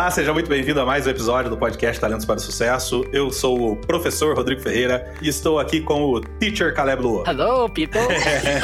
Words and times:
Olá, 0.00 0.10
seja 0.10 0.32
muito 0.32 0.48
bem-vindo 0.48 0.80
a 0.80 0.86
mais 0.86 1.06
um 1.06 1.10
episódio 1.10 1.50
do 1.50 1.58
podcast 1.58 2.00
Talentos 2.00 2.24
para 2.24 2.36
o 2.36 2.40
Sucesso. 2.40 3.04
Eu 3.12 3.30
sou 3.30 3.72
o 3.72 3.76
professor 3.76 4.34
Rodrigo 4.34 4.62
Ferreira 4.62 5.12
e 5.20 5.28
estou 5.28 5.58
aqui 5.58 5.78
com 5.78 6.04
o 6.04 6.22
Teacher 6.22 6.74
Caleb 6.74 7.02
Lua. 7.02 7.24
Hello, 7.26 7.68
people! 7.68 8.00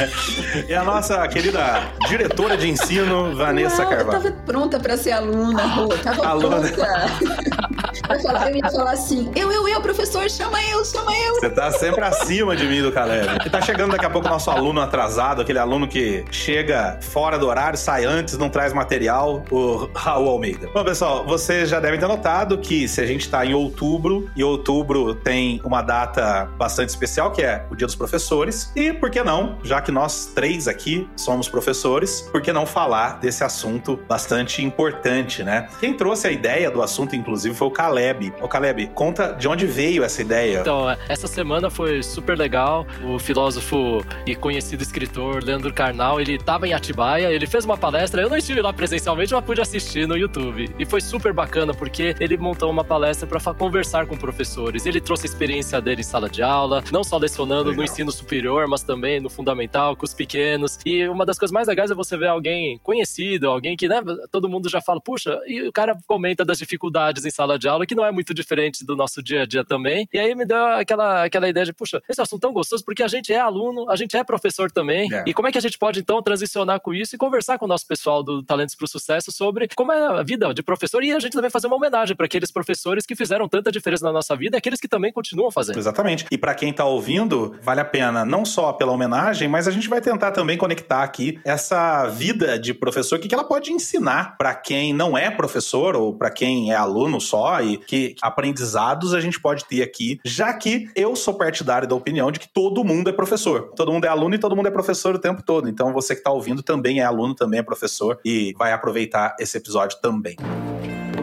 e 0.67 0.73
a 0.73 0.83
nossa 0.83 1.27
querida 1.27 1.91
diretora 2.07 2.57
de 2.57 2.67
ensino, 2.67 3.35
Vanessa 3.35 3.83
Uau, 3.83 3.91
Carvalho. 3.91 4.17
Eu 4.17 4.23
tava 4.23 4.43
pronta 4.47 4.79
para 4.79 4.97
ser 4.97 5.11
aluna, 5.11 5.61
Rô. 5.61 5.89
Tava 5.89 6.25
Aluna. 6.25 6.57
pronta. 6.57 7.47
Eu, 8.09 8.21
falava, 8.21 8.49
eu 8.49 8.55
ia 8.55 8.71
falar 8.71 8.91
assim, 8.91 9.29
eu, 9.35 9.51
eu, 9.51 9.67
eu, 9.67 9.81
professor, 9.81 10.29
chama 10.29 10.63
eu, 10.63 10.83
chama 10.85 11.11
eu. 11.17 11.35
Você 11.35 11.49
tá 11.49 11.71
sempre 11.71 12.01
acima 12.03 12.55
de 12.55 12.65
mim 12.65 12.81
do 12.81 12.91
Caleb. 12.91 13.27
E 13.45 13.49
tá 13.49 13.59
chegando 13.61 13.91
daqui 13.91 14.05
a 14.05 14.09
pouco 14.09 14.27
o 14.27 14.31
nosso 14.31 14.49
aluno 14.49 14.79
atrasado, 14.79 15.41
aquele 15.41 15.59
aluno 15.59 15.87
que 15.87 16.23
chega 16.31 16.99
fora 17.01 17.37
do 17.37 17.47
horário, 17.47 17.77
sai 17.77 18.05
antes, 18.05 18.37
não 18.37 18.49
traz 18.49 18.71
material, 18.71 19.43
o 19.51 19.89
Raul 19.93 20.29
Almeida. 20.29 20.69
Bom, 20.73 20.83
pessoal, 20.85 21.25
vocês 21.27 21.69
já 21.69 21.79
devem 21.79 21.99
ter 21.99 22.07
notado 22.07 22.57
que 22.57 22.87
se 22.87 23.01
a 23.01 23.05
gente 23.05 23.29
tá 23.29 23.45
em 23.45 23.53
outubro, 23.53 24.29
e 24.35 24.43
outubro 24.43 25.13
tem 25.13 25.59
uma 25.63 25.81
data 25.81 26.45
bastante 26.57 26.89
especial, 26.89 27.31
que 27.31 27.41
é 27.41 27.65
o 27.69 27.75
Dia 27.75 27.85
dos 27.85 27.95
Professores. 27.95 28.71
E 28.75 28.93
por 28.93 29.09
que 29.09 29.21
não, 29.21 29.57
já 29.61 29.81
que 29.81 29.91
nós 29.91 30.31
três 30.33 30.67
aqui 30.67 31.07
somos 31.17 31.49
professores, 31.49 32.21
por 32.31 32.41
que 32.41 32.53
não 32.53 32.65
falar 32.65 33.19
desse 33.19 33.43
assunto 33.43 33.99
bastante 34.07 34.63
importante, 34.63 35.43
né? 35.43 35.67
Quem 35.79 35.93
trouxe 35.93 36.27
a 36.27 36.31
ideia 36.31 36.71
do 36.71 36.81
assunto, 36.81 37.15
inclusive, 37.15 37.53
foi 37.53 37.67
o 37.67 37.71
Caleb. 37.71 38.33
Ô, 38.41 38.47
Caleb, 38.47 38.87
conta 38.93 39.33
de 39.33 39.47
onde 39.49 39.65
veio 39.65 40.03
essa 40.03 40.21
ideia. 40.21 40.61
Então, 40.61 40.89
essa 41.09 41.27
semana 41.27 41.69
foi 41.69 42.01
super 42.01 42.37
legal. 42.37 42.87
O 43.03 43.19
filósofo 43.19 44.01
e 44.25 44.33
conhecido 44.33 44.81
escritor 44.81 45.43
Leandro 45.43 45.73
Carnal, 45.73 46.21
ele 46.21 46.35
estava 46.35 46.67
em 46.67 46.73
Atibaia, 46.73 47.31
ele 47.31 47.47
fez 47.47 47.65
uma 47.65 47.77
palestra. 47.77 48.21
Eu 48.21 48.29
não 48.29 48.37
estive 48.37 48.61
lá 48.61 48.71
presencialmente, 48.71 49.33
mas 49.33 49.43
pude 49.43 49.59
assistir 49.59 50.07
no 50.07 50.15
YouTube. 50.15 50.73
E 50.79 50.85
foi 50.85 51.01
super 51.01 51.16
bacana 51.33 51.73
porque 51.73 52.15
ele 52.19 52.37
montou 52.37 52.69
uma 52.69 52.83
palestra 52.83 53.27
para 53.27 53.53
conversar 53.53 54.07
com 54.07 54.17
professores. 54.17 54.85
Ele 54.85 55.01
trouxe 55.01 55.25
a 55.25 55.29
experiência 55.29 55.81
dele 55.81 56.01
em 56.01 56.03
sala 56.03 56.29
de 56.29 56.41
aula, 56.41 56.83
não 56.91 57.03
só 57.03 57.17
lecionando 57.17 57.69
Legal. 57.69 57.77
no 57.77 57.83
ensino 57.83 58.11
superior, 58.11 58.67
mas 58.67 58.83
também 58.83 59.19
no 59.19 59.29
fundamental, 59.29 59.95
com 59.95 60.05
os 60.05 60.13
pequenos. 60.13 60.79
E 60.85 61.07
uma 61.07 61.25
das 61.25 61.37
coisas 61.37 61.53
mais 61.53 61.67
legais 61.67 61.91
é 61.91 61.95
você 61.95 62.17
ver 62.17 62.27
alguém 62.27 62.77
conhecido, 62.79 63.49
alguém 63.49 63.75
que, 63.75 63.87
né, 63.87 64.01
todo 64.31 64.49
mundo 64.49 64.69
já 64.69 64.81
fala, 64.81 65.01
puxa, 65.01 65.39
e 65.45 65.61
o 65.63 65.71
cara 65.71 65.97
comenta 66.07 66.45
das 66.45 66.57
dificuldades 66.57 67.25
em 67.25 67.31
sala 67.31 67.57
de 67.57 67.67
aula, 67.67 67.85
que 67.85 67.95
não 67.95 68.05
é 68.05 68.11
muito 68.11 68.33
diferente 68.33 68.85
do 68.85 68.95
nosso 68.95 69.21
dia 69.21 69.43
a 69.43 69.45
dia 69.45 69.63
também. 69.63 70.07
E 70.13 70.19
aí 70.19 70.33
me 70.35 70.45
deu 70.45 70.57
aquela, 70.57 71.23
aquela 71.23 71.49
ideia 71.49 71.65
de, 71.65 71.73
puxa, 71.73 72.01
esse 72.07 72.21
assunto 72.21 72.41
tão 72.41 72.53
gostoso, 72.53 72.83
porque 72.85 73.03
a 73.03 73.07
gente 73.07 73.31
é 73.33 73.39
aluno, 73.39 73.89
a 73.89 73.95
gente 73.95 74.15
é 74.15 74.23
professor 74.23 74.71
também. 74.71 75.11
É. 75.13 75.23
E 75.27 75.33
como 75.33 75.47
é 75.47 75.51
que 75.51 75.57
a 75.57 75.61
gente 75.61 75.77
pode, 75.77 75.99
então, 75.99 76.21
transicionar 76.21 76.79
com 76.79 76.93
isso 76.93 77.15
e 77.15 77.17
conversar 77.17 77.57
com 77.57 77.65
o 77.65 77.67
nosso 77.67 77.87
pessoal 77.87 78.23
do 78.23 78.43
Talentos 78.43 78.75
para 78.75 78.85
o 78.85 78.87
Sucesso 78.87 79.31
sobre 79.31 79.67
como 79.75 79.91
é 79.91 80.19
a 80.19 80.23
vida 80.23 80.53
de 80.53 80.63
professor 80.63 81.03
e 81.07 81.13
a 81.13 81.19
gente 81.19 81.33
também 81.33 81.49
fazer 81.49 81.67
uma 81.67 81.75
homenagem 81.75 82.15
para 82.15 82.25
aqueles 82.25 82.51
professores 82.51 83.05
que 83.05 83.15
fizeram 83.15 83.47
tanta 83.47 83.71
diferença 83.71 84.05
na 84.05 84.11
nossa 84.11 84.35
vida 84.35 84.55
e 84.55 84.59
aqueles 84.59 84.79
que 84.79 84.87
também 84.87 85.11
continuam 85.11 85.51
fazendo. 85.51 85.77
Exatamente. 85.77 86.25
E 86.31 86.37
para 86.37 86.53
quem 86.53 86.73
tá 86.73 86.85
ouvindo, 86.85 87.55
vale 87.61 87.81
a 87.81 87.85
pena 87.85 88.25
não 88.25 88.45
só 88.45 88.73
pela 88.73 88.91
homenagem, 88.91 89.47
mas 89.47 89.67
a 89.67 89.71
gente 89.71 89.87
vai 89.87 90.01
tentar 90.01 90.31
também 90.31 90.57
conectar 90.57 91.03
aqui 91.03 91.39
essa 91.43 92.07
vida 92.07 92.59
de 92.59 92.73
professor, 92.73 93.17
o 93.17 93.21
que 93.21 93.33
ela 93.33 93.43
pode 93.43 93.71
ensinar 93.71 94.37
para 94.37 94.53
quem 94.53 94.93
não 94.93 95.17
é 95.17 95.29
professor 95.29 95.95
ou 95.95 96.13
para 96.13 96.29
quem 96.29 96.71
é 96.71 96.75
aluno 96.75 97.19
só 97.19 97.61
e 97.61 97.77
que 97.77 98.15
aprendizados 98.21 99.13
a 99.13 99.21
gente 99.21 99.39
pode 99.39 99.65
ter 99.65 99.81
aqui, 99.81 100.19
já 100.23 100.53
que 100.53 100.89
eu 100.95 101.15
sou 101.15 101.33
partidário 101.33 101.87
da 101.87 101.95
opinião 101.95 102.31
de 102.31 102.39
que 102.39 102.47
todo 102.47 102.83
mundo 102.83 103.09
é 103.09 103.13
professor. 103.13 103.71
Todo 103.75 103.91
mundo 103.91 104.05
é 104.05 104.07
aluno 104.07 104.35
e 104.35 104.39
todo 104.39 104.55
mundo 104.55 104.67
é 104.67 104.71
professor 104.71 105.15
o 105.15 105.19
tempo 105.19 105.41
todo. 105.43 105.69
Então 105.69 105.93
você 105.93 106.15
que 106.15 106.23
tá 106.23 106.31
ouvindo 106.31 106.61
também 106.61 106.99
é 106.99 107.03
aluno, 107.03 107.33
também 107.33 107.59
é 107.59 107.63
professor 107.63 108.19
e 108.23 108.53
vai 108.57 108.71
aproveitar 108.71 109.35
esse 109.39 109.57
episódio 109.57 109.99
também. 110.01 110.35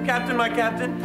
Captain, 0.04 0.36
my 0.36 0.50
captain. 0.50 1.00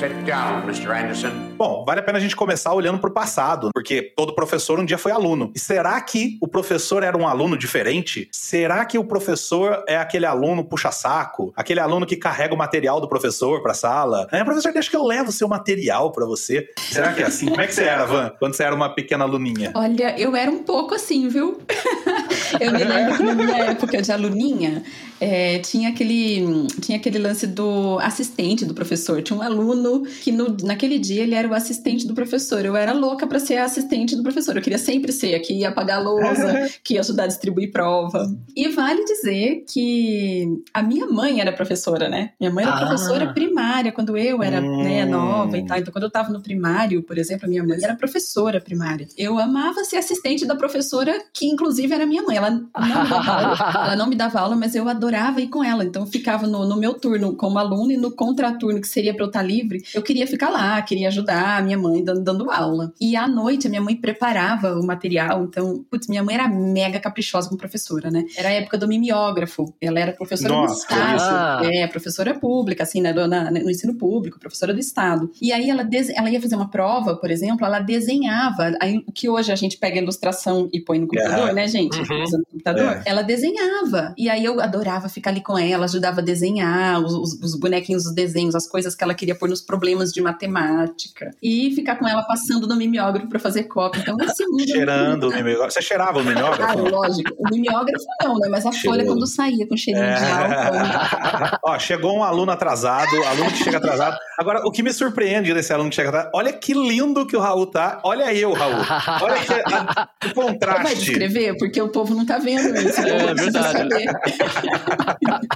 Sit 0.00 0.26
down, 0.26 0.64
Mr. 0.64 0.94
Anderson. 0.96 1.51
Bom, 1.62 1.84
vale 1.84 2.00
a 2.00 2.02
pena 2.02 2.18
a 2.18 2.20
gente 2.20 2.34
começar 2.34 2.74
olhando 2.74 2.98
para 2.98 3.08
o 3.08 3.12
passado, 3.12 3.70
porque 3.72 4.02
todo 4.16 4.34
professor 4.34 4.80
um 4.80 4.84
dia 4.84 4.98
foi 4.98 5.12
aluno. 5.12 5.52
E 5.54 5.60
será 5.60 6.00
que 6.00 6.36
o 6.40 6.48
professor 6.48 7.04
era 7.04 7.16
um 7.16 7.24
aluno 7.24 7.56
diferente? 7.56 8.28
Será 8.32 8.84
que 8.84 8.98
o 8.98 9.04
professor 9.04 9.84
é 9.86 9.96
aquele 9.96 10.26
aluno 10.26 10.64
puxa-saco? 10.64 11.52
Aquele 11.54 11.78
aluno 11.78 12.04
que 12.04 12.16
carrega 12.16 12.52
o 12.52 12.58
material 12.58 13.00
do 13.00 13.06
professor 13.06 13.62
para 13.62 13.70
a 13.70 13.76
sala? 13.76 14.26
É, 14.32 14.42
professor, 14.42 14.72
deixa 14.72 14.90
que 14.90 14.96
eu 14.96 15.04
levo 15.04 15.28
o 15.28 15.32
seu 15.32 15.46
material 15.46 16.10
para 16.10 16.26
você. 16.26 16.68
Será 16.76 17.12
que 17.12 17.22
é 17.22 17.26
assim? 17.26 17.46
Como 17.46 17.60
é 17.60 17.68
que 17.68 17.74
você 17.76 17.84
era, 17.84 18.06
Van, 18.06 18.32
quando 18.40 18.54
você 18.54 18.64
era 18.64 18.74
uma 18.74 18.92
pequena 18.92 19.22
aluninha? 19.22 19.70
Olha, 19.76 20.18
eu 20.18 20.34
era 20.34 20.50
um 20.50 20.64
pouco 20.64 20.96
assim, 20.96 21.28
viu? 21.28 21.60
eu 22.58 22.72
me 22.72 22.82
lembro 22.82 23.16
que 23.16 23.22
na 23.22 23.34
minha 23.36 23.58
época 23.66 24.02
de 24.02 24.10
aluninha, 24.10 24.82
é, 25.20 25.60
tinha, 25.60 25.90
aquele, 25.90 26.66
tinha 26.80 26.98
aquele 26.98 27.20
lance 27.20 27.46
do 27.46 28.00
assistente 28.00 28.64
do 28.64 28.74
professor. 28.74 29.22
Tinha 29.22 29.38
um 29.38 29.42
aluno 29.42 30.02
que 30.02 30.32
no, 30.32 30.56
naquele 30.64 30.98
dia 30.98 31.22
ele 31.22 31.36
era 31.36 31.51
o 31.52 31.56
assistente 31.56 32.06
do 32.06 32.14
professor. 32.14 32.64
Eu 32.64 32.74
era 32.76 32.92
louca 32.92 33.26
para 33.26 33.38
ser 33.38 33.56
a 33.58 33.64
assistente 33.64 34.16
do 34.16 34.22
professor. 34.22 34.56
Eu 34.56 34.62
queria 34.62 34.78
sempre 34.78 35.12
ser 35.12 35.34
a 35.34 35.40
que 35.40 35.52
ia 35.54 35.68
apagar 35.68 35.98
a 35.98 36.02
lousa, 36.02 36.68
que 36.82 36.94
ia 36.94 37.00
ajudar 37.00 37.24
a 37.24 37.26
distribuir 37.26 37.70
prova. 37.72 38.26
E 38.56 38.68
vale 38.68 39.04
dizer 39.04 39.64
que 39.70 40.48
a 40.72 40.82
minha 40.82 41.06
mãe 41.06 41.40
era 41.40 41.52
professora, 41.52 42.08
né? 42.08 42.30
Minha 42.40 42.52
mãe 42.52 42.64
era 42.64 42.74
Ah. 42.74 42.86
professora 42.86 43.32
primária 43.32 43.92
quando 43.92 44.16
eu 44.16 44.42
era 44.42 44.60
Hum. 44.60 44.82
né, 44.82 45.04
nova 45.04 45.56
e 45.58 45.64
tal. 45.66 45.78
Então, 45.78 45.92
quando 45.92 46.04
eu 46.04 46.10
tava 46.10 46.30
no 46.32 46.40
primário, 46.42 47.02
por 47.02 47.18
exemplo, 47.18 47.46
a 47.46 47.48
minha 47.48 47.64
mãe 47.64 47.78
era 47.82 47.94
professora 47.96 48.60
primária. 48.60 49.06
Eu 49.16 49.38
amava 49.38 49.84
ser 49.84 49.96
assistente 49.96 50.46
da 50.46 50.54
professora, 50.56 51.12
que 51.32 51.46
inclusive 51.46 51.92
era 51.92 52.06
minha 52.06 52.22
mãe. 52.22 52.36
Ela 52.36 52.50
não 52.50 52.60
me 52.60 53.08
dava 53.08 53.32
aula, 53.32 53.56
ela 53.86 53.96
não 53.96 54.06
me 54.08 54.16
dava 54.16 54.40
aula, 54.40 54.56
mas 54.56 54.74
eu 54.74 54.88
adorava 54.88 55.40
ir 55.40 55.48
com 55.48 55.62
ela. 55.62 55.84
Então, 55.84 56.02
eu 56.02 56.06
ficava 56.08 56.46
no, 56.46 56.66
no 56.66 56.76
meu 56.76 56.94
turno 56.94 57.34
como 57.36 57.58
aluna 57.58 57.92
e 57.92 57.96
no 57.96 58.10
contraturno, 58.10 58.80
que 58.80 58.88
seria 58.88 59.14
pra 59.14 59.24
eu 59.24 59.28
estar 59.28 59.42
livre, 59.42 59.82
eu 59.94 60.02
queria 60.02 60.26
ficar 60.26 60.50
lá, 60.50 60.80
queria 60.82 61.08
ajudar 61.08 61.31
a 61.32 61.62
minha 61.62 61.78
mãe 61.78 62.02
dando, 62.04 62.22
dando 62.22 62.50
aula. 62.50 62.92
E 63.00 63.16
à 63.16 63.26
noite, 63.26 63.66
a 63.66 63.70
minha 63.70 63.82
mãe 63.82 63.96
preparava 63.96 64.74
o 64.78 64.84
material. 64.86 65.44
Então, 65.44 65.84
putz, 65.90 66.06
minha 66.08 66.22
mãe 66.22 66.34
era 66.34 66.48
mega 66.48 66.98
caprichosa 67.00 67.48
como 67.48 67.58
professora, 67.58 68.10
né? 68.10 68.24
Era 68.36 68.48
a 68.48 68.52
época 68.52 68.78
do 68.78 68.86
mimeógrafo. 68.88 69.74
Ela 69.80 70.00
era 70.00 70.12
professora 70.12 70.52
Nossa, 70.54 70.74
do 70.74 70.78
Estado. 70.78 71.22
Ah. 71.22 71.60
É, 71.64 71.86
professora 71.86 72.34
pública, 72.38 72.82
assim, 72.82 73.00
né, 73.00 73.12
na- 73.12 73.50
no 73.50 73.70
ensino 73.70 73.94
público, 73.94 74.38
professora 74.38 74.72
do 74.74 74.80
Estado. 74.80 75.30
E 75.40 75.52
aí 75.52 75.68
ela, 75.70 75.88
ela 76.14 76.30
ia 76.30 76.40
fazer 76.40 76.56
uma 76.56 76.70
prova, 76.70 77.16
por 77.16 77.30
exemplo, 77.30 77.64
ela 77.66 77.78
desenhava, 77.80 78.72
aí, 78.80 79.02
o 79.06 79.12
que 79.12 79.28
hoje 79.28 79.52
a 79.52 79.56
gente 79.56 79.76
pega 79.78 79.98
a 79.98 80.02
ilustração 80.02 80.68
e 80.72 80.80
põe 80.80 80.98
no 80.98 81.06
computador, 81.06 81.44
Aham. 81.46 81.52
né, 81.52 81.68
gente? 81.68 81.98
Uhum. 81.98 82.24
No 82.38 82.44
computador. 82.50 82.82
É. 82.92 83.02
Ela 83.06 83.22
desenhava. 83.22 84.14
E 84.16 84.28
aí 84.28 84.44
eu 84.44 84.60
adorava 84.60 85.08
ficar 85.08 85.30
ali 85.30 85.40
com 85.42 85.56
ela, 85.58 85.84
ajudava 85.84 86.20
a 86.20 86.24
desenhar 86.24 87.00
os, 87.02 87.12
os- 87.14 87.40
os 87.42 87.54
bonequinhos, 87.58 88.06
os 88.06 88.14
desenhos, 88.14 88.54
as 88.54 88.66
coisas 88.68 88.94
que 88.94 89.02
ela 89.04 89.14
queria 89.14 89.34
pôr 89.34 89.48
nos 89.48 89.60
problemas 89.60 90.12
de 90.12 90.20
matemática. 90.20 91.21
E 91.42 91.74
ficar 91.74 91.96
com 91.96 92.06
ela 92.08 92.22
passando 92.22 92.66
no 92.66 92.76
mimeógrafo 92.76 93.28
pra 93.28 93.38
fazer 93.38 93.64
cópia. 93.64 94.00
Então, 94.00 94.16
esse 94.22 94.44
mundo... 94.46 94.66
Cheirando 94.66 95.28
o 95.28 95.32
mimeógrafo. 95.34 95.70
Você 95.72 95.82
cheirava 95.82 96.18
o 96.18 96.20
Ah, 96.22 96.24
mimeógrafo? 96.24 96.78
lógico. 96.88 97.30
O 97.38 97.48
mimeógrafo 97.50 98.04
não, 98.22 98.38
né? 98.38 98.48
Mas 98.50 98.66
a 98.66 98.72
folha 98.72 99.04
quando 99.04 99.26
saía 99.26 99.66
com 99.66 99.76
cheirinho 99.76 100.06
de 100.06 100.24
álcool. 100.24 100.72
né? 100.78 101.50
Ó, 101.64 101.78
chegou 101.78 102.16
um 102.16 102.24
aluno 102.24 102.52
atrasado, 102.52 103.14
aluno 103.24 103.50
que 103.50 103.64
chega 103.64 103.78
atrasado. 103.78 104.16
Agora, 104.38 104.60
o 104.66 104.70
que 104.70 104.82
me 104.82 104.92
surpreende 104.92 105.52
desse 105.54 105.72
aluno 105.72 105.90
que 105.90 105.96
chega 105.96 106.08
atrasado, 106.08 106.30
olha 106.34 106.52
que 106.52 106.72
lindo 106.74 107.26
que 107.26 107.36
o 107.36 107.40
Raul 107.40 107.66
tá. 107.66 108.00
Olha 108.04 108.32
eu, 108.34 108.52
Raul. 108.52 108.74
Olha 109.22 109.40
que, 109.44 109.52
a- 109.52 110.08
o 110.24 110.34
Vai 110.34 110.34
contraste. 110.34 110.94
descrever? 110.96 111.56
Porque 111.58 111.80
o 111.80 111.88
povo 111.88 112.14
não 112.14 112.24
tá 112.26 112.38
vendo 112.38 112.74
isso. 112.76 113.00
É, 113.00 113.34
precisa 113.34 113.72
verdade. 113.72 114.04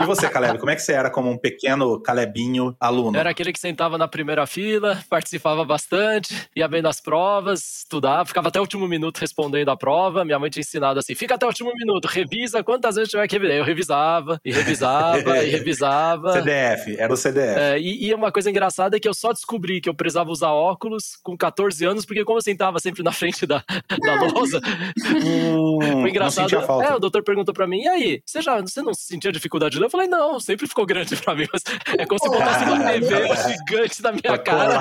E 0.01 0.07
você, 0.07 0.29
Caleb, 0.29 0.59
como 0.59 0.71
é 0.71 0.77
que 0.77 0.83
você 0.83 0.93
era 0.93 1.11
como 1.11 1.31
um 1.31 1.39
pequeno 1.39 2.01
Calebinho 2.01 2.77
aluno? 2.81 3.17
Eu 3.17 3.21
era 3.21 3.31
aquele 3.31 3.53
que 3.53 3.59
sentava 3.61 3.97
na 3.99 4.09
primeira 4.09 4.47
fila, 4.47 4.99
participava 5.09 5.56
bastante, 5.65 6.35
ia 6.55 6.69
bem 6.69 6.83
nas 6.83 7.01
provas, 7.01 7.79
estudava, 7.79 8.27
ficava 8.27 8.49
até 8.49 8.59
o 8.59 8.63
último 8.63 8.87
minuto 8.87 9.19
respondendo 9.19 9.69
a 9.69 9.77
prova. 9.77 10.25
Minha 10.25 10.39
mãe 10.39 10.51
tinha 10.51 10.61
ensinado 10.61 10.99
assim: 10.99 11.15
fica 11.15 11.35
até 11.35 11.47
o 11.47 11.49
último 11.49 11.73
minuto, 11.75 12.07
revisa 12.07 12.63
quantas 12.63 12.97
vezes 12.97 13.11
tiver 13.11 13.27
que 13.27 13.37
revisar. 13.37 13.57
Eu 13.57 13.65
revisava, 13.65 14.41
e 14.45 14.53
revisava, 14.53 15.45
e 15.45 15.51
revisava. 15.51 16.33
CDF, 16.33 16.97
era 16.99 17.13
o 17.13 17.17
CDF. 17.17 17.59
É, 17.59 17.79
e, 17.81 18.07
e 18.07 18.15
uma 18.15 18.31
coisa 18.33 18.51
engraçada 18.51 18.97
é 18.97 19.01
que 19.01 19.09
eu 19.09 19.15
só 19.15 19.33
descobri 19.33 19.81
que 19.81 19.89
eu 19.89 19.95
precisava 19.95 20.31
usar 20.31 20.53
óculos 20.53 21.17
com 21.23 21.37
14 21.37 21.85
anos, 21.85 22.05
porque 22.05 22.25
como 22.25 22.39
eu 22.39 22.43
sentava 22.43 22.79
sempre 22.79 23.03
na 23.03 23.13
frente 23.13 23.47
da, 23.47 23.63
da 24.05 24.15
lousa, 24.33 24.61
Hum, 25.27 25.79
foi 26.01 26.11
engraçado. 26.11 26.55
É, 26.83 26.95
o 26.95 26.99
doutor 26.99 27.23
perguntou 27.23 27.55
pra 27.55 27.67
mim, 27.67 27.83
e 27.83 27.89
aí, 27.89 28.23
você 28.25 28.41
já 28.41 28.61
você 28.61 28.83
não 28.83 28.95
sentia 28.95 29.33
dificuldade 29.33 29.75
de 29.75 29.79
ler? 29.79 29.87
Eu 29.87 29.91
falei, 29.91 30.09
não, 30.09 30.41
sempre 30.41 30.67
ficou 30.67 30.87
grande 30.87 31.17
pra 31.17 31.35
mim, 31.35 31.47
é 31.99 32.07
como 32.07 32.21
se 32.21 32.29
botasse 32.29 32.65
uma 32.71 32.85
TV 32.85 33.37
gigante 33.49 34.03
na 34.03 34.13
minha 34.13 34.39
cara. 34.39 34.81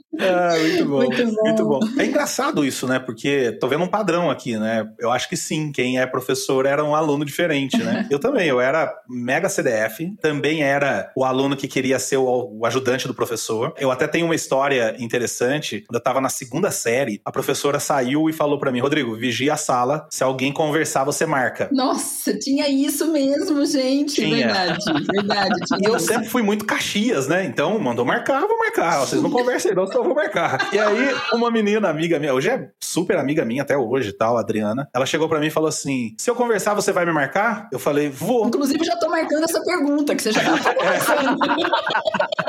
Ah, 0.21 0.57
muito 0.59 0.85
bom. 0.85 0.97
Muito 0.99 1.25
bom. 1.25 1.41
Muito 1.43 1.65
bom. 1.65 1.79
É 1.97 2.05
engraçado 2.05 2.65
isso, 2.65 2.87
né? 2.87 2.99
Porque 2.99 3.57
tô 3.59 3.67
vendo 3.67 3.83
um 3.83 3.87
padrão 3.87 4.29
aqui, 4.29 4.57
né? 4.57 4.87
Eu 4.99 5.11
acho 5.11 5.29
que 5.29 5.37
sim, 5.37 5.71
quem 5.71 5.99
é 5.99 6.05
professor 6.05 6.65
era 6.65 6.83
um 6.83 6.95
aluno 6.95 7.25
diferente, 7.25 7.77
né? 7.77 8.07
eu 8.11 8.19
também, 8.19 8.47
eu 8.47 8.59
era 8.59 8.93
mega 9.09 9.49
CDF, 9.49 10.15
também 10.21 10.63
era 10.63 11.11
o 11.15 11.23
aluno 11.23 11.55
que 11.55 11.67
queria 11.67 11.99
ser 11.99 12.17
o, 12.17 12.59
o 12.59 12.65
ajudante 12.65 13.07
do 13.07 13.13
professor. 13.13 13.73
Eu 13.77 13.91
até 13.91 14.07
tenho 14.07 14.25
uma 14.25 14.35
história 14.35 14.95
interessante. 14.99 15.83
Quando 15.87 15.95
eu 15.95 16.03
tava 16.03 16.21
na 16.21 16.29
segunda 16.29 16.71
série, 16.71 17.21
a 17.25 17.31
professora 17.31 17.79
saiu 17.79 18.29
e 18.29 18.33
falou 18.33 18.59
pra 18.59 18.71
mim: 18.71 18.79
Rodrigo, 18.79 19.15
vigia 19.15 19.53
a 19.53 19.57
sala. 19.57 20.07
Se 20.09 20.23
alguém 20.23 20.51
conversar, 20.51 21.03
você 21.03 21.25
marca. 21.25 21.69
Nossa, 21.71 22.37
tinha 22.37 22.67
isso 22.69 23.11
mesmo, 23.11 23.65
gente. 23.65 24.15
Tinha. 24.15 24.47
Verdade, 24.47 24.85
verdade. 25.13 25.61
E 25.81 25.85
eu 25.85 25.99
sempre 25.99 26.27
fui 26.27 26.43
muito 26.43 26.65
caxias, 26.65 27.27
né? 27.27 27.43
Então, 27.43 27.79
mandou 27.79 28.05
marcar, 28.05 28.41
vou 28.41 28.57
marcar. 28.57 28.99
Vocês 28.99 29.21
não 29.21 29.29
conversem, 29.31 29.73
não, 29.73 29.83
eu 29.83 30.10
vou 30.13 30.23
marcar. 30.23 30.73
E 30.73 30.79
aí, 30.79 31.15
uma 31.33 31.49
menina, 31.49 31.89
amiga 31.89 32.19
minha, 32.19 32.33
hoje 32.33 32.49
é 32.49 32.69
super 32.91 33.17
amiga 33.17 33.45
minha 33.45 33.61
até 33.63 33.77
hoje 33.77 34.09
e 34.09 34.13
tal, 34.13 34.37
a 34.37 34.41
Adriana, 34.41 34.89
ela 34.93 35.05
chegou 35.05 35.29
pra 35.29 35.39
mim 35.39 35.47
e 35.47 35.51
falou 35.51 35.69
assim: 35.69 36.13
se 36.17 36.29
eu 36.29 36.35
conversar, 36.35 36.73
você 36.73 36.91
vai 36.91 37.05
me 37.05 37.13
marcar? 37.13 37.67
Eu 37.71 37.79
falei, 37.79 38.09
vou. 38.09 38.47
Inclusive, 38.47 38.83
já 38.83 38.97
tô 38.97 39.09
marcando 39.09 39.43
essa 39.43 39.63
pergunta, 39.63 40.15
que 40.15 40.21
você 40.21 40.31
já 40.31 40.43
tá 40.43 40.73
conversando. 40.75 41.37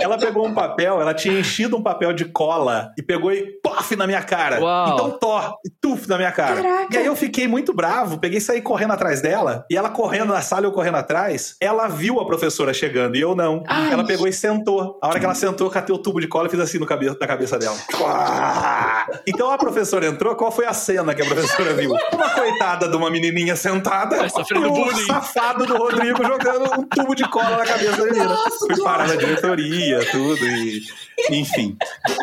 Ela 0.00 0.18
pegou 0.18 0.46
um 0.46 0.54
papel, 0.54 1.00
ela 1.00 1.14
tinha 1.14 1.38
enchido 1.38 1.76
um 1.76 1.82
papel 1.82 2.12
de 2.12 2.24
cola 2.24 2.92
e 2.98 3.02
pegou 3.02 3.32
e 3.32 3.46
pof 3.62 3.94
na 3.96 4.06
minha 4.06 4.22
cara. 4.22 4.60
Uau. 4.60 4.94
Então, 4.94 5.10
tó, 5.18 5.58
e 5.64 5.70
tuf 5.70 6.08
na 6.08 6.16
minha 6.16 6.32
cara. 6.32 6.62
Caraca. 6.62 6.94
E 6.94 6.98
aí 6.98 7.06
eu 7.06 7.14
fiquei 7.14 7.46
muito 7.46 7.72
bravo, 7.72 8.18
peguei 8.18 8.38
e 8.38 8.40
saí 8.40 8.60
correndo 8.60 8.92
atrás 8.92 9.20
dela, 9.20 9.64
e 9.70 9.76
ela 9.76 9.90
correndo 9.90 10.32
na 10.32 10.42
sala, 10.42 10.66
eu 10.66 10.72
correndo 10.72 10.96
atrás, 10.96 11.56
ela 11.60 11.86
viu 11.88 12.20
a 12.20 12.26
professora 12.26 12.74
chegando 12.74 13.16
e 13.16 13.20
eu 13.20 13.34
não. 13.34 13.62
Ai. 13.68 13.92
Ela 13.92 14.04
pegou 14.04 14.26
e 14.26 14.32
sentou. 14.32 14.98
A 15.02 15.08
hora 15.08 15.18
que 15.18 15.24
ela 15.24 15.34
sentou, 15.34 15.66
eu 15.66 15.70
catei 15.70 15.94
o 15.94 15.98
tubo 15.98 16.20
de 16.20 16.26
cola 16.26 16.48
e 16.48 16.50
fiz 16.50 16.60
assim 16.60 16.78
no 16.78 16.86
cabe 16.86 17.06
na 17.08 17.26
cabeça 17.26 17.58
dela. 17.58 17.76
Então 19.26 19.50
a 19.50 19.58
professora 19.58 20.06
entrou, 20.06 20.31
qual 20.34 20.50
foi 20.52 20.66
a 20.66 20.72
cena 20.72 21.14
que 21.14 21.22
a 21.22 21.26
professora 21.26 21.74
viu? 21.74 21.92
Uma 22.12 22.30
coitada 22.30 22.88
de 22.88 22.96
uma 22.96 23.10
menininha 23.10 23.56
sentada 23.56 24.16
Vai 24.16 24.28
sofrendo 24.30 24.66
e 24.66 24.68
o 24.68 24.72
bullying. 24.72 25.06
safado 25.06 25.66
do 25.66 25.76
Rodrigo 25.76 26.24
jogando 26.24 26.80
um 26.80 26.82
tubo 26.84 27.14
de 27.14 27.28
cola 27.28 27.56
na 27.58 27.64
cabeça 27.64 27.96
da 27.96 28.04
menina. 28.04 28.24
Nossa, 28.24 28.66
Fui 28.66 28.82
parar 28.82 29.08
na 29.08 29.16
diretoria, 29.16 30.00
tudo, 30.10 30.44
e 30.44 30.82
enfim. 31.30 31.76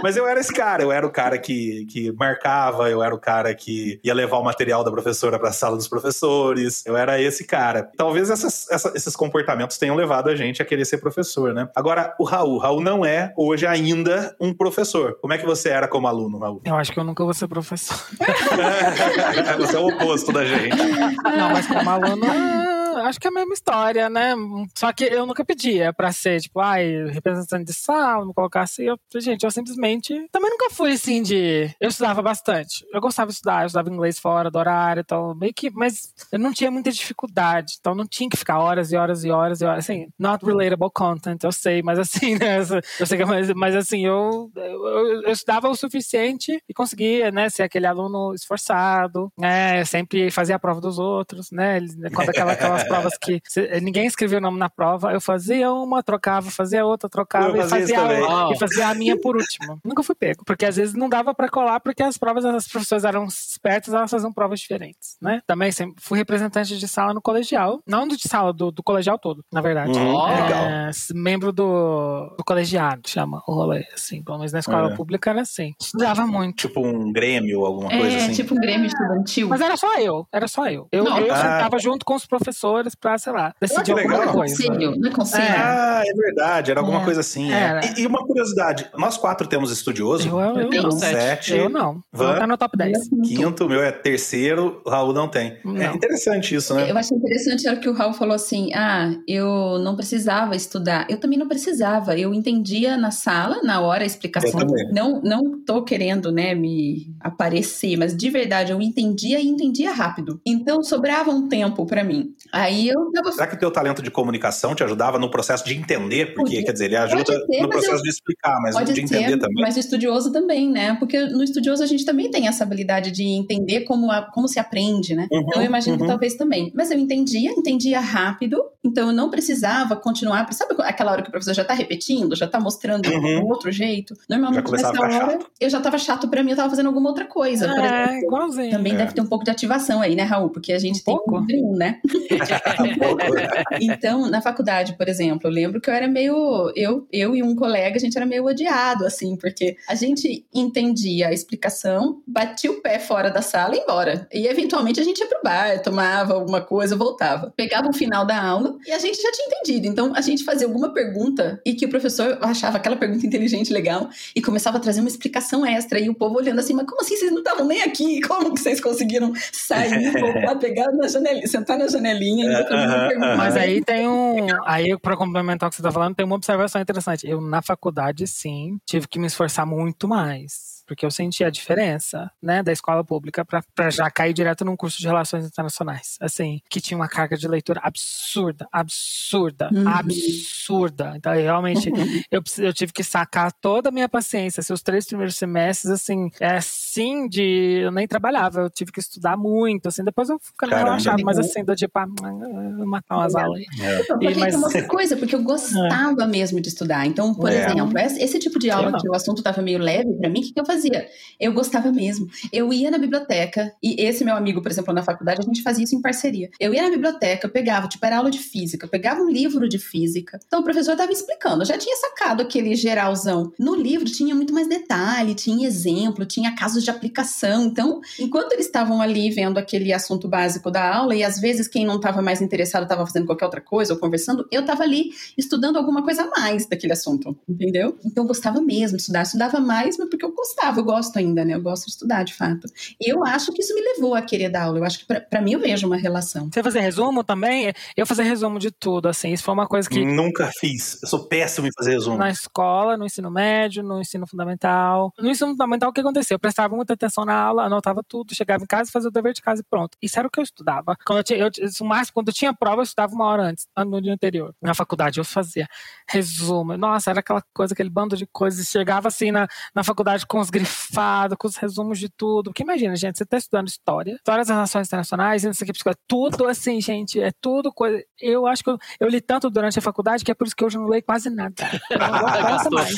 Mas 0.03 0.17
eu 0.17 0.27
era 0.27 0.39
esse 0.39 0.53
cara, 0.53 0.83
eu 0.83 0.91
era 0.91 1.05
o 1.05 1.09
cara 1.11 1.37
que, 1.37 1.85
que 1.85 2.11
marcava, 2.13 2.89
eu 2.89 3.01
era 3.03 3.13
o 3.13 3.19
cara 3.19 3.53
que 3.53 3.99
ia 4.03 4.13
levar 4.13 4.37
o 4.37 4.43
material 4.43 4.83
da 4.83 4.91
professora 4.91 5.37
para 5.39 5.49
a 5.49 5.53
sala 5.53 5.75
dos 5.77 5.87
professores, 5.87 6.85
eu 6.85 6.97
era 6.97 7.19
esse 7.21 7.43
cara. 7.45 7.89
Talvez 7.97 8.29
essas- 8.29 8.69
essa- 8.69 8.91
esses 8.95 9.15
comportamentos 9.15 9.77
tenham 9.77 9.95
levado 9.95 10.29
a 10.29 10.35
gente 10.35 10.61
a 10.61 10.65
querer 10.65 10.85
ser 10.85 10.97
professor, 10.97 11.53
né? 11.53 11.69
Agora, 11.75 12.13
o 12.19 12.23
Raul, 12.23 12.57
Raul 12.57 12.81
não 12.81 13.05
é 13.05 13.33
hoje 13.37 13.65
ainda 13.67 14.35
um 14.39 14.53
professor. 14.53 15.17
Como 15.21 15.33
é 15.33 15.37
que 15.37 15.45
você 15.45 15.69
era 15.69 15.87
como 15.87 16.07
aluno, 16.07 16.39
Raul? 16.39 16.61
Eu 16.65 16.75
acho 16.75 16.91
que 16.91 16.99
eu 16.99 17.03
nunca 17.03 17.23
vou 17.23 17.33
ser 17.33 17.47
professor. 17.47 17.98
você 19.57 19.75
é 19.75 19.79
o 19.79 19.87
oposto 19.87 20.31
da 20.31 20.45
gente. 20.45 20.75
Não, 20.77 21.49
mas 21.51 21.67
como 21.67 21.89
aluno, 21.89 22.25
ah, 22.25 22.78
acho 22.97 23.19
que 23.19 23.27
é 23.27 23.29
a 23.29 23.33
mesma 23.33 23.53
história, 23.53 24.09
né? 24.09 24.33
Só 24.77 24.91
que 24.93 25.03
eu 25.05 25.25
nunca 25.25 25.43
pedia 25.45 25.93
pra 25.93 26.11
ser, 26.11 26.39
tipo, 26.41 26.59
ai, 26.59 27.05
representante 27.11 27.65
de 27.65 27.73
sala, 27.73 28.25
me 28.25 28.33
colocar 28.33 28.61
assim. 28.61 28.83
Eu, 28.83 28.97
gente, 29.19 29.43
eu 29.43 29.51
simplesmente. 29.51 30.27
Também 30.31 30.49
nunca 30.49 30.69
fui 30.69 30.91
assim 30.93 31.21
de. 31.21 31.69
Eu 31.79 31.89
estudava 31.89 32.21
bastante. 32.21 32.85
Eu 32.93 33.01
gostava 33.01 33.27
de 33.29 33.35
estudar, 33.35 33.61
eu 33.63 33.67
estudava 33.67 33.89
inglês 33.89 34.19
fora 34.19 34.49
do 34.51 34.57
horário, 34.57 35.01
então 35.01 35.33
meio 35.35 35.53
que. 35.53 35.69
Mas 35.69 36.13
eu 36.31 36.39
não 36.39 36.51
tinha 36.53 36.71
muita 36.71 36.91
dificuldade, 36.91 37.73
então 37.79 37.93
não 37.95 38.05
tinha 38.07 38.29
que 38.29 38.37
ficar 38.37 38.59
horas 38.59 38.91
e 38.91 38.97
horas 38.97 39.23
e 39.23 39.29
horas 39.29 39.61
e 39.61 39.65
horas. 39.65 39.85
Assim, 39.85 40.07
not 40.17 40.43
relatable 40.45 40.89
content, 40.93 41.43
eu 41.43 41.51
sei, 41.51 41.81
mas 41.81 41.99
assim, 41.99 42.35
né? 42.39 42.59
Eu 42.99 43.05
sei 43.05 43.17
que, 43.17 43.25
mas, 43.25 43.49
mas 43.53 43.75
assim, 43.75 44.05
eu, 44.05 44.49
eu, 44.55 44.87
eu- 45.23 45.31
estudava 45.31 45.69
o 45.69 45.75
suficiente 45.75 46.61
e 46.67 46.73
conseguia, 46.73 47.31
né, 47.31 47.49
ser 47.49 47.63
aquele 47.63 47.85
aluno 47.87 48.33
esforçado, 48.33 49.31
né? 49.37 49.83
Sempre 49.85 50.29
fazia 50.31 50.55
a 50.55 50.59
prova 50.59 50.81
dos 50.81 50.99
outros, 50.99 51.51
né? 51.51 51.79
Quando 52.13 52.29
aquela, 52.29 52.55
aquelas 52.81 52.87
provas 52.87 53.17
que 53.17 53.41
cê- 53.47 53.79
ninguém 53.81 54.05
escrevia 54.05 54.37
o 54.37 54.41
nome 54.41 54.57
na 54.57 54.69
prova, 54.69 55.11
eu 55.13 55.21
fazia 55.21 55.71
uma, 55.71 56.01
trocava, 56.03 56.49
fazia 56.51 56.85
outra, 56.85 57.09
trocava 57.09 57.57
Eu 57.57 57.65
e 57.65 57.69
fazia 57.69 57.99
a, 58.01 58.51
e 58.51 58.57
fazia 58.59 58.87
a 58.89 58.93
minha 58.95 59.19
por 59.19 59.35
último. 59.35 59.79
Nunca 59.85 60.03
fui 60.03 60.15
pego, 60.15 60.43
porque 60.45 60.65
às 60.65 60.75
vezes 60.75 60.93
não 60.95 61.09
dava 61.09 61.33
pra 61.33 61.49
colar 61.49 61.79
porque 61.79 62.03
as 62.03 62.17
provas, 62.17 62.45
as 62.45 62.67
pessoas 62.67 63.03
eram 63.05 63.25
espertas, 63.25 63.93
elas 63.93 64.09
faziam 64.11 64.31
provas 64.33 64.59
diferentes, 64.59 65.17
né? 65.21 65.41
Também 65.47 65.71
sempre 65.71 66.01
fui 66.01 66.17
representante 66.17 66.77
de 66.77 66.87
sala 66.87 67.13
no 67.13 67.21
colegial, 67.21 67.79
não 67.87 68.07
de 68.07 68.17
sala, 68.27 68.51
do, 68.53 68.71
do 68.71 68.83
colegial 68.83 69.17
todo, 69.17 69.43
na 69.51 69.61
verdade. 69.61 69.91
Uhum, 69.97 70.13
Ó, 70.15 70.27
legal. 70.27 70.63
É, 70.65 70.91
membro 71.13 71.51
do, 71.51 72.35
do 72.37 72.43
colegiado, 72.43 73.01
chama 73.07 73.41
o 73.47 73.53
rolê, 73.53 73.85
assim. 73.93 74.21
Pelo 74.23 74.37
menos 74.37 74.51
na 74.51 74.59
escola 74.59 74.91
É. 74.91 74.95
pública 74.95 75.29
era 75.29 75.41
assim. 75.41 75.73
Estudava 75.79 76.25
muito. 76.25 76.55
Tipo 76.67 76.85
um 76.85 77.11
Grêmio, 77.11 77.65
alguma 77.65 77.89
coisa 77.89 78.07
É, 78.17 78.21
assim. 78.23 78.33
tipo 78.33 78.53
um 78.55 78.57
Grêmio 78.57 78.85
estudantil. 78.87 79.47
Mas 79.49 79.61
era 79.61 79.75
só 79.77 79.97
eu, 79.99 80.27
era 80.31 80.47
só 80.47 80.67
eu. 80.67 80.87
Eu, 80.91 81.03
Não. 81.03 81.17
eu 81.19 81.33
Ah. 81.33 81.37
sentava 81.37 81.79
junto 81.79 82.05
com 82.05 82.15
os 82.15 82.25
professores 82.25 82.59
pra, 82.99 83.17
sei 83.17 83.33
lá, 83.33 83.53
decidir 83.61 83.91
alguma 83.91 84.17
legal. 84.19 84.33
coisa. 84.33 84.55
Conselho, 84.55 84.95
não 84.97 85.09
é 85.09 85.13
conselho? 85.13 85.43
É. 85.43 85.57
Ah, 85.57 86.03
é 86.05 86.13
verdade, 86.13 86.71
era 86.71 86.79
alguma 86.79 87.01
É. 87.01 87.05
coisa 87.05 87.19
assim. 87.19 87.51
é. 87.51 87.59
Era. 87.59 87.81
E, 87.85 88.01
e 88.01 88.07
uma 88.07 88.25
curiosidade: 88.25 88.87
nós 88.97 89.17
quatro 89.17 89.47
temos 89.47 89.71
estudioso. 89.71 90.27
Eu, 90.29 90.39
eu, 90.39 90.71
eu, 90.73 90.83
não. 90.83 90.91
sete. 90.91 91.11
Sete. 91.19 91.55
Eu 91.55 91.69
não. 91.69 92.01
Van? 92.11 92.37
Tá 92.39 92.47
no 92.47 92.57
top 92.57 92.77
10. 92.77 93.09
Quinto, 93.27 93.65
o 93.65 93.69
meu 93.69 93.81
é 93.83 93.91
terceiro, 93.91 94.81
o 94.85 94.89
Raul 94.89 95.13
não 95.13 95.27
tem. 95.27 95.51
É 95.53 95.59
Não. 95.63 95.95
interessante 95.95 96.55
isso, 96.55 96.73
né? 96.73 96.89
Eu 96.89 96.97
achei 96.97 97.15
interessante 97.17 97.67
a 97.67 97.71
hora 97.71 97.79
que 97.79 97.89
o 97.89 97.93
Raul 97.93 98.13
falou 98.13 98.35
assim: 98.35 98.71
ah, 98.73 99.11
eu 99.27 99.79
não 99.79 99.95
precisava 99.95 100.55
estudar. 100.55 101.05
Eu 101.09 101.19
também 101.19 101.37
não 101.37 101.47
precisava. 101.47 102.17
Eu 102.17 102.33
entendia 102.33 102.97
na 102.97 103.11
sala, 103.11 103.61
na 103.63 103.81
hora, 103.81 104.03
a 104.03 104.07
explicação. 104.07 104.59
Não, 104.91 105.21
não 105.21 105.59
tô 105.65 105.83
querendo, 105.83 106.31
né, 106.31 106.53
me 106.55 107.13
aparecer, 107.19 107.97
mas 107.97 108.15
de 108.15 108.29
verdade 108.29 108.71
eu 108.71 108.81
entendia 108.81 109.39
e 109.39 109.47
entendia 109.47 109.91
rápido. 109.91 110.39
Então 110.45 110.81
sobrava 110.83 111.31
um 111.31 111.47
tempo 111.47 111.85
pra 111.85 112.03
mim. 112.03 112.33
Aí 112.59 112.89
eu 112.89 113.11
tava. 113.11 113.31
Será 113.31 113.47
que 113.47 113.55
o 113.55 113.59
teu 113.59 113.71
talento 113.71 114.01
de 114.01 114.11
comunicação 114.11 114.75
te 114.75 114.83
ajudava 114.83 115.17
no 115.19 115.29
processo 115.31 115.65
de 115.65 115.73
entender? 115.75 116.27
Porque, 116.27 116.41
Podia. 116.51 116.63
quer 116.65 116.71
dizer, 116.73 116.85
ele 116.85 116.95
ajuda 116.97 117.45
no 117.61 117.69
processo 117.69 117.95
eu- 117.97 118.01
de 118.03 118.09
explicar, 118.09 118.59
mas 118.61 118.75
Pode 118.75 118.93
de 118.93 119.01
entender 119.01 119.29
ser, 119.29 119.37
também. 119.39 119.61
mas 119.63 119.75
o 119.75 119.79
estudioso 119.79 120.31
também, 120.31 120.69
né? 120.69 120.95
Porque 120.99 121.19
no 121.27 121.43
estudioso 121.43 121.81
a 121.83 121.85
gente 121.85 122.05
também 122.05 122.29
tem 122.29 122.47
essa 122.47 122.63
habilidade 122.63 123.11
de 123.11 123.23
entender 123.23 123.81
como, 123.81 124.11
a- 124.11 124.23
como 124.23 124.47
se 124.47 124.59
aprende, 124.59 125.15
né? 125.15 125.27
Uhum, 125.31 125.39
então 125.47 125.61
eu 125.61 125.65
imagino 125.65 125.95
que 125.97 126.03
uhum. 126.03 126.09
talvez 126.09 126.35
também. 126.35 126.71
Mas 126.75 126.91
eu 126.91 126.97
entendia, 126.99 127.51
entendia 127.51 127.99
rápido, 127.99 128.61
então 128.83 129.07
eu 129.07 129.13
não 129.13 129.29
precisava 129.29 129.95
continuar. 129.95 130.51
Sabe 130.53 130.75
aquela 130.79 131.11
hora 131.11 131.21
que 131.21 131.29
o 131.29 131.31
professor 131.31 131.53
já 131.53 131.63
tá 131.65 131.73
repetindo, 131.73 132.35
já 132.35 132.47
tá 132.47 132.59
mostrando 132.59 133.07
Uhum. 133.09 133.39
um 133.41 133.45
outro 133.47 133.71
jeito? 133.71 134.13
Normalmente 134.29 134.71
nessa 134.71 134.89
hora 134.89 135.39
eu 135.59 135.69
já 135.69 135.79
tava 135.79 135.97
chato 135.97 136.27
pra 136.27 136.43
mim, 136.43 136.51
eu 136.51 136.57
tava 136.57 136.69
fazendo 136.69 136.87
alguma 136.87 137.09
outra 137.09 137.25
coisa. 137.25 137.65
É, 137.67 138.03
exemplo, 138.05 138.25
igualzinho. 138.27 138.71
também 138.71 138.93
É. 138.93 138.97
deve 138.97 139.13
ter 139.13 139.21
um 139.21 139.25
pouco 139.27 139.43
de 139.45 139.51
ativação 139.51 140.01
aí, 140.01 140.15
né, 140.15 140.23
Raul? 140.23 140.49
Porque 140.49 140.73
a 140.73 140.79
gente 140.79 141.01
Um 141.01 141.03
tem 141.03 141.15
pouco. 141.15 141.37
um 141.37 141.75
né? 141.75 141.99
Então, 143.81 144.29
na 144.29 144.41
faculdade, 144.41 144.95
por 144.97 145.07
exemplo, 145.07 145.47
eu 145.47 145.51
lembro 145.51 145.81
que 145.81 145.89
eu 145.89 145.93
era 145.93 146.07
meio. 146.07 146.71
Eu, 146.75 147.07
eu 147.11 147.35
e 147.35 147.43
um 147.43 147.55
colega, 147.55 147.95
a 147.95 147.99
gente 147.99 148.17
era 148.17 148.25
meio 148.25 148.45
odiado, 148.45 149.05
assim, 149.05 149.35
porque 149.35 149.75
a 149.87 149.95
gente 149.95 150.45
entendia 150.53 151.27
a 151.27 151.33
explicação, 151.33 152.21
batia 152.27 152.71
o 152.71 152.81
pé 152.81 152.99
fora 152.99 153.29
da 153.29 153.41
sala 153.41 153.75
e 153.75 153.77
ia 153.77 153.83
embora. 153.83 154.27
E 154.33 154.47
eventualmente 154.47 154.99
a 154.99 155.03
gente 155.03 155.19
ia 155.19 155.27
pro 155.27 155.41
bar, 155.43 155.81
tomava 155.81 156.33
alguma 156.33 156.61
coisa, 156.61 156.95
voltava. 156.95 157.53
Pegava 157.55 157.89
o 157.89 157.93
final 157.93 158.25
da 158.25 158.41
aula 158.41 158.77
e 158.85 158.91
a 158.91 158.99
gente 158.99 159.21
já 159.21 159.31
tinha 159.31 159.47
entendido. 159.47 159.87
Então 159.87 160.13
a 160.15 160.21
gente 160.21 160.43
fazia 160.43 160.67
alguma 160.67 160.93
pergunta 160.93 161.61
e 161.65 161.73
que 161.73 161.85
o 161.85 161.89
professor 161.89 162.37
achava 162.41 162.77
aquela 162.77 162.95
pergunta 162.95 163.25
inteligente, 163.25 163.71
legal, 163.71 164.09
e 164.35 164.41
começava 164.41 164.77
a 164.77 164.79
trazer 164.79 164.99
uma 164.99 165.09
explicação 165.09 165.65
extra. 165.65 165.99
E 165.99 166.09
o 166.09 166.15
povo 166.15 166.37
olhando 166.37 166.59
assim, 166.59 166.73
mas 166.73 166.85
como 166.85 167.01
assim 167.01 167.15
vocês 167.15 167.31
não 167.31 167.39
estavam 167.39 167.65
nem 167.65 167.81
aqui? 167.81 168.21
Como 168.21 168.53
que 168.53 168.61
vocês 168.61 168.79
conseguiram 168.79 169.33
sair, 169.51 170.11
voltar, 170.19 170.55
pegar 170.55 170.91
na 170.91 171.07
janelinha, 171.07 171.47
sentar 171.47 171.77
na 171.77 171.87
janelinha 171.87 172.38
Aham, 172.43 173.07
pergunta? 173.07 173.25
aham. 173.27 173.37
Mas 173.37 173.57
aí 173.57 173.83
tem 173.83 174.07
um. 174.07 174.47
Aí, 174.65 174.97
pra 174.99 175.17
complementar 175.17 175.67
o 175.67 175.69
que 175.69 175.75
você 175.75 175.83
tá 175.83 175.91
falando, 175.91 176.15
tem 176.15 176.25
uma 176.25 176.35
observação 176.35 176.81
interessante. 176.81 177.27
Eu, 177.27 177.41
na 177.41 177.61
faculdade, 177.61 178.25
sim, 178.27 178.79
tive 178.85 179.07
que 179.07 179.19
me 179.19 179.27
esforçar 179.27 179.65
muito 179.65 180.07
mais. 180.07 180.78
Porque 180.89 181.05
eu 181.05 181.11
senti 181.11 181.43
a 181.43 181.51
diferença, 181.51 182.31
né, 182.41 182.63
da 182.63 182.71
escola 182.71 183.03
pública 183.03 183.45
pra, 183.45 183.63
pra 183.75 183.91
já 183.91 184.09
cair 184.09 184.33
direto 184.33 184.65
num 184.65 184.75
curso 184.75 184.97
de 184.99 185.05
relações 185.05 185.45
internacionais. 185.45 186.17
Assim, 186.19 186.59
que 186.67 186.81
tinha 186.81 186.97
uma 186.97 187.07
carga 187.07 187.37
de 187.37 187.47
leitura 187.47 187.79
absurda, 187.83 188.67
absurda, 188.71 189.69
Uhum. 189.71 189.87
absurda. 189.87 191.13
Então, 191.15 191.33
eu, 191.35 191.43
realmente, 191.43 191.91
eu, 192.31 192.41
eu 192.57 192.73
tive 192.73 192.91
que 192.91 193.03
sacar 193.03 193.51
toda 193.53 193.89
a 193.89 193.91
minha 193.91 194.09
paciência. 194.09 194.63
Seus 194.63 194.81
três 194.81 195.05
primeiros 195.05 195.35
semestres, 195.35 195.91
assim, 195.91 196.29
é 196.39 196.57
assim 196.57 197.27
de. 197.27 197.81
Eu 197.83 197.91
nem 197.91 198.07
trabalhava, 198.07 198.61
eu 198.61 198.69
tive 198.69 198.91
que 198.91 198.99
estudar 198.99 199.37
muito, 199.37 199.87
assim. 199.89 200.03
Depois 200.03 200.27
eu 200.29 200.39
ficava 200.39 200.75
relaxado, 200.75 201.23
mas 201.23 201.37
assim, 201.37 201.63
do 201.63 201.75
tipo, 201.75 201.97
ah, 201.99 202.07
vou 202.07 202.87
matar 202.87 203.17
umas 203.17 203.35
aulas 203.35 203.59
aí. 203.59 203.65
É. 203.79 204.03
Porque 204.05 204.25
E, 204.25 204.35
mas- 204.35 204.55
uma 204.55 204.69
coisa, 204.87 205.15
porque 205.17 205.35
eu 205.35 205.43
gostava 205.43 206.25
mesmo 206.25 206.59
de 206.59 206.69
estudar. 206.69 207.05
Então, 207.05 207.33
por 207.35 207.51
É. 207.51 207.65
exemplo, 207.65 207.97
esse, 207.99 208.19
esse 208.23 208.39
tipo 208.39 208.57
de 208.57 208.71
aula 208.71 208.97
que 208.99 209.07
o 209.07 209.13
assunto 209.15 209.37
estava 209.39 209.61
meio 209.61 209.77
leve 209.79 210.11
pra 210.19 210.29
mim, 210.29 210.39
o 210.39 210.43
que, 210.43 210.53
que 210.53 210.59
eu 210.59 210.65
fazia? 210.65 210.78
Fazia? 210.79 211.07
Eu 211.39 211.53
gostava 211.53 211.91
mesmo. 211.91 212.27
Eu 212.51 212.73
ia 212.73 212.89
na 212.89 212.97
biblioteca, 212.97 213.73
e 213.81 214.01
esse 214.01 214.23
meu 214.23 214.35
amigo, 214.35 214.61
por 214.61 214.71
exemplo, 214.71 214.93
na 214.93 215.03
faculdade, 215.03 215.39
a 215.41 215.45
gente 215.45 215.61
fazia 215.61 215.83
isso 215.83 215.95
em 215.95 216.01
parceria. 216.01 216.49
Eu 216.59 216.73
ia 216.73 216.83
na 216.83 216.89
biblioteca, 216.89 217.47
pegava, 217.47 217.87
tipo, 217.87 218.05
era 218.05 218.17
aula 218.17 218.31
de 218.31 218.39
física, 218.39 218.87
pegava 218.87 219.21
um 219.21 219.29
livro 219.29 219.67
de 219.67 219.77
física. 219.77 220.39
Então 220.45 220.61
o 220.61 220.63
professor 220.63 220.93
estava 220.93 221.11
explicando, 221.11 221.61
eu 221.61 221.65
já 221.65 221.77
tinha 221.77 221.95
sacado 221.95 222.41
aquele 222.41 222.75
geralzão. 222.75 223.53
No 223.59 223.75
livro 223.75 224.05
tinha 224.05 224.33
muito 224.33 224.53
mais 224.53 224.67
detalhe, 224.67 225.35
tinha 225.35 225.67
exemplo, 225.67 226.25
tinha 226.25 226.55
casos 226.55 226.83
de 226.83 226.89
aplicação. 226.89 227.65
Então, 227.65 228.01
enquanto 228.19 228.53
eles 228.53 228.65
estavam 228.65 229.01
ali 229.01 229.29
vendo 229.29 229.57
aquele 229.57 229.93
assunto 229.93 230.27
básico 230.27 230.71
da 230.71 230.95
aula, 230.95 231.15
e 231.15 231.23
às 231.23 231.39
vezes 231.39 231.67
quem 231.67 231.85
não 231.85 231.97
estava 231.97 232.21
mais 232.21 232.41
interessado 232.41 232.83
estava 232.83 233.05
fazendo 233.05 233.25
qualquer 233.25 233.45
outra 233.45 233.61
coisa 233.61 233.93
ou 233.93 233.99
conversando, 233.99 234.47
eu 234.51 234.61
estava 234.61 234.83
ali 234.83 235.11
estudando 235.37 235.77
alguma 235.77 236.03
coisa 236.03 236.23
a 236.23 236.29
mais 236.29 236.65
daquele 236.65 236.93
assunto, 236.93 237.37
entendeu? 237.47 237.97
Então 238.03 238.23
eu 238.23 238.27
gostava 238.27 238.61
mesmo 238.61 238.97
de 238.97 239.03
estudar, 239.03 239.23
estudava 239.23 239.59
mais, 239.59 239.97
mas 239.97 240.09
porque 240.09 240.25
eu 240.25 240.33
gostava, 240.33 240.68
eu 240.77 240.83
gosto 240.83 241.17
ainda, 241.17 241.43
né? 241.43 241.53
Eu 241.53 241.61
gosto 241.61 241.85
de 241.85 241.91
estudar, 241.91 242.23
de 242.23 242.33
fato. 242.33 242.67
Eu 243.01 243.25
acho 243.25 243.51
que 243.51 243.61
isso 243.61 243.73
me 243.73 243.81
levou 243.81 244.15
a 244.15 244.21
querer 244.21 244.49
dar 244.49 244.63
aula. 244.63 244.79
Eu 244.79 244.83
acho 244.83 244.99
que 244.99 245.05
para 245.05 245.41
mim 245.41 245.53
eu 245.53 245.59
vejo 245.59 245.87
uma 245.87 245.97
relação. 245.97 246.49
Você 246.51 246.61
fazer 246.61 246.79
resumo 246.79 247.23
também? 247.23 247.73
Eu 247.95 248.05
fazer 248.05 248.23
resumo 248.23 248.59
de 248.59 248.71
tudo, 248.71 249.07
assim. 249.07 249.31
Isso 249.31 249.43
foi 249.43 249.53
uma 249.53 249.67
coisa 249.67 249.89
que. 249.89 250.03
Nunca 250.03 250.51
fiz. 250.59 250.99
Eu 251.01 251.09
sou 251.09 251.27
péssimo 251.27 251.67
em 251.67 251.71
fazer 251.77 251.91
resumo. 251.91 252.17
Na 252.17 252.29
escola, 252.29 252.97
no 252.97 253.05
ensino 253.05 253.31
médio, 253.31 253.83
no 253.83 253.99
ensino 253.99 254.27
fundamental. 254.27 255.13
No 255.19 255.29
ensino 255.29 255.51
fundamental, 255.51 255.89
o 255.89 255.93
que 255.93 256.01
aconteceu? 256.01 256.35
Eu 256.35 256.39
prestava 256.39 256.75
muita 256.75 256.93
atenção 256.93 257.25
na 257.25 257.33
aula, 257.33 257.63
anotava 257.63 258.01
tudo, 258.07 258.35
chegava 258.35 258.63
em 258.63 258.67
casa, 258.67 258.91
fazia 258.91 259.09
o 259.09 259.11
dever 259.11 259.33
de 259.33 259.41
casa 259.41 259.61
e 259.61 259.63
pronto. 259.63 259.97
Isso 260.01 260.17
era 260.17 260.27
o 260.27 260.31
que 260.31 260.39
eu 260.39 260.43
estudava. 260.43 260.95
Quando 261.05 261.19
eu 261.19 261.23
tinha, 261.23 261.39
eu, 261.39 261.49
o 261.81 261.85
máximo, 261.85 262.13
quando 262.13 262.27
eu 262.29 262.33
tinha 262.33 262.53
prova, 262.53 262.81
eu 262.81 262.83
estudava 262.83 263.13
uma 263.13 263.25
hora 263.25 263.43
antes, 263.43 263.67
no 263.77 264.01
dia 264.01 264.13
anterior. 264.13 264.53
Na 264.61 264.73
faculdade, 264.73 265.19
eu 265.19 265.25
fazia 265.25 265.67
resumo. 266.07 266.77
Nossa, 266.77 267.09
era 267.09 267.19
aquela 267.19 267.43
coisa, 267.53 267.73
aquele 267.73 267.89
bando 267.89 268.15
de 268.15 268.25
coisas. 268.27 268.67
Chegava 268.67 269.07
assim 269.07 269.31
na, 269.31 269.47
na 269.73 269.83
faculdade 269.83 270.25
com 270.25 270.39
os 270.39 270.49
grifados, 270.59 271.37
com 271.39 271.47
os 271.47 271.55
resumos 271.55 271.99
de 271.99 272.09
tudo. 272.09 272.51
Porque 272.51 272.63
imagina, 272.63 272.95
gente, 272.95 273.17
você 273.17 273.23
está 273.23 273.37
estudando 273.37 273.67
história, 273.67 274.13
história 274.13 274.41
das 274.41 274.49
relações 274.49 274.87
internacionais, 274.87 275.43
não 275.43 275.53
sei 275.53 275.67
o 275.67 275.73
que, 275.73 275.79
tudo 276.07 276.45
assim, 276.45 276.81
gente, 276.81 277.19
é 277.19 277.31
tudo 277.41 277.71
coisa. 277.71 278.03
Eu 278.19 278.45
acho 278.45 278.63
que 278.63 278.69
eu, 278.69 278.77
eu 278.99 279.07
li 279.07 279.21
tanto 279.21 279.49
durante 279.49 279.79
a 279.79 279.81
faculdade 279.81 280.23
que 280.25 280.31
é 280.31 280.33
por 280.33 280.45
isso 280.45 280.55
que 280.55 280.63
hoje 280.63 280.77
eu 280.77 280.81
não 280.81 280.89
leio 280.89 281.03
quase 281.03 281.29
nada. 281.29 281.53
Eu 281.89 281.99
não 281.99 282.41
gosto 282.41 282.69
mais. 282.71 282.95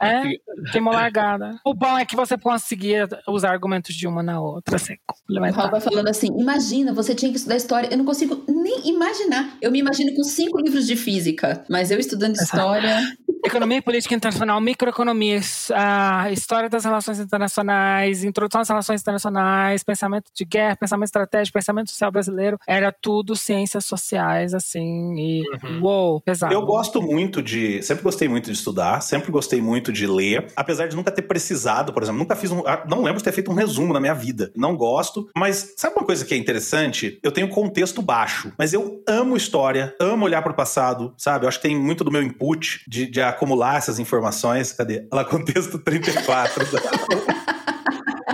É, 0.00 0.22
queimou 0.72 0.92
largada. 0.92 1.58
O 1.64 1.74
bom 1.74 1.98
é 1.98 2.04
que 2.04 2.16
você 2.16 2.36
conseguia 2.36 3.08
usar 3.28 3.50
argumentos 3.50 3.94
de 3.94 4.06
uma 4.06 4.22
na 4.22 4.40
outra, 4.40 4.76
assim, 4.76 4.94
O 5.28 5.40
Raul 5.40 5.70
vai 5.70 5.80
falando 5.80 6.08
assim: 6.08 6.28
imagina, 6.38 6.92
você 6.92 7.14
tinha 7.14 7.30
que 7.30 7.38
estudar 7.38 7.56
história. 7.56 7.88
Eu 7.90 7.98
não 7.98 8.04
consigo 8.04 8.44
nem 8.48 8.88
imaginar. 8.88 9.56
Eu 9.60 9.70
me 9.70 9.78
imagino 9.78 10.14
com 10.14 10.22
cinco 10.22 10.60
livros 10.60 10.86
de 10.86 10.96
física, 10.96 11.64
mas 11.68 11.90
eu 11.90 11.98
estudando 11.98 12.34
história. 12.34 13.00
Economia 13.44 13.78
e 13.78 13.82
política 13.82 14.14
internacional, 14.14 14.60
microeconomia, 14.60 15.40
a 15.74 16.30
história 16.30 16.68
das 16.68 16.84
relações 16.84 17.18
internacionais, 17.18 18.22
introdução 18.22 18.60
às 18.60 18.68
relações 18.68 19.00
internacionais, 19.00 19.82
pensamento 19.82 20.30
de 20.34 20.44
guerra, 20.44 20.76
pensamento 20.76 21.06
estratégico, 21.06 21.54
pensamento 21.54 21.90
social 21.90 22.12
brasileiro, 22.12 22.58
era 22.66 22.92
tudo 22.92 23.34
ciências 23.34 23.86
sociais, 23.86 24.52
assim, 24.52 25.14
e 25.16 25.42
uhum. 25.64 25.82
uou, 25.82 26.20
pesado. 26.20 26.52
Eu 26.52 26.62
gosto 26.66 27.00
muito 27.00 27.42
de, 27.42 27.82
sempre 27.82 28.02
gostei 28.02 28.28
muito 28.28 28.50
de 28.50 28.56
estudar, 28.56 29.00
sempre 29.00 29.32
gostei 29.32 29.60
muito 29.60 29.92
de 29.92 30.06
ler, 30.06 30.46
apesar 30.54 30.86
de 30.86 30.96
nunca 30.96 31.10
ter 31.10 31.22
precisado, 31.22 31.92
por 31.92 32.02
exemplo, 32.02 32.18
nunca 32.18 32.36
fiz 32.36 32.50
um, 32.50 32.60
ah, 32.66 32.84
não 32.86 33.02
lembro 33.02 33.18
de 33.18 33.24
ter 33.24 33.32
feito 33.32 33.50
um 33.50 33.54
resumo 33.54 33.92
na 33.92 34.00
minha 34.00 34.14
vida, 34.14 34.52
não 34.54 34.76
gosto, 34.76 35.28
mas 35.36 35.74
sabe 35.76 35.96
uma 35.96 36.04
coisa 36.04 36.24
que 36.24 36.34
é 36.34 36.36
interessante? 36.36 37.18
Eu 37.22 37.32
tenho 37.32 37.48
contexto 37.48 38.02
baixo, 38.02 38.52
mas 38.58 38.72
eu 38.74 39.02
amo 39.08 39.36
história, 39.36 39.94
amo 40.00 40.26
olhar 40.26 40.42
para 40.42 40.52
o 40.52 40.56
passado, 40.56 41.14
sabe? 41.16 41.44
Eu 41.44 41.48
acho 41.48 41.58
que 41.58 41.68
tem 41.68 41.76
muito 41.76 42.04
do 42.04 42.10
meu 42.10 42.22
input 42.22 42.84
de, 42.86 43.06
de 43.06 43.29
acumular 43.30 43.78
essas 43.78 43.98
informações. 43.98 44.72
Cadê? 44.72 45.06
Ela 45.10 45.24
contexto 45.24 45.78
34. 45.78 46.66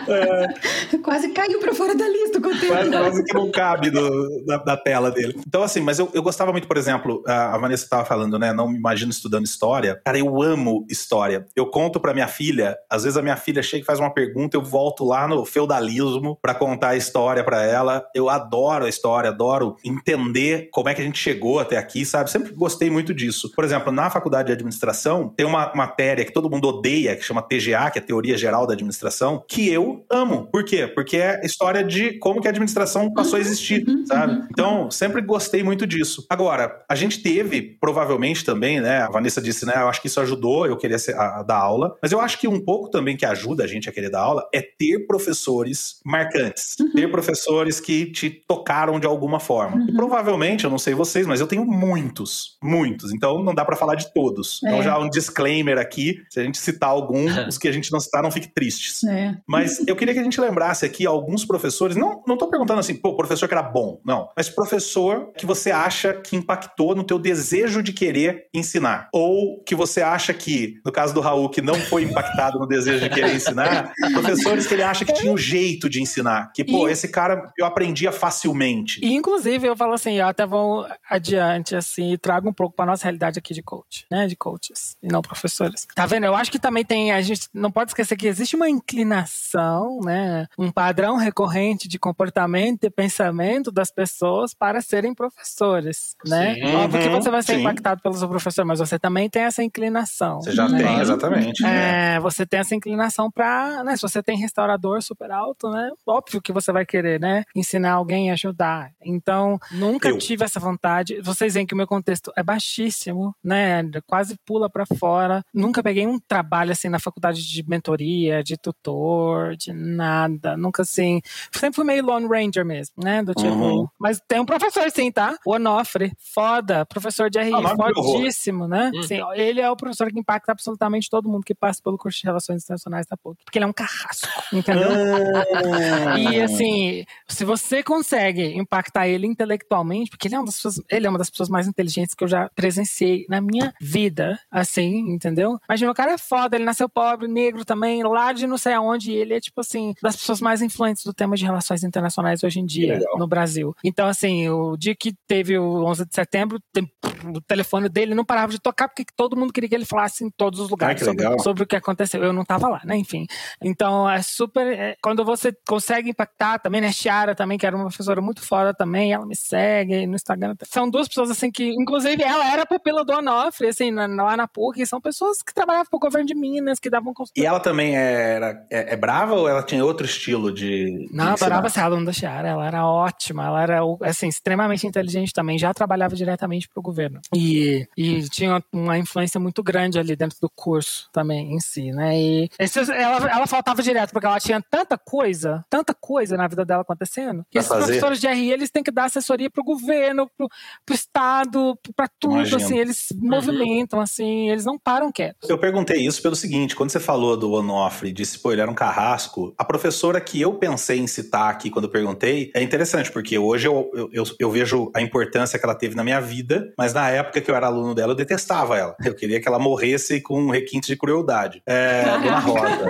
É. 0.09 0.99
Quase 0.99 1.29
caiu 1.31 1.59
pra 1.61 1.75
fora 1.75 1.95
da 1.95 2.09
lista 2.09 2.39
o 2.39 2.43
conteúdo. 2.43 2.69
Quase, 2.69 2.91
quase 2.91 3.25
que 3.25 3.35
não 3.35 3.51
cabe 3.51 3.91
do, 3.91 4.45
da, 4.45 4.57
da, 4.59 4.77
tela 4.77 5.11
dele. 5.11 5.39
Então, 5.47 5.63
assim, 5.63 5.81
mas 5.81 5.99
eu, 5.99 6.11
eu 6.13 6.23
gostava 6.23 6.53
muito, 6.53 6.69
por 6.69 6.77
exemplo, 6.77 7.23
a, 7.27 7.57
Vanessa 7.59 7.85
estava 7.85 8.05
falando, 8.05 8.39
né? 8.39 8.53
Não 8.53 8.69
me 8.69 8.77
imagino 8.77 9.11
estudando 9.11 9.45
história. 9.45 10.01
Cara, 10.05 10.19
eu 10.19 10.43
amo 10.43 10.87
história. 10.89 11.47
Eu 11.55 11.67
conto 11.67 12.01
pra 12.01 12.15
minha 12.15 12.29
filha, 12.29 12.77
às 12.91 13.05
vezes 13.05 13.17
a 13.17 13.23
minha 13.23 13.37
filha 13.37 13.63
chega 13.63 13.83
e 13.83 13.87
faz 13.87 13.99
uma 13.99 14.13
pergunta, 14.13 14.57
eu 14.57 14.63
volto 14.63 15.05
lá 15.05 15.27
no 15.27 15.45
feudalismo 15.45 16.39
para 16.41 16.55
contar 16.55 16.91
a 16.91 16.97
história 16.97 17.43
para 17.45 17.63
ela. 17.63 18.07
Eu 18.15 18.29
adoro 18.29 18.85
a 18.85 18.89
história, 18.89 19.31
adoro 19.31 19.77
entender 19.85 20.69
como 20.73 20.89
é 20.89 20.95
que 20.95 21.01
a 21.01 21.05
gente 21.05 21.19
chegou 21.19 21.59
até 21.59 21.77
aqui, 21.77 22.05
sabe? 22.05 22.31
Sempre 22.31 22.53
gostei 22.53 22.91
muito 22.91 23.15
disso. 23.15 23.53
Por 23.55 23.65
exemplo, 23.65 23.93
na 23.93 24.11
faculdade 24.11 24.47
de 24.47 24.53
administração, 24.53 25.33
tem 25.37 25.47
uma 25.47 25.73
matéria 25.75 26.25
que 26.25 26.33
todo 26.33 26.51
mundo 26.51 26.69
odeia, 26.69 27.17
que 27.17 27.23
chama 27.23 27.43
TGA, 27.43 27.91
que 27.91 27.99
é 27.99 28.03
Teoria 28.03 28.37
Geral 28.37 28.67
da 28.67 28.75
Administração, 28.75 29.45
que 29.49 29.71
eu 29.71 29.96
amo. 30.11 30.49
Por 30.50 30.65
quê? 30.65 30.87
Porque 30.87 31.17
é 31.17 31.41
história 31.45 31.83
de 31.83 32.19
como 32.19 32.41
que 32.41 32.49
a 32.49 32.50
administração 32.50 33.12
passou 33.12 33.37
a 33.37 33.41
existir, 33.41 33.87
uhum, 33.88 34.07
sabe? 34.07 34.33
Uhum. 34.33 34.47
Então, 34.50 34.91
sempre 34.91 35.21
gostei 35.21 35.62
muito 35.62 35.87
disso. 35.87 36.26
Agora, 36.29 36.85
a 36.88 36.95
gente 36.95 37.23
teve, 37.23 37.62
provavelmente 37.62 38.45
também, 38.45 38.81
né? 38.81 38.99
A 38.99 39.11
Vanessa 39.11 39.41
disse, 39.41 39.67
né? 39.67 39.75
Eu 39.76 39.88
acho 39.88 40.00
que 40.00 40.07
isso 40.07 40.21
ajudou 40.21 40.67
eu 40.67 40.76
querer 40.76 40.99
ser, 40.99 41.15
a, 41.15 41.41
a, 41.41 41.43
dar 41.43 41.59
aula. 41.59 41.97
Mas 42.03 42.12
eu 42.12 42.21
acho 42.21 42.38
que 42.38 42.49
um 42.49 42.61
pouco 42.61 42.91
também 42.91 43.17
que 43.17 43.26
ajuda 43.26 43.65
a 43.65 43.67
gente 43.67 43.88
a 43.88 43.93
querer 43.93 44.11
dar 44.11 44.21
aula 44.21 44.49
é 44.53 44.61
ter 44.61 45.07
professores 45.07 46.00
marcantes. 46.05 46.76
Uhum. 46.81 46.93
Ter 46.93 47.11
professores 47.11 47.81
que 47.81 48.07
te 48.07 48.31
tocaram 48.31 48.99
de 48.99 49.07
alguma 49.07 49.41
forma. 49.41 49.76
Uhum. 49.76 49.95
provavelmente, 49.95 50.65
eu 50.65 50.71
não 50.71 50.79
sei 50.79 50.95
vocês, 50.95 51.26
mas 51.26 51.41
eu 51.41 51.47
tenho 51.47 51.65
muitos. 51.65 52.57
Muitos. 52.62 53.12
Então, 53.12 53.43
não 53.43 53.55
dá 53.55 53.65
para 53.65 53.76
falar 53.76 53.95
de 53.95 54.12
todos. 54.12 54.61
Então, 54.62 54.76
é. 54.76 54.81
Então, 54.81 54.83
já 54.83 54.99
um 54.99 55.09
disclaimer 55.09 55.79
aqui. 55.79 56.23
Se 56.31 56.41
a 56.41 56.45
gente 56.45 56.59
citar 56.59 56.91
algum, 56.91 57.26
os 57.49 57.59
que 57.59 57.69
a 57.69 57.73
gente 57.73 57.91
não 57.93 58.00
citar 58.00 58.23
não 58.23 58.31
fique 58.31 58.49
tristes. 58.49 59.05
É. 59.05 59.37
Mas 59.47 59.79
eu 59.87 59.97
queria 59.97 60.14
que 60.14 60.21
a 60.21 60.23
gente 60.23 60.40
lembrasse 60.40 60.85
aqui 60.85 61.07
alguns 61.07 61.45
professores, 61.45 61.97
não, 61.97 62.23
não 62.26 62.37
tô 62.37 62.49
perguntando 62.49 62.81
assim, 62.81 62.95
pô, 62.95 63.16
professor 63.16 63.49
que 63.49 63.55
era 63.55 63.62
bom, 63.62 64.00
não, 64.05 64.28
mas 64.37 64.49
professor 64.49 65.33
que 65.37 65.47
você 65.47 65.71
acha 65.71 66.14
que 66.14 66.37
impactou 66.37 66.95
no 66.95 67.05
teu 67.05 67.19
desejo 67.19 67.83
de 67.83 67.93
querer 67.93 68.47
ensinar, 68.52 69.09
ou 69.12 69.62
que 69.64 69.75
você 69.75 70.02
acha 70.02 70.33
que, 70.33 70.81
no 70.85 70.93
caso 70.93 71.14
do 71.14 71.21
Raul, 71.21 71.49
que 71.49 71.62
não 71.62 71.75
foi 71.75 72.02
impactado 72.02 72.59
no 72.59 72.66
desejo 72.66 73.00
de 73.00 73.11
querer 73.11 73.35
ensinar, 73.35 73.93
professores 74.12 74.66
que 74.66 74.75
ele 74.75 74.83
acha 74.83 75.05
que 75.05 75.12
tinha 75.12 75.33
um 75.33 75.38
jeito 75.38 75.88
de 75.88 76.00
ensinar, 76.00 76.52
que, 76.55 76.64
pô, 76.64 76.88
e... 76.88 76.93
esse 76.93 77.09
cara 77.09 77.52
eu 77.59 77.66
aprendia 77.66 78.12
facilmente. 78.12 79.00
E, 79.02 79.14
inclusive, 79.14 79.66
eu 79.66 79.76
falo 79.76 79.95
assim, 79.95 80.14
eu 80.14 80.26
até 80.26 80.47
vou 80.47 80.87
adiante, 81.09 81.75
assim, 81.75 82.12
e 82.12 82.19
trago 82.19 82.49
um 82.49 82.52
pouco 82.52 82.75
para 82.75 82.87
nossa 82.87 83.05
realidade 83.05 83.38
aqui 83.38 83.55
de 83.55 83.62
coach, 83.62 84.07
né, 84.11 84.26
de 84.26 84.37
coaches, 84.37 84.97
e 85.02 85.09
não 85.09 85.23
professores. 85.23 85.87
Tá 85.95 86.07
vendo? 86.07 86.26
Eu 86.26 86.35
acho 86.35 86.50
que 86.50 86.59
também 86.59 86.85
tem, 86.85 87.12
a 87.12 87.21
gente 87.21 87.49
não 87.52 87.71
pode 87.71 87.90
esquecer 87.90 88.16
que 88.16 88.26
existe 88.26 88.57
uma 88.57 88.69
inclinação 88.69 89.75
né, 90.02 90.47
um 90.59 90.71
padrão 90.71 91.16
recorrente 91.16 91.88
de 91.88 91.99
comportamento 91.99 92.85
e 92.85 92.90
pensamento 92.90 93.71
das 93.71 93.90
pessoas 93.90 94.54
para 94.54 94.80
serem 94.80 95.14
professores, 95.14 96.16
né? 96.26 96.54
Sim, 96.54 96.75
Óbvio 96.76 97.02
que 97.02 97.09
você 97.09 97.30
vai 97.30 97.42
ser 97.42 97.54
sim. 97.54 97.61
impactado 97.61 98.00
pelo 98.02 98.14
seu 98.14 98.28
professor, 98.28 98.64
mas 98.64 98.78
você 98.78 98.99
também 98.99 99.28
tem 99.28 99.42
essa 99.42 99.62
inclinação. 99.62 100.40
Você 100.40 100.52
já 100.52 100.68
né? 100.68 100.78
tem, 100.78 101.00
exatamente. 101.00 101.64
É, 101.64 102.16
é. 102.16 102.21
Você 102.21 102.47
tem 102.47 102.61
essa 102.61 102.75
inclinação 102.75 103.30
para, 103.30 103.83
né, 103.85 103.97
se 103.97 104.02
você 104.02 104.23
tem 104.23 104.38
restaurador 104.38 105.02
super 105.02 105.30
alto, 105.30 105.71
né, 105.71 105.90
óbvio 106.06 106.42
que 106.42 106.52
você 106.52 106.73
vai 106.73 106.85
querer, 106.85 107.21
né, 107.21 107.45
ensinar 107.54 107.92
alguém 107.92 108.30
a 108.30 108.35
ajudar. 108.35 108.90
Então, 109.04 109.59
nunca 109.73 110.09
Eu. 110.09 110.18
tive 110.18 110.45
essa 110.45 110.61
vontade. 110.61 111.21
Vocês 111.23 111.54
veem 111.54 111.66
que 111.66 111.75
o 111.75 111.76
meu 111.76 111.87
contexto 111.87 112.33
é 112.37 112.42
baixíssimo, 112.42 113.35
né, 113.42 113.83
quase 114.06 114.37
pula 114.45 114.68
para 114.68 114.85
fora. 114.99 115.42
Nunca 115.52 115.83
peguei 115.83 116.06
um 116.06 116.18
trabalho 116.18 116.73
assim 116.73 116.88
na 116.88 116.99
faculdade 116.99 117.47
de 117.47 117.64
mentoria, 117.68 118.42
de 118.42 118.56
tutor, 118.56 119.56
de 119.56 119.66
nada. 119.73 120.57
Nunca 120.57 120.83
assim. 120.83 121.21
Sempre 121.53 121.77
fui 121.77 121.85
meio 121.85 122.05
Lone 122.05 122.27
Ranger 122.27 122.65
mesmo, 122.65 122.95
né? 123.03 123.23
Do 123.23 123.35
tipo. 123.35 123.49
Uhum. 123.49 123.89
Mas 123.99 124.21
tem 124.27 124.41
um 124.41 124.47
professor, 124.47 124.91
sim, 124.91 125.11
tá? 125.11 125.37
O 125.45 125.53
Onofre. 125.53 126.13
Foda. 126.19 126.85
Professor 126.87 127.31
de 127.31 127.41
RI, 127.41 127.53
ah, 127.55 127.77
fodíssimo, 127.95 128.67
né? 128.69 128.91
Uhum. 128.95 129.03
Sim, 129.03 129.21
ele 129.35 129.61
é 129.61 129.71
o 129.71 129.77
professor 129.77 130.11
que 130.11 130.19
impacta 130.19 130.53
absolutamente 130.53 131.11
todo 131.11 131.29
mundo 131.29 131.45
que 131.45 131.55
passa 131.55 131.81
pelo 131.83 131.99
curso 131.99 132.21
de 132.21 132.27
Relações 132.27 132.63
Internacionais 132.63 133.07
da 133.07 133.17
PUC. 133.17 133.45
Porque 133.45 133.59
ele 133.59 133.65
é 133.65 133.69
um 133.69 133.73
carrasco, 133.73 134.29
entendeu? 134.53 134.89
Ah. 134.91 136.19
e 136.19 136.41
assim, 136.41 137.05
se 137.29 137.45
você 137.45 137.83
consegue 137.83 138.57
impactar 138.57 139.09
ele 139.09 139.27
intelectualmente, 139.27 140.11
porque 140.11 140.29
ele 140.29 140.35
é, 140.35 140.39
uma 140.39 140.47
das 140.47 140.57
pessoas, 140.57 140.81
ele 140.91 141.07
é 141.07 141.11
uma 141.11 141.19
das 141.19 141.31
pessoas 141.31 141.49
mais 141.49 141.67
inteligentes 141.67 142.15
que 142.15 142.25
eu 142.25 142.29
já 142.29 142.51
presenciei 142.55 143.27
na 143.29 143.41
minha 143.41 143.73
vida, 143.81 144.39
assim, 144.51 145.13
entendeu? 145.13 145.59
Imagina, 145.69 145.91
o 145.91 145.95
cara 145.95 146.13
é 146.13 146.19
foda, 146.19 146.57
ele 146.57 146.65
nasceu 146.65 146.89
pobre, 146.89 147.29
negro 147.29 147.65
também, 147.65 148.03
lá 148.03 148.33
de 148.33 148.47
não 148.47 148.59
sei 148.59 148.73
aonde, 148.73 149.13
e 149.13 149.17
ele 149.17 149.35
é 149.35 149.41
tipo 149.41 149.56
tipo 149.57 149.61
assim, 149.63 149.95
das 150.03 150.17
pessoas 150.17 150.41
mais 150.41 150.61
influentes 150.61 151.03
do 151.03 151.15
tema 151.15 151.35
de 151.35 151.45
relações 151.45 151.83
internacionais 151.83 152.43
hoje 152.45 152.61
em 152.61 152.67
dia 152.67 152.95
legal. 152.99 153.19
no 153.19 153.27
Brasil. 153.27 153.75
Então, 153.83 154.07
assim, 154.07 154.49
o 154.51 154.77
dia 154.77 154.95
que 154.95 155.15
teve 155.27 155.59
o 155.59 155.83
11 155.85 156.05
de 156.05 156.15
setembro, 156.15 156.59
tem- 156.73 156.91
o 157.35 157.41
telefone 157.41 157.89
dele 157.89 158.15
não 158.15 158.25
parava 158.25 158.53
de 158.53 158.59
tocar 158.61 158.89
porque 158.89 159.05
todo 159.17 159.37
mundo 159.37 159.53
queria 159.53 159.69
que 159.69 159.75
ele 159.75 159.85
falasse 159.87 160.25
em 160.25 160.31
todos 160.31 160.61
os 160.61 160.69
lugares 160.69 160.99
que 160.99 161.05
sobre, 161.05 161.39
sobre 161.43 161.63
o 161.63 161.67
que 161.67 161.75
aconteceu. 161.75 162.23
Eu 162.23 162.33
não 162.33 162.45
tava 162.45 162.69
lá, 162.69 162.83
né? 162.85 162.97
Enfim. 162.97 163.27
Então, 163.63 164.09
é 164.09 164.21
super. 164.23 164.67
é, 164.67 164.97
quando 165.03 165.25
você 165.25 165.53
consegue 165.67 166.11
impactar 166.11 166.59
também, 166.59 166.81
né? 166.83 166.93
Chiara 166.93 167.35
também, 167.35 167.57
que 167.57 167.67
era 167.67 167.75
uma 167.75 167.87
professora 167.87 168.21
muito 168.21 168.43
foda 168.43 168.75
também, 168.75 169.13
ela 169.13 169.25
me 169.25 169.35
segue 169.37 170.07
no 170.07 170.15
Instagram. 170.17 170.55
São 170.65 170.89
duas 170.91 171.09
pessoas, 171.09 171.31
assim, 171.31 171.51
que, 171.51 171.65
inclusive, 171.71 172.23
ela 172.23 172.51
era 172.53 172.67
pupila 172.67 173.05
do 173.05 173.13
Onofre, 173.15 173.69
assim, 173.69 173.91
na- 173.91 174.07
lá 174.07 174.37
na 174.37 174.47
PUC, 174.47 174.85
são 174.87 175.01
pessoas 175.01 175.41
que 175.43 175.55
trabalhavam 175.55 175.89
pro 175.91 175.99
governo 175.99 176.27
de 176.27 176.35
Minas, 176.35 176.79
que 176.79 176.91
davam 176.91 177.15
E 177.35 177.47
ela 177.47 177.61
também 177.61 177.97
era 177.97 178.67
é, 178.71 178.93
é 178.93 178.97
brava 178.97 179.35
ou 179.37 179.49
ela 179.49 179.62
tinha 179.62 179.85
outro 179.85 180.07
estilo 180.07 180.52
de. 180.52 181.09
Não, 181.12 181.26
de 181.26 181.31
adorava 181.45 181.69
ser 181.69 181.81
aluna 181.81 182.07
da 182.07 182.12
Chiara, 182.12 182.49
ela 182.49 182.66
era 182.66 182.87
ótima, 182.87 183.45
ela 183.47 183.62
era, 183.62 183.81
assim, 184.02 184.28
extremamente 184.28 184.87
inteligente 184.87 185.33
também, 185.33 185.59
já 185.59 185.73
trabalhava 185.75 186.14
diretamente 186.16 186.69
pro 186.69 186.83
governo. 186.83 187.21
E, 187.35 187.87
e 187.97 188.28
tinha 188.28 188.62
uma 188.73 188.99
influência 188.99 189.38
muito 189.40 189.62
grande 189.62 189.99
ali 189.99 190.16
dentro 190.16 190.38
do 190.40 190.50
curso 190.55 191.09
também, 191.12 191.55
em 191.55 191.61
si, 191.61 191.90
né? 191.93 192.19
E 192.19 192.49
esses- 192.59 192.88
ela, 192.88 193.28
ela 193.31 193.47
faltava 193.47 193.83
direto, 193.83 194.12
porque 194.12 194.26
ela 194.26 194.40
tinha 194.40 194.62
tanta 194.71 194.97
coisa, 194.99 195.64
tanta 195.69 195.95
coisa 195.95 196.37
na 196.37 196.47
vida 196.49 196.64
dela 196.64 196.83
acontecendo, 196.83 197.45
que 197.50 197.52
Pra 197.52 197.61
esses 197.61 197.69
fazer. 197.69 197.85
professores 197.87 198.21
de 198.21 198.26
RI, 198.28 198.52
eles 198.52 198.71
têm 198.71 198.83
que 198.83 198.90
dar 198.90 199.05
assessoria 199.05 199.50
pro 199.50 199.62
governo, 199.64 200.28
pro, 200.37 200.49
pro 200.85 200.95
Estado, 200.95 201.78
pra 201.95 202.09
tudo, 202.19 202.35
Imagino. 202.35 202.57
assim, 202.62 202.78
eles 202.78 203.09
movimentam, 203.16 204.00
assim, 204.00 204.50
eles 204.50 204.64
não 204.64 204.78
param 204.78 205.11
quietos. 205.12 205.49
Eu 205.49 205.59
perguntei 205.59 206.05
isso 206.07 206.23
pelo 206.23 206.37
seguinte: 206.37 206.75
quando 206.76 206.90
você 206.90 207.00
falou 207.00 207.37
do 207.37 207.50
Onofre, 207.52 208.12
disse, 208.12 208.38
pô, 208.38 208.52
ele 208.52 208.61
era 208.61 208.71
um 208.71 208.75
carrasco, 208.75 209.25
a 209.59 209.64
professora 209.64 210.21
que 210.21 210.40
eu 210.40 210.54
pensei 210.54 210.99
em 210.99 211.06
citar 211.06 211.50
aqui 211.50 211.71
quando 211.71 211.88
perguntei 211.88 212.50
é 212.54 212.62
interessante, 212.62 213.11
porque 213.11 213.38
hoje 213.38 213.66
eu, 213.68 213.90
eu, 213.95 214.09
eu, 214.12 214.25
eu 214.38 214.50
vejo 214.50 214.90
a 214.95 215.00
importância 215.00 215.59
que 215.59 215.64
ela 215.64 215.75
teve 215.75 215.95
na 215.95 216.04
minha 216.04 216.21
vida, 216.21 216.73
mas 216.78 216.92
na 216.92 217.09
época 217.11 217.40
que 217.40 217.50
eu 217.50 217.54
era 217.54 217.66
aluno 217.66 217.95
dela, 217.95 218.12
eu 218.12 218.16
detestava 218.16 218.76
ela. 218.76 218.95
Eu 219.04 219.14
queria 219.14 219.40
que 219.40 219.49
ela 219.49 219.59
morresse 219.59 220.21
com 220.21 220.40
um 220.40 220.50
requinte 220.50 220.87
de 220.88 220.97
crueldade. 220.97 221.62
É, 221.66 222.02
Dona 222.18 222.38
Rosa. 222.38 222.88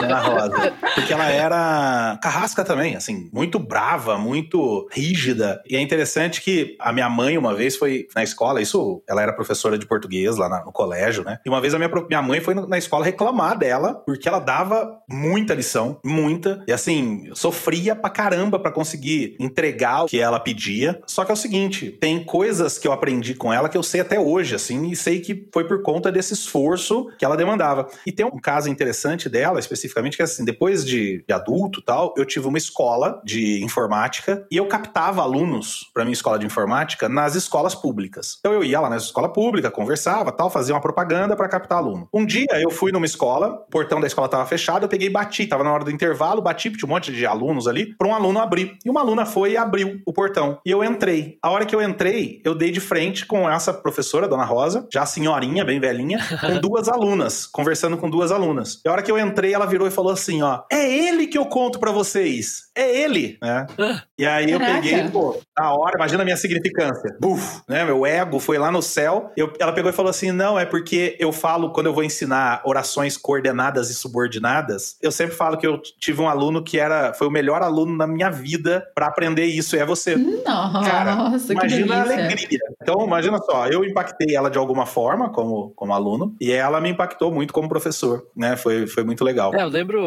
Dona 0.00 0.18
Rosa. 0.20 0.72
Porque 0.94 1.12
ela 1.12 1.28
era 1.30 2.18
carrasca 2.22 2.64
também, 2.64 2.96
assim, 2.96 3.28
muito 3.32 3.58
brava, 3.58 4.16
muito 4.18 4.88
rígida. 4.92 5.62
E 5.68 5.76
é 5.76 5.80
interessante 5.80 6.40
que 6.40 6.76
a 6.80 6.92
minha 6.92 7.08
mãe, 7.08 7.36
uma 7.38 7.54
vez, 7.54 7.76
foi 7.76 8.06
na 8.14 8.22
escola, 8.22 8.60
isso, 8.60 9.02
ela 9.08 9.22
era 9.22 9.32
professora 9.32 9.78
de 9.78 9.86
português 9.86 10.36
lá 10.36 10.48
na- 10.48 10.64
no 10.64 10.72
colégio, 10.72 11.24
né? 11.24 11.38
E 11.44 11.48
uma 11.48 11.60
vez 11.60 11.74
a 11.74 11.78
minha, 11.78 11.90
minha 12.08 12.22
mãe 12.22 12.40
foi 12.40 12.54
na 12.54 12.78
escola 12.78 13.04
reclamar 13.04 13.58
dela, 13.58 13.94
porque 14.06 14.28
ela 14.28 14.38
dava 14.38 14.98
muita 15.08 15.54
lição, 15.64 15.98
muita. 16.04 16.62
E 16.68 16.72
assim, 16.72 17.30
sofria 17.34 17.96
pra 17.96 18.10
caramba 18.10 18.58
pra 18.58 18.70
conseguir 18.70 19.36
entregar 19.40 20.04
o 20.04 20.06
que 20.06 20.20
ela 20.20 20.38
pedia. 20.38 21.00
Só 21.06 21.24
que 21.24 21.30
é 21.30 21.34
o 21.34 21.36
seguinte, 21.36 21.90
tem 21.90 22.22
coisas 22.22 22.78
que 22.78 22.86
eu 22.86 22.92
aprendi 22.92 23.34
com 23.34 23.52
ela 23.52 23.68
que 23.68 23.76
eu 23.76 23.82
sei 23.82 24.00
até 24.00 24.20
hoje, 24.20 24.54
assim, 24.54 24.90
e 24.90 24.96
sei 24.96 25.20
que 25.20 25.48
foi 25.52 25.66
por 25.66 25.82
conta 25.82 26.12
desse 26.12 26.34
esforço 26.34 27.08
que 27.18 27.24
ela 27.24 27.36
demandava. 27.36 27.88
E 28.06 28.12
tem 28.12 28.26
um 28.26 28.38
caso 28.38 28.68
interessante 28.68 29.28
dela, 29.28 29.58
especificamente, 29.58 30.16
que 30.16 30.22
é 30.22 30.24
assim, 30.24 30.44
depois 30.44 30.84
de, 30.84 31.24
de 31.26 31.34
adulto 31.34 31.80
tal, 31.80 32.14
eu 32.16 32.24
tive 32.24 32.46
uma 32.46 32.58
escola 32.58 33.22
de 33.24 33.64
informática 33.64 34.46
e 34.50 34.56
eu 34.56 34.66
captava 34.66 35.22
alunos 35.22 35.90
pra 35.94 36.04
minha 36.04 36.12
escola 36.12 36.38
de 36.38 36.46
informática 36.46 37.08
nas 37.08 37.34
escolas 37.34 37.74
públicas. 37.74 38.36
Então 38.40 38.52
eu 38.52 38.62
ia 38.62 38.80
lá 38.80 38.90
na 38.90 38.96
escola 38.96 39.32
pública, 39.32 39.70
conversava, 39.70 40.30
tal, 40.30 40.50
fazia 40.50 40.74
uma 40.74 40.80
propaganda 40.80 41.34
pra 41.34 41.48
captar 41.48 41.78
aluno. 41.78 42.08
Um 42.12 42.26
dia 42.26 42.46
eu 42.52 42.70
fui 42.70 42.92
numa 42.92 43.06
escola, 43.06 43.64
o 43.66 43.70
portão 43.70 44.00
da 44.00 44.06
escola 44.06 44.28
tava 44.28 44.44
fechado, 44.46 44.84
eu 44.84 44.88
peguei 44.88 45.08
e 45.08 45.10
bati, 45.10 45.46
tava 45.54 45.64
na 45.64 45.72
hora 45.72 45.84
do 45.84 45.90
intervalo, 45.90 46.42
bati, 46.42 46.70
tinha 46.70 46.86
um 46.86 46.92
monte 46.92 47.12
de 47.12 47.24
alunos 47.24 47.68
ali, 47.68 47.94
pra 47.96 48.08
um 48.08 48.14
aluno 48.14 48.40
abrir. 48.40 48.76
E 48.84 48.90
uma 48.90 49.00
aluna 49.00 49.24
foi 49.24 49.52
e 49.52 49.56
abriu 49.56 50.00
o 50.04 50.12
portão. 50.12 50.58
E 50.66 50.70
eu 50.70 50.82
entrei. 50.82 51.38
A 51.42 51.50
hora 51.50 51.64
que 51.64 51.74
eu 51.74 51.80
entrei, 51.80 52.40
eu 52.44 52.54
dei 52.54 52.70
de 52.72 52.80
frente 52.80 53.24
com 53.24 53.48
essa 53.48 53.72
professora, 53.72 54.26
Dona 54.28 54.44
Rosa, 54.44 54.86
já 54.92 55.06
senhorinha, 55.06 55.64
bem 55.64 55.78
velhinha, 55.78 56.18
com 56.40 56.58
duas 56.60 56.88
alunas, 56.88 57.46
conversando 57.46 57.96
com 57.96 58.10
duas 58.10 58.32
alunas. 58.32 58.80
E 58.84 58.88
a 58.88 58.92
hora 58.92 59.02
que 59.02 59.10
eu 59.10 59.18
entrei, 59.18 59.54
ela 59.54 59.66
virou 59.66 59.86
e 59.86 59.90
falou 59.90 60.12
assim, 60.12 60.42
ó, 60.42 60.62
é 60.72 60.92
ele 60.92 61.26
que 61.28 61.38
eu 61.38 61.46
conto 61.46 61.78
pra 61.78 61.92
vocês. 61.92 62.64
É 62.76 63.02
ele, 63.02 63.38
né? 63.40 63.66
E 64.16 64.24
aí 64.24 64.48
eu 64.48 64.60
Caraca. 64.60 64.80
peguei, 64.80 65.08
pô, 65.08 65.40
na 65.58 65.74
hora, 65.74 65.96
imagina 65.96 66.22
a 66.22 66.24
minha 66.24 66.36
significância. 66.36 67.16
Buf, 67.20 67.62
né? 67.68 67.84
Meu 67.84 68.06
ego 68.06 68.38
foi 68.38 68.58
lá 68.58 68.70
no 68.70 68.80
céu. 68.80 69.32
Eu- 69.36 69.52
ela 69.58 69.72
pegou 69.72 69.90
e 69.90 69.92
falou 69.92 70.08
assim: 70.08 70.30
não, 70.30 70.56
é 70.56 70.64
porque 70.64 71.16
eu 71.18 71.32
falo, 71.32 71.72
quando 71.72 71.86
eu 71.86 71.92
vou 71.92 72.04
ensinar 72.04 72.62
orações 72.64 73.16
coordenadas 73.16 73.90
e 73.90 73.94
subordinadas, 73.94 74.96
eu 75.02 75.10
sempre 75.10 75.34
falo 75.34 75.43
que 75.56 75.66
eu 75.66 75.78
tive 75.78 76.20
um 76.20 76.28
aluno 76.28 76.62
que 76.62 76.78
era, 76.78 77.12
foi 77.14 77.26
o 77.26 77.30
melhor 77.30 77.62
aluno 77.62 77.96
na 77.96 78.06
minha 78.06 78.30
vida 78.30 78.86
pra 78.94 79.06
aprender 79.06 79.44
isso. 79.44 79.76
E 79.76 79.78
é 79.78 79.86
você. 79.86 80.16
Cara, 80.44 81.14
Nossa, 81.14 81.46
que 81.46 81.52
Imagina 81.52 81.96
a 81.96 82.02
alegria. 82.02 82.58
Então, 82.82 83.06
imagina 83.06 83.38
só, 83.38 83.66
eu 83.66 83.84
impactei 83.84 84.34
ela 84.34 84.50
de 84.50 84.58
alguma 84.58 84.86
forma 84.86 85.30
como, 85.30 85.72
como 85.74 85.92
aluno, 85.92 86.34
e 86.40 86.52
ela 86.52 86.80
me 86.80 86.90
impactou 86.90 87.32
muito 87.32 87.52
como 87.52 87.68
professor, 87.68 88.26
né? 88.36 88.56
Foi, 88.56 88.86
foi 88.86 89.04
muito 89.04 89.24
legal. 89.24 89.54
É, 89.54 89.62
eu 89.62 89.68
lembro, 89.68 90.02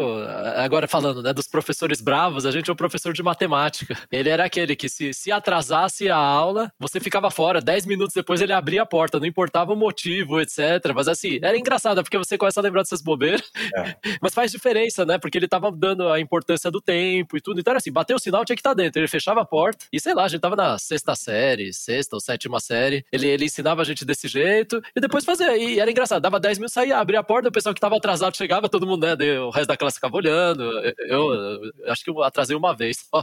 agora 0.56 0.86
falando, 0.86 1.22
né, 1.22 1.32
dos 1.32 1.46
professores 1.46 2.00
bravos, 2.00 2.46
a 2.46 2.50
gente 2.50 2.64
tinha 2.64 2.72
um 2.72 2.76
professor 2.76 3.12
de 3.12 3.22
matemática. 3.22 3.96
Ele 4.10 4.28
era 4.28 4.44
aquele 4.44 4.76
que 4.76 4.88
se, 4.88 5.12
se 5.12 5.32
atrasasse 5.32 6.08
a 6.08 6.16
aula, 6.16 6.72
você 6.78 7.00
ficava 7.00 7.30
fora, 7.30 7.60
10 7.60 7.86
minutos 7.86 8.14
depois 8.14 8.40
ele 8.40 8.52
abria 8.52 8.82
a 8.82 8.86
porta, 8.86 9.18
não 9.18 9.26
importava 9.26 9.72
o 9.72 9.76
motivo, 9.76 10.40
etc. 10.40 10.58
Mas 10.94 11.08
assim, 11.08 11.38
era 11.42 11.56
engraçado, 11.56 12.02
porque 12.02 12.16
você 12.16 12.38
começa 12.38 12.60
a 12.60 12.62
lembrar 12.62 12.82
dessas 12.82 13.02
bobeiras, 13.02 13.42
É. 13.74 13.94
mas 14.22 14.34
faz 14.34 14.50
diferença, 14.50 15.04
né? 15.04 15.18
Porque 15.18 15.27
ele 15.36 15.48
tava 15.48 15.70
dando 15.70 16.08
a 16.08 16.18
importância 16.20 16.70
do 16.70 16.80
tempo 16.80 17.36
e 17.36 17.40
tudo. 17.40 17.60
Então 17.60 17.72
era 17.72 17.78
assim, 17.78 17.92
bateu 17.92 18.16
o 18.16 18.20
sinal, 18.20 18.44
tinha 18.44 18.56
que 18.56 18.60
estar 18.60 18.72
dentro. 18.74 19.00
Ele 19.00 19.08
fechava 19.08 19.40
a 19.42 19.44
porta, 19.44 19.84
e 19.92 20.00
sei 20.00 20.14
lá, 20.14 20.24
a 20.24 20.28
gente 20.28 20.40
tava 20.40 20.56
na 20.56 20.78
sexta 20.78 21.14
série, 21.14 21.72
sexta 21.72 22.16
ou 22.16 22.20
sétima 22.20 22.60
série. 22.60 23.04
Ele, 23.12 23.26
ele 23.26 23.44
ensinava 23.44 23.82
a 23.82 23.84
gente 23.84 24.04
desse 24.04 24.28
jeito, 24.28 24.80
e 24.96 25.00
depois 25.00 25.24
fazia. 25.24 25.56
E 25.56 25.78
era 25.80 25.90
engraçado, 25.90 26.22
dava 26.22 26.38
10 26.40 26.58
minutos, 26.58 26.72
saía, 26.72 26.98
abria 26.98 27.20
a 27.20 27.24
porta, 27.24 27.48
o 27.48 27.52
pessoal 27.52 27.74
que 27.74 27.80
tava 27.80 27.96
atrasado 27.96 28.36
chegava, 28.36 28.68
todo 28.68 28.86
mundo, 28.86 29.04
né? 29.06 29.38
O 29.40 29.50
resto 29.50 29.68
da 29.68 29.76
classe 29.76 29.96
ficava 29.96 30.16
olhando. 30.16 30.62
Eu, 30.98 31.32
eu 31.32 31.92
acho 31.92 32.04
que 32.04 32.10
eu 32.10 32.22
atrasei 32.22 32.56
uma 32.56 32.74
vez 32.74 33.04
só. 33.10 33.22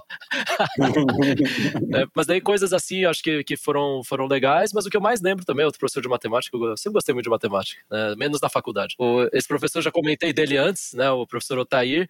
É, 1.96 2.06
mas 2.16 2.26
daí 2.28 2.42
coisas 2.42 2.74
assim, 2.74 3.06
acho 3.06 3.22
que, 3.24 3.44
que 3.44 3.56
foram, 3.58 4.02
foram 4.04 4.28
legais, 4.28 4.72
mas 4.74 4.86
o 4.86 4.90
que 4.90 4.98
eu 4.98 5.02
mais 5.02 5.22
lembro 5.22 5.46
também, 5.46 5.66
outro 5.66 5.80
professor 5.80 6.02
de 6.02 6.10
matemática, 6.10 6.56
eu 6.58 6.76
sempre 6.78 6.96
gostei 6.96 7.14
muito 7.14 7.26
de 7.26 7.30
matemática, 7.30 7.82
né, 7.90 8.16
menos 8.18 8.42
na 8.42 8.50
faculdade. 8.50 8.96
O- 9.00 9.28
esse 9.34 9.48
professor, 9.48 9.82
já 9.82 9.92
comentei 9.92 10.34
dele 10.34 10.58
antes, 10.58 10.94
né, 10.94 11.10
o 11.12 11.26
professor 11.26 11.58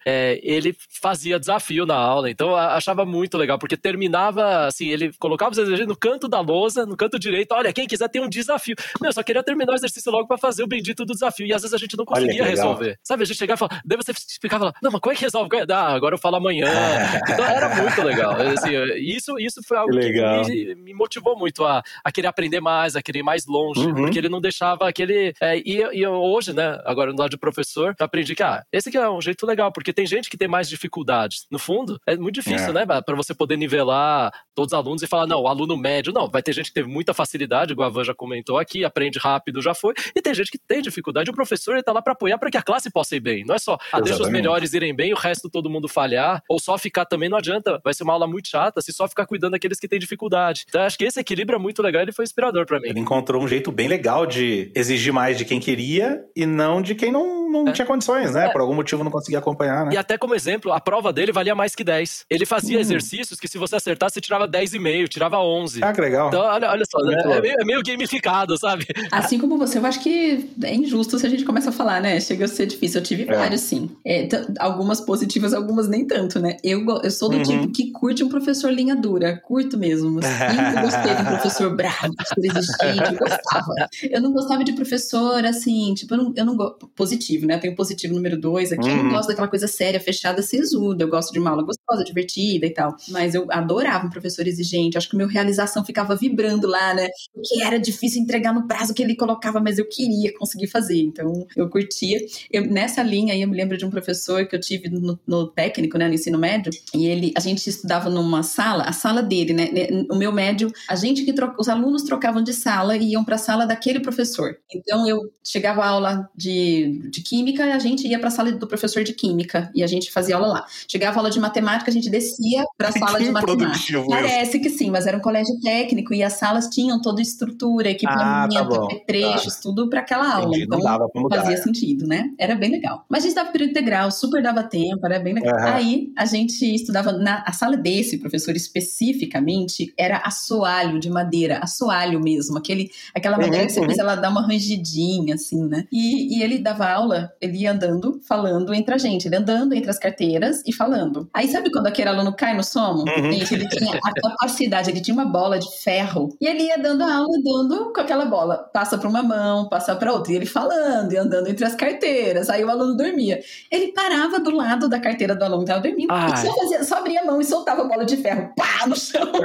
É, 0.06 0.38
ele 0.42 0.74
fazia 1.00 1.38
desafio 1.38 1.86
na 1.86 1.94
aula, 1.96 2.30
então 2.30 2.50
eu 2.50 2.56
achava 2.56 3.04
muito 3.04 3.36
legal, 3.38 3.58
porque 3.58 3.76
terminava, 3.76 4.66
assim, 4.66 4.88
ele 4.88 5.12
colocava 5.18 5.52
os 5.52 5.58
exercícios 5.58 5.88
no 5.88 5.96
canto 5.96 6.28
da 6.28 6.40
lousa, 6.40 6.84
no 6.86 6.96
canto 6.96 7.18
direito, 7.18 7.52
olha, 7.52 7.72
quem 7.72 7.86
quiser 7.86 8.08
tem 8.08 8.22
um 8.22 8.28
desafio. 8.28 8.74
Meu, 9.00 9.08
eu 9.08 9.12
só 9.12 9.22
queria 9.22 9.42
terminar 9.42 9.72
o 9.72 9.76
exercício 9.76 10.10
logo 10.10 10.26
pra 10.26 10.38
fazer 10.38 10.62
o 10.62 10.66
bendito 10.66 11.04
do 11.04 11.12
desafio, 11.12 11.46
e 11.46 11.52
às 11.52 11.62
vezes 11.62 11.74
a 11.74 11.78
gente 11.78 11.96
não 11.96 12.04
conseguia 12.04 12.44
resolver. 12.44 12.98
Sabe, 13.02 13.22
a 13.22 13.26
gente 13.26 13.36
chegava 13.38 13.56
e 13.56 13.58
falava, 13.58 13.80
daí 13.84 13.96
você 13.96 14.12
ficava 14.40 14.66
lá, 14.66 14.72
não, 14.82 14.90
mas 14.90 15.00
como 15.00 15.12
é 15.12 15.16
que 15.16 15.22
resolve? 15.22 15.48
Ah, 15.70 15.92
agora 15.94 16.14
eu 16.14 16.18
falo 16.18 16.36
amanhã. 16.36 16.66
Então 17.36 17.44
era 17.44 17.74
muito 17.82 18.02
legal. 18.02 18.32
Assim, 18.40 18.70
isso, 18.98 19.38
isso 19.38 19.60
foi 19.66 19.76
algo 19.76 19.92
Que 19.98 20.12
que, 20.12 20.22
me, 20.22 20.74
me 20.76 20.94
motivou 20.94 21.36
muito 21.38 21.64
a, 21.64 21.82
a 22.04 22.12
querer 22.12 22.28
aprender 22.28 22.60
mais, 22.60 22.96
a 22.96 23.02
querer 23.02 23.20
ir 23.20 23.22
mais 23.22 23.46
longe, 23.46 23.86
Uhum. 23.86 23.94
porque 23.94 24.18
ele 24.18 24.28
não 24.28 24.40
deixava 24.40 24.88
aquele. 24.88 25.32
é, 25.40 25.58
e, 25.58 25.82
e 25.92 26.06
hoje, 26.06 26.52
né, 26.52 26.78
agora 26.84 27.12
no 27.12 27.18
lado 27.18 27.30
de 27.30 27.36
professor, 27.38 27.94
eu 27.98 28.04
aprendi 28.06 28.34
que, 28.34 28.42
ah, 28.42 28.62
esse 28.72 28.88
aqui 28.88 28.96
é 28.98 29.08
um 29.08 29.20
jeito 29.20 29.46
legal, 29.46 29.70
porque 29.76 29.92
tem 29.92 30.06
gente 30.06 30.30
que 30.30 30.38
tem 30.38 30.48
mais 30.48 30.70
dificuldades. 30.70 31.46
No 31.50 31.58
fundo, 31.58 32.00
é 32.06 32.16
muito 32.16 32.36
difícil, 32.36 32.70
É. 32.70 32.72
né, 32.72 32.86
pra 32.86 33.14
você 33.14 33.34
poder 33.34 33.58
nivelar 33.58 34.32
todos 34.54 34.72
os 34.72 34.78
alunos 34.78 35.02
e 35.02 35.06
falar, 35.06 35.26
não, 35.26 35.42
o 35.42 35.48
aluno 35.48 35.76
médio, 35.76 36.14
não, 36.14 36.30
vai 36.30 36.42
ter 36.42 36.54
gente 36.54 36.68
que 36.68 36.72
teve 36.72 36.88
muita 36.88 37.12
facilidade, 37.12 37.74
igual 37.74 37.86
a 37.86 37.92
Van 37.92 38.02
já 38.02 38.14
comentou 38.14 38.56
aqui, 38.56 38.86
aprende 38.86 39.18
rápido, 39.18 39.60
já 39.60 39.74
foi, 39.74 39.92
e 40.14 40.22
tem 40.22 40.32
gente 40.32 40.50
que 40.50 40.56
tem 40.56 40.80
dificuldade, 40.80 41.30
o 41.30 41.34
professor 41.34 41.74
ele 41.74 41.82
tá 41.82 41.92
lá 41.92 42.00
pra 42.00 42.14
apoiar 42.14 42.38
para 42.38 42.50
que 42.50 42.56
a 42.56 42.62
classe 42.62 42.90
possa 42.90 43.16
ir 43.16 43.20
bem. 43.20 43.44
Não 43.44 43.54
é 43.54 43.58
só, 43.58 43.76
ah, 43.92 44.00
deixa 44.00 44.22
os 44.22 44.30
melhores 44.30 44.72
irem 44.72 44.96
bem, 44.96 45.12
o 45.12 45.16
resto 45.16 45.50
todo 45.50 45.68
mundo 45.68 45.88
falhar, 45.88 46.42
ou 46.48 46.58
só 46.58 46.78
ficar 46.78 47.04
também 47.04 47.28
não 47.28 47.36
adianta, 47.36 47.78
vai 47.84 47.92
ser 47.92 48.02
uma 48.04 48.14
aula 48.14 48.26
muito 48.26 48.48
chata 48.48 48.80
se 48.80 48.94
só 48.94 49.06
ficar 49.06 49.26
cuidando 49.26 49.52
daqueles 49.52 49.78
que 49.78 49.86
têm 49.86 49.98
dificuldade. 49.98 50.64
Então, 50.66 50.80
acho 50.80 50.96
que 50.96 51.04
esse 51.04 51.20
equilíbrio 51.20 51.56
é 51.56 51.60
muito 51.60 51.82
legal, 51.82 52.00
ele 52.00 52.12
foi 52.12 52.24
inspirador 52.24 52.64
pra 52.64 52.80
mim. 52.80 52.88
Ele 52.88 53.00
encontrou 53.00 53.42
um 53.42 53.46
jeito 53.46 53.70
bem 53.70 53.88
legal 53.88 54.24
de 54.24 54.72
exigir 54.74 55.12
mais 55.12 55.36
de 55.36 55.44
quem 55.44 55.60
queria 55.60 56.24
e 56.34 56.46
não 56.46 56.80
de 56.80 56.94
quem 56.94 57.12
não, 57.12 57.50
não 57.50 57.72
tinha 57.74 57.84
condições, 57.84 58.32
né? 58.32 58.46
É. 58.46 58.48
Por 58.48 58.62
algum 58.62 58.74
motivo 58.74 59.04
não 59.04 59.10
conseguia 59.10 59.38
acompanhar, 59.38 59.55
né? 59.64 59.90
E 59.92 59.96
até 59.96 60.16
como 60.18 60.34
exemplo, 60.34 60.72
a 60.72 60.80
prova 60.80 61.12
dele 61.12 61.32
valia 61.32 61.54
mais 61.54 61.74
que 61.74 61.82
10. 61.84 62.24
Ele 62.30 62.44
Hum. 62.44 62.46
fazia 62.46 62.78
exercícios 62.80 63.38
que 63.40 63.48
se 63.48 63.58
você 63.58 63.76
acertasse, 63.76 64.14
você 64.14 64.20
tirava 64.20 64.46
10,5, 64.48 65.08
tirava 65.08 65.38
11. 65.38 65.82
Ah, 65.82 65.92
que 65.92 66.00
legal. 66.00 66.28
Então, 66.28 66.40
olha, 66.42 66.70
olha 66.70 66.84
só, 66.90 66.98
né? 67.04 67.14
É 67.20 67.26
louco. 67.26 67.42
meio, 67.42 67.54
é 67.60 67.64
meio 67.64 67.82
gamificado, 67.84 68.58
sabe? 68.58 68.86
Assim 69.10 69.38
como 69.38 69.56
você, 69.58 69.78
eu 69.78 69.86
acho 69.86 70.00
que 70.00 70.48
é 70.62 70.74
injusto 70.74 71.18
se 71.18 71.26
a 71.26 71.28
gente 71.30 71.44
começa 71.44 71.70
a 71.70 71.72
falar, 71.72 72.00
né? 72.00 72.20
Chega 72.20 72.44
a 72.44 72.48
ser 72.48 72.66
difícil. 72.66 73.00
Eu 73.00 73.04
tive 73.04 73.22
É. 73.28 73.34
vários, 73.36 73.60
sim. 73.62 73.90
É, 74.06 74.28
algumas 74.58 75.00
positivas, 75.00 75.52
algumas 75.54 75.88
nem 75.88 76.06
tanto, 76.06 76.38
né? 76.40 76.56
Eu, 76.62 76.84
eu 77.02 77.10
sou 77.10 77.28
do 77.28 77.36
Uhum. 77.36 77.42
tipo 77.42 77.68
que 77.72 77.90
curte 77.92 78.22
um 78.24 78.28
professor 78.28 78.72
linha 78.72 78.94
dura. 78.96 79.36
Curto 79.44 79.76
mesmo. 79.78 80.20
Sempre 80.22 80.80
gostei 80.82 81.14
de 81.14 81.22
um 81.22 81.26
professor 81.26 81.76
bravo, 81.76 82.14
professor 82.14 82.44
exigente. 82.44 83.12
Eu 83.12 83.18
gostava. 83.18 83.74
Eu 84.10 84.20
não 84.20 84.32
gostava 84.32 84.64
de 84.64 84.72
professor, 84.72 85.44
assim, 85.44 85.94
tipo, 85.94 86.14
eu 86.14 86.18
não, 86.18 86.32
eu 86.36 86.44
não 86.44 86.56
gosto. 86.56 86.86
Positivo, 86.96 87.46
né? 87.46 87.58
Tem 87.58 87.70
o 87.70 87.76
positivo 87.76 88.14
número 88.14 88.38
dois 88.40 88.72
aqui. 88.72 88.88
Eu 88.88 88.96
Uhum. 88.96 89.02
não 89.04 89.10
gosto 89.10 89.28
daquela 89.28 89.45
coisa 89.48 89.66
séria, 89.66 90.00
fechada, 90.00 90.42
sisuda. 90.42 91.04
Eu 91.04 91.08
gosto 91.08 91.32
de 91.32 91.38
uma 91.38 91.50
aula 91.50 91.62
gostosa, 91.62 92.04
divertida 92.04 92.66
e 92.66 92.70
tal. 92.70 92.94
Mas 93.08 93.34
eu 93.34 93.46
adorava 93.50 94.06
um 94.06 94.10
professor 94.10 94.46
exigente. 94.46 94.96
Acho 94.96 95.08
que 95.08 95.16
minha 95.16 95.28
realização 95.28 95.84
ficava 95.84 96.14
vibrando 96.16 96.66
lá, 96.66 96.94
né? 96.94 97.08
que 97.44 97.62
era 97.62 97.78
difícil 97.78 98.22
entregar 98.22 98.52
no 98.52 98.66
prazo 98.66 98.94
que 98.94 99.02
ele 99.02 99.14
colocava, 99.14 99.60
mas 99.60 99.78
eu 99.78 99.88
queria 99.88 100.36
conseguir 100.36 100.66
fazer. 100.66 101.00
Então, 101.00 101.46
eu 101.56 101.68
curtia. 101.68 102.18
Eu, 102.50 102.66
nessa 102.66 103.02
linha 103.02 103.34
aí, 103.34 103.42
eu 103.42 103.48
me 103.48 103.56
lembro 103.56 103.76
de 103.76 103.84
um 103.84 103.90
professor 103.90 104.46
que 104.46 104.56
eu 104.56 104.60
tive 104.60 104.88
no, 104.88 105.18
no 105.26 105.46
técnico, 105.46 105.98
né, 105.98 106.08
no 106.08 106.14
ensino 106.14 106.38
médio, 106.38 106.72
e 106.94 107.06
ele, 107.06 107.32
a 107.36 107.40
gente 107.40 107.68
estudava 107.68 108.08
numa 108.10 108.42
sala, 108.42 108.84
a 108.84 108.92
sala 108.92 109.22
dele, 109.22 109.52
né, 109.52 109.70
né, 109.70 110.06
o 110.10 110.16
meu 110.16 110.32
médio, 110.32 110.72
a 110.88 110.96
gente 110.96 111.24
que 111.24 111.32
troca, 111.32 111.56
os 111.60 111.68
alunos 111.68 112.02
trocavam 112.02 112.42
de 112.42 112.52
sala 112.52 112.96
e 112.96 113.12
iam 113.12 113.24
para 113.24 113.36
a 113.36 113.38
sala 113.38 113.66
daquele 113.66 114.00
professor. 114.00 114.56
Então, 114.74 115.06
eu 115.08 115.20
chegava 115.44 115.82
à 115.82 115.88
aula 115.88 116.28
de, 116.34 117.00
de 117.10 117.22
química, 117.22 117.74
a 117.74 117.78
gente 117.78 118.06
ia 118.06 118.18
para 118.18 118.28
a 118.28 118.30
sala 118.30 118.52
do 118.52 118.66
professor 118.66 119.02
de 119.04 119.12
química 119.12 119.35
e 119.74 119.82
a 119.82 119.86
gente 119.86 120.10
fazia 120.12 120.36
aula 120.36 120.46
lá. 120.48 120.66
Chegava 120.88 121.16
a 121.16 121.20
aula 121.20 121.30
de 121.30 121.38
matemática, 121.40 121.90
a 121.90 121.94
gente 121.94 122.08
descia 122.10 122.64
para 122.76 122.88
a 122.88 122.92
sala 122.92 123.18
de 123.20 123.30
matemática. 123.30 124.04
Parece 124.08 124.58
que 124.58 124.70
sim, 124.70 124.90
mas 124.90 125.06
era 125.06 125.16
um 125.16 125.20
colégio 125.20 125.54
técnico 125.62 126.14
e 126.14 126.22
as 126.22 126.34
salas 126.34 126.68
tinham 126.68 127.00
toda 127.00 127.20
estrutura, 127.20 127.90
equipamento, 127.90 128.56
Ah, 128.56 128.62
tá 128.62 128.64
bom. 128.64 128.84
apetrechos, 128.84 129.56
tudo 129.56 129.88
para 129.88 130.00
aquela 130.00 130.34
aula. 130.34 130.48
Entendi, 130.48 130.64
Então 130.64 130.80
dava 130.80 131.08
pra 131.08 131.20
mudar. 131.22 131.36
fazia 131.38 131.54
é. 131.54 131.58
sentido, 131.58 132.06
né? 132.06 132.30
Era 132.38 132.54
bem 132.54 132.70
legal. 132.70 133.04
Mas 133.08 133.22
a 133.24 133.26
gente 133.26 133.34
dava 133.36 133.50
período 133.50 133.70
integral, 133.70 134.10
super 134.10 134.42
dava 134.42 134.62
tempo, 134.62 135.04
era 135.04 135.18
bem 135.18 135.34
legal. 135.34 135.54
Aham. 135.56 135.74
Aí 135.74 136.12
a 136.16 136.24
gente 136.24 136.62
estudava 136.74 137.12
na 137.12 137.42
a 137.46 137.52
sala 137.52 137.76
desse 137.76 138.18
professor 138.18 138.54
especificamente 138.56 139.92
era 139.96 140.18
assoalho 140.18 140.98
de 140.98 141.10
madeira, 141.10 141.58
assoalho 141.62 142.20
mesmo, 142.20 142.58
aquele 142.58 142.90
aquela 143.14 143.36
madeira 143.36 143.56
Uhum, 143.60 143.66
que 143.66 143.72
você 143.72 143.80
uhum. 143.80 143.86
ela 143.98 144.14
dar 144.16 144.30
uma 144.30 144.42
rangidinha 144.46 145.34
assim, 145.34 145.64
né? 145.64 145.86
E, 145.92 146.36
e 146.38 146.42
ele 146.42 146.58
dava 146.58 146.86
aula, 146.90 147.32
ele 147.40 147.58
ia 147.58 147.72
andando, 147.72 148.20
falando 148.26 148.74
entre 148.74 148.94
a 148.94 148.98
gente, 148.98 149.25
ele 149.28 149.36
andando 149.36 149.74
entre 149.74 149.90
as 149.90 149.98
carteiras 149.98 150.62
e 150.66 150.72
falando. 150.72 151.28
Aí 151.34 151.48
sabe 151.48 151.70
quando 151.70 151.86
aquele 151.86 152.08
aluno 152.08 152.34
cai 152.34 152.54
no 152.56 152.62
sono? 152.64 153.04
Uhum. 153.06 153.32
Gente, 153.32 153.54
ele 153.54 153.68
tinha 153.68 153.98
a 154.02 154.12
capacidade, 154.22 154.90
ele 154.90 155.00
tinha 155.00 155.14
uma 155.14 155.24
bola 155.26 155.58
de 155.58 155.66
ferro 155.82 156.28
e 156.40 156.46
ele 156.46 156.64
ia 156.64 156.78
dando 156.78 157.02
aula, 157.02 157.26
dando 157.44 157.92
com 157.92 158.00
aquela 158.00 158.24
bola, 158.24 158.58
passa 158.72 158.96
para 158.98 159.08
uma 159.08 159.22
mão, 159.22 159.68
passa 159.68 159.94
para 159.96 160.12
outra, 160.12 160.32
e 160.32 160.36
ele 160.36 160.46
falando 160.46 161.12
e 161.12 161.16
andando 161.16 161.48
entre 161.48 161.64
as 161.64 161.74
carteiras. 161.74 162.48
Aí 162.50 162.64
o 162.64 162.70
aluno 162.70 162.96
dormia. 162.96 163.40
Ele 163.70 163.92
parava 163.92 164.38
do 164.40 164.50
lado 164.50 164.88
da 164.88 164.98
carteira 165.00 165.34
do 165.34 165.42
aluno 165.44 165.64
que 165.64 165.70
estava 165.70 165.80
dormindo 165.86 166.12
Ai. 166.12 166.32
e 166.32 166.36
só, 166.38 166.54
fazia, 166.56 166.84
só 166.84 166.96
abria 166.98 167.20
a 167.22 167.24
mão 167.24 167.40
e 167.40 167.44
soltava 167.44 167.82
a 167.82 167.84
bola 167.84 168.04
de 168.04 168.16
ferro, 168.16 168.50
pá, 168.56 168.86
no 168.86 168.96
chão. 168.96 169.26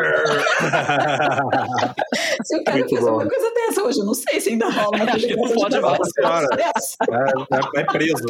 Se 2.44 2.58
o 2.58 2.63
cara 2.63 2.78
Muito 2.80 2.89
fez 2.89 3.02
bom. 3.02 3.12
uma 3.13 3.28
coisa 3.28 3.54
dessa 3.54 3.84
hoje, 3.84 4.00
eu 4.00 4.06
não 4.06 4.13
sei 4.13 4.39
se 4.41 4.50
ainda 4.50 4.70
rola 4.70 4.98
uma 4.98 5.12
Acho 5.12 5.28
que 5.28 5.36
não 5.36 5.50
pode 5.54 5.80
mais. 5.80 6.00
Senhora. 6.13 6.48
é, 6.60 7.78
é- 7.80 7.82
é 7.82 7.84
preso. 7.86 8.24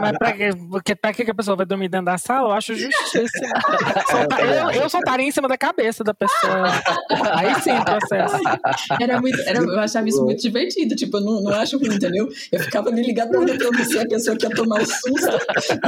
Mas 0.00 0.18
pra 0.18 0.32
que, 0.32 0.47
porque 0.70 0.94
pra 0.94 1.12
que 1.12 1.24
que 1.24 1.30
a 1.30 1.34
pessoa 1.34 1.56
vai 1.56 1.66
dormir 1.66 1.88
dentro 1.88 2.06
da 2.06 2.18
sala? 2.18 2.48
Eu 2.48 2.52
acho 2.52 2.74
justíssimo. 2.74 3.28
Soltar- 4.10 4.40
eu, 4.40 4.82
eu 4.82 4.88
soltaria 4.88 5.26
em 5.26 5.30
cima 5.30 5.48
da 5.48 5.56
cabeça 5.58 6.02
da 6.04 6.14
pessoa. 6.14 6.64
Aí 7.34 7.54
sim, 7.60 7.74
processo. 7.84 8.36
Era 9.00 9.20
muito, 9.20 9.40
era- 9.42 9.58
eu 9.58 9.78
achava 9.80 10.08
isso 10.08 10.24
muito 10.24 10.40
divertido, 10.42 10.94
tipo, 10.96 11.16
eu 11.18 11.20
não, 11.20 11.42
não 11.42 11.52
acho 11.54 11.78
ruim, 11.78 11.94
entendeu? 11.94 12.28
Eu 12.52 12.60
ficava 12.60 12.88
ali 12.88 13.02
ligadona 13.02 13.54
pra 13.56 13.66
eu 13.66 13.72
não 13.72 13.84
ser 13.84 14.00
a 14.00 14.06
pessoa 14.08 14.36
que 14.36 14.46
ia 14.46 14.54
tomar 14.54 14.80
o 14.80 14.86
susto, 14.86 15.38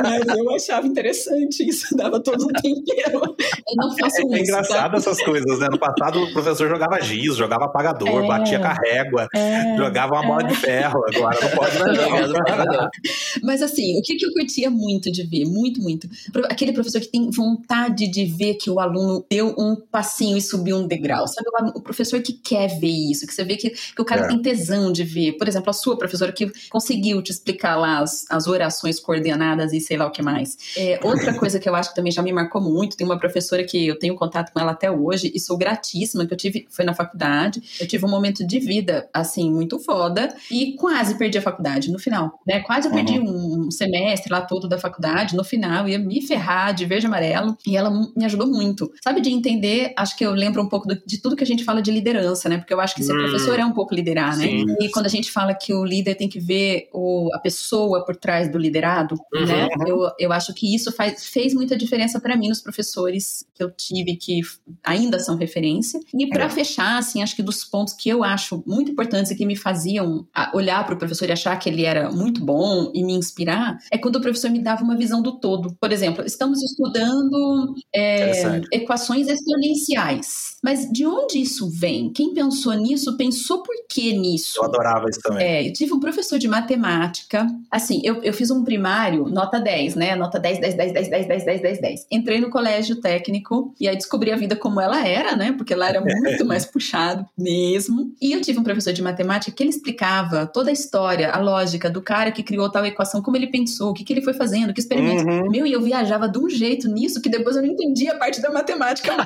mas 0.02 0.26
eu 0.28 0.54
achava 0.54 0.86
interessante, 0.86 1.68
isso 1.68 1.96
dava 1.96 2.20
todo 2.22 2.44
um 2.44 2.48
tempero. 2.48 3.20
Eu 3.22 3.76
não 3.76 3.96
faço 3.96 4.18
É, 4.18 4.22
isso. 4.24 4.34
é 4.34 4.38
engraçado 4.40 4.90
tá? 4.92 4.96
essas 4.96 5.22
coisas, 5.22 5.58
né? 5.58 5.68
No 5.70 5.78
passado 5.78 6.22
o 6.22 6.32
professor 6.32 6.68
jogava 6.68 7.00
giz, 7.00 7.36
jogava 7.36 7.64
apagador, 7.66 8.24
É. 8.24 8.26
batia 8.28 8.58
com 8.58 8.66
a 8.66 8.74
régua, 8.74 9.26
É, 9.34 9.76
jogava 9.76 10.14
uma 10.14 10.22
bola 10.26 10.44
de 10.44 10.54
ferro. 10.56 11.00
Agora 11.14 11.38
não 11.40 11.50
pode 11.50 11.78
mais. 11.78 12.30
Mas 13.42 13.62
assim, 13.62 13.98
o 13.98 14.02
que, 14.02 14.16
que 14.16 14.26
eu 14.26 14.32
curtia 14.50 14.70
muito 14.70 15.10
de 15.10 15.22
ver? 15.22 15.44
Muito, 15.44 15.80
muito. 15.80 16.08
Aquele 16.48 16.72
professor 16.72 17.00
que 17.00 17.08
tem 17.08 17.30
vontade 17.30 18.08
de 18.08 18.24
ver 18.24 18.54
que 18.54 18.68
o 18.68 18.80
aluno 18.80 19.24
deu 19.30 19.54
um 19.56 19.76
passinho 19.76 20.36
e 20.36 20.42
subiu 20.42 20.76
um 20.76 20.86
degrau. 20.86 21.26
Sabe, 21.28 21.48
o, 21.74 21.80
professor 21.80 22.20
que 22.20 22.32
quer 22.32 22.68
ver 22.78 22.88
isso, 22.88 23.26
que 23.26 23.32
você 23.32 23.44
vê 23.44 23.56
que, 23.56 23.70
que 23.70 24.02
o 24.02 24.04
cara 24.04 24.24
É. 24.24 24.28
tem 24.28 24.42
tesão 24.42 24.92
de 24.92 25.04
ver. 25.04 25.32
Por 25.32 25.46
exemplo, 25.46 25.70
a 25.70 25.72
sua 25.72 25.96
professora 25.96 26.32
que 26.32 26.50
conseguiu 26.68 27.22
te 27.22 27.30
explicar 27.30 27.76
lá 27.76 28.00
as, 28.00 28.26
as 28.28 28.46
orações 28.46 28.98
coordenadas 28.98 29.72
e 29.72 29.80
sei 29.80 29.96
lá 29.96 30.06
o 30.06 30.10
que 30.10 30.22
mais. 30.22 30.56
É, 30.76 30.98
outra 31.02 31.38
coisa 31.38 31.58
que 31.60 31.68
eu 31.68 31.74
acho 31.74 31.90
que 31.90 31.94
também 31.94 32.12
já 32.12 32.22
me 32.22 32.32
marcou 32.32 32.60
muito, 32.60 32.96
tem 32.96 33.06
uma 33.06 33.18
professora 33.18 33.62
que 33.64 33.86
eu 33.86 33.98
tenho 33.98 34.16
contato 34.16 34.52
com 34.52 34.60
ela 34.60 34.72
até 34.72 34.90
hoje 34.90 35.30
e 35.34 35.38
sou 35.38 35.56
gratíssima, 35.56 36.26
que 36.26 36.32
eu 36.32 36.36
tive, 36.36 36.66
foi 36.70 36.84
na 36.84 36.94
faculdade, 36.94 37.62
eu 37.80 37.86
tive 37.86 38.04
um 38.04 38.10
momento 38.10 38.46
de 38.46 38.58
vida, 38.58 39.08
assim, 39.12 39.50
muito 39.50 39.78
foda 39.78 40.34
e 40.50 40.72
quase 40.74 41.16
perdi 41.16 41.38
a 41.38 41.42
faculdade 41.42 41.90
no 41.90 41.98
final, 41.98 42.40
né? 42.46 42.60
Quase 42.60 42.88
eu 42.88 42.92
perdi 42.92 43.18
um 43.18 43.59
semestre 43.70 44.32
lá 44.32 44.40
todo 44.42 44.68
da 44.68 44.78
faculdade, 44.78 45.36
no 45.36 45.44
final 45.44 45.88
ia 45.88 45.98
me 45.98 46.20
ferrar 46.22 46.74
de 46.74 46.84
verde 46.84 47.06
e 47.06 47.08
amarelo 47.08 47.56
e 47.66 47.76
ela 47.76 47.90
me 48.16 48.24
ajudou 48.24 48.46
muito. 48.46 48.90
Sabe, 49.02 49.20
de 49.20 49.30
entender, 49.30 49.92
acho 49.96 50.16
que 50.16 50.24
eu 50.24 50.32
lembro 50.32 50.62
um 50.62 50.68
pouco 50.68 50.88
do- 50.88 51.00
de 51.06 51.18
tudo 51.20 51.36
que 51.36 51.44
a 51.44 51.46
gente 51.46 51.64
fala 51.64 51.80
de 51.82 51.90
liderança, 51.90 52.48
né? 52.48 52.58
Porque 52.58 52.72
eu 52.72 52.80
acho 52.80 52.94
que 52.94 53.02
ser 53.02 53.14
Hum. 53.14 53.18
professor 53.20 53.58
é 53.58 53.64
um 53.64 53.72
pouco 53.72 53.94
liderar, 53.94 54.36
né? 54.36 54.44
Sim. 54.48 54.64
E 54.80 54.90
quando 54.90 55.06
a 55.06 55.10
gente 55.10 55.30
fala 55.30 55.54
que 55.54 55.72
o 55.74 55.84
líder 55.84 56.14
tem 56.14 56.28
que 56.28 56.38
ver 56.40 56.88
o, 56.92 57.28
a 57.34 57.38
pessoa 57.38 58.04
por 58.04 58.16
trás 58.16 58.50
do 58.50 58.58
liderado, 58.58 59.14
Uhum, 59.34 59.46
né? 59.46 59.68
Eu, 59.86 60.10
eu 60.18 60.32
acho 60.32 60.52
que 60.54 60.74
isso 60.74 60.92
faz, 60.92 61.26
fez 61.26 61.54
muita 61.54 61.76
diferença 61.76 62.20
para 62.20 62.36
mim 62.36 62.48
nos 62.48 62.60
professores 62.60 63.44
que 63.54 63.62
eu 63.62 63.70
tive 63.70 64.16
que 64.16 64.40
ainda 64.84 65.18
são 65.18 65.36
referência. 65.36 66.00
E 66.14 66.26
para 66.28 66.44
É. 66.44 66.48
fechar, 66.48 66.98
assim, 66.98 67.22
acho 67.22 67.36
que 67.36 67.42
dos 67.42 67.64
pontos 67.64 67.94
que 67.94 68.08
eu 68.08 68.22
acho 68.24 68.62
muito 68.66 68.90
importantes 68.90 69.30
e 69.30 69.36
que 69.36 69.46
me 69.46 69.56
faziam 69.56 70.26
a- 70.34 70.50
olhar 70.54 70.84
para 70.84 70.94
o 70.94 70.98
professor 70.98 71.28
e 71.28 71.32
achar 71.32 71.56
que 71.58 71.68
ele 71.68 71.84
era 71.84 72.10
muito 72.10 72.44
bom 72.44 72.90
e 72.94 73.02
me 73.04 73.12
inspirar, 73.12 73.59
é 73.90 73.98
quando 73.98 74.16
o 74.16 74.20
professor 74.20 74.50
me 74.50 74.62
dava 74.62 74.82
uma 74.82 74.96
visão 74.96 75.22
do 75.22 75.38
todo. 75.38 75.76
Por 75.80 75.92
exemplo, 75.92 76.24
estamos 76.24 76.62
estudando 76.62 77.74
é, 77.94 78.60
equações 78.72 79.28
exponenciais. 79.28 80.58
Mas 80.62 80.90
de 80.90 81.06
onde 81.06 81.40
isso 81.40 81.70
vem? 81.70 82.12
Quem 82.12 82.34
pensou 82.34 82.74
nisso, 82.74 83.16
pensou 83.16 83.62
por 83.62 83.74
que 83.88 84.12
nisso? 84.12 84.58
Eu 84.58 84.64
adorava 84.64 85.08
isso 85.08 85.20
também. 85.22 85.46
É, 85.46 85.68
eu 85.68 85.72
tive 85.72 85.92
um 85.92 86.00
professor 86.00 86.38
de 86.38 86.48
matemática. 86.48 87.46
Assim, 87.70 88.00
eu, 88.04 88.22
eu 88.22 88.32
fiz 88.32 88.50
um 88.50 88.62
primário, 88.62 89.24
nota 89.28 89.58
10, 89.58 89.94
né? 89.94 90.14
Nota 90.14 90.38
10, 90.38 90.60
10, 90.60 90.74
10, 90.74 90.92
10, 90.92 91.08
10, 91.08 91.26
10, 91.26 91.44
10, 91.44 91.62
10, 91.62 91.80
10. 91.80 92.06
Entrei 92.10 92.40
no 92.40 92.50
colégio 92.50 92.96
técnico 92.96 93.74
e 93.80 93.88
aí 93.88 93.96
descobri 93.96 94.30
a 94.32 94.36
vida 94.36 94.54
como 94.54 94.80
ela 94.80 95.06
era, 95.06 95.34
né? 95.34 95.52
Porque 95.52 95.74
lá 95.74 95.88
era 95.88 96.00
muito 96.00 96.44
mais 96.44 96.66
puxado 96.66 97.26
mesmo. 97.36 98.12
E 98.20 98.32
eu 98.32 98.40
tive 98.40 98.58
um 98.58 98.64
professor 98.64 98.92
de 98.92 99.02
matemática 99.02 99.54
que 99.54 99.62
ele 99.62 99.70
explicava 99.70 100.46
toda 100.46 100.70
a 100.70 100.72
história, 100.72 101.30
a 101.30 101.38
lógica 101.38 101.88
do 101.88 102.02
cara 102.02 102.30
que 102.30 102.42
criou 102.42 102.70
tal 102.70 102.84
equação, 102.84 103.22
como 103.22 103.36
ele 103.36 103.46
pensou, 103.50 103.90
o 103.90 103.94
que, 103.94 104.04
que 104.04 104.12
ele 104.12 104.22
foi 104.22 104.32
fazendo, 104.34 104.72
que 104.72 104.80
experimentos. 104.80 105.24
Uhum. 105.24 105.50
Meu, 105.50 105.66
e 105.66 105.72
eu 105.72 105.80
viajava 105.82 106.28
de 106.28 106.38
um 106.38 106.48
jeito 106.48 106.88
nisso 106.88 107.20
que 107.20 107.28
depois 107.28 107.56
eu 107.56 107.62
não 107.62 107.68
entendia 107.70 108.12
a 108.12 108.18
parte 108.18 108.40
da 108.40 108.50
matemática. 108.50 109.12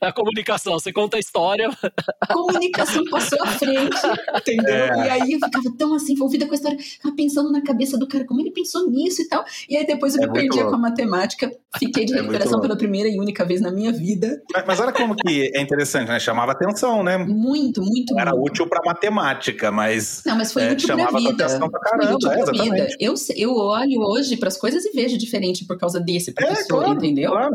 A 0.00 0.12
comunicação, 0.12 0.74
você 0.74 0.92
conta 0.92 1.16
a 1.16 1.20
história. 1.20 1.68
a 2.20 2.26
comunicação 2.32 3.02
passou 3.10 3.42
à 3.42 3.46
frente, 3.46 3.96
entendeu? 4.36 4.74
É. 4.74 5.06
E 5.06 5.10
aí 5.10 5.32
eu 5.32 5.40
ficava 5.40 5.70
tão 5.78 5.94
assim, 5.94 6.12
envolvida 6.14 6.46
com 6.46 6.52
a 6.52 6.54
história, 6.54 6.78
pensando 7.16 7.50
na 7.50 7.62
cabeça 7.62 7.98
do 7.98 8.06
cara, 8.06 8.24
como 8.24 8.40
ele 8.40 8.50
pensou 8.50 8.88
nisso 8.90 9.22
e 9.22 9.28
tal. 9.28 9.44
E 9.68 9.76
aí 9.76 9.86
depois 9.86 10.14
eu 10.16 10.22
É 10.22 10.26
me 10.26 10.32
perdia 10.32 10.62
louco. 10.62 10.70
com 10.70 10.76
a 10.76 10.78
matemática, 10.78 11.50
fiquei 11.78 12.04
de 12.04 12.14
É 12.14 12.20
recuperação 12.20 12.60
pela 12.60 12.76
primeira 12.76 13.08
e 13.08 13.18
única 13.18 13.44
vez 13.44 13.60
na 13.60 13.70
minha 13.70 13.92
vida. 13.92 14.42
Mas, 14.52 14.64
mas 14.66 14.80
olha 14.80 14.92
como 14.92 15.14
que 15.16 15.50
é 15.54 15.60
interessante, 15.60 16.08
né? 16.08 16.18
Chamava 16.20 16.52
atenção, 16.52 17.02
né? 17.02 17.18
Muito, 17.18 17.82
muito, 17.82 18.18
Era 18.18 18.32
muito. 18.32 18.50
útil 18.50 18.68
pra 18.68 18.80
matemática, 18.84 19.70
mas 19.70 20.22
Não, 20.26 20.36
mas 20.36 20.52
foi 20.52 20.62
É, 20.64 20.72
útil 20.72 20.86
pra 20.88 20.96
chamava 20.98 21.18
vida. 21.18 21.30
Atenção 21.66 21.70
pra 21.70 21.80
caramba, 21.80 22.78
é. 22.78 22.88
Eu, 23.00 23.14
eu 23.36 23.56
olho 23.56 24.00
hoje 24.00 24.36
pras 24.36 24.56
coisas 24.56 24.84
e 24.84 24.92
vejo 24.92 25.16
diferente 25.18 25.64
por 25.64 25.78
causa 25.78 26.00
desse 26.00 26.32
professor, 26.32 26.84
claro, 26.84 26.92
entendeu? 26.94 27.30
claro. 27.32 27.54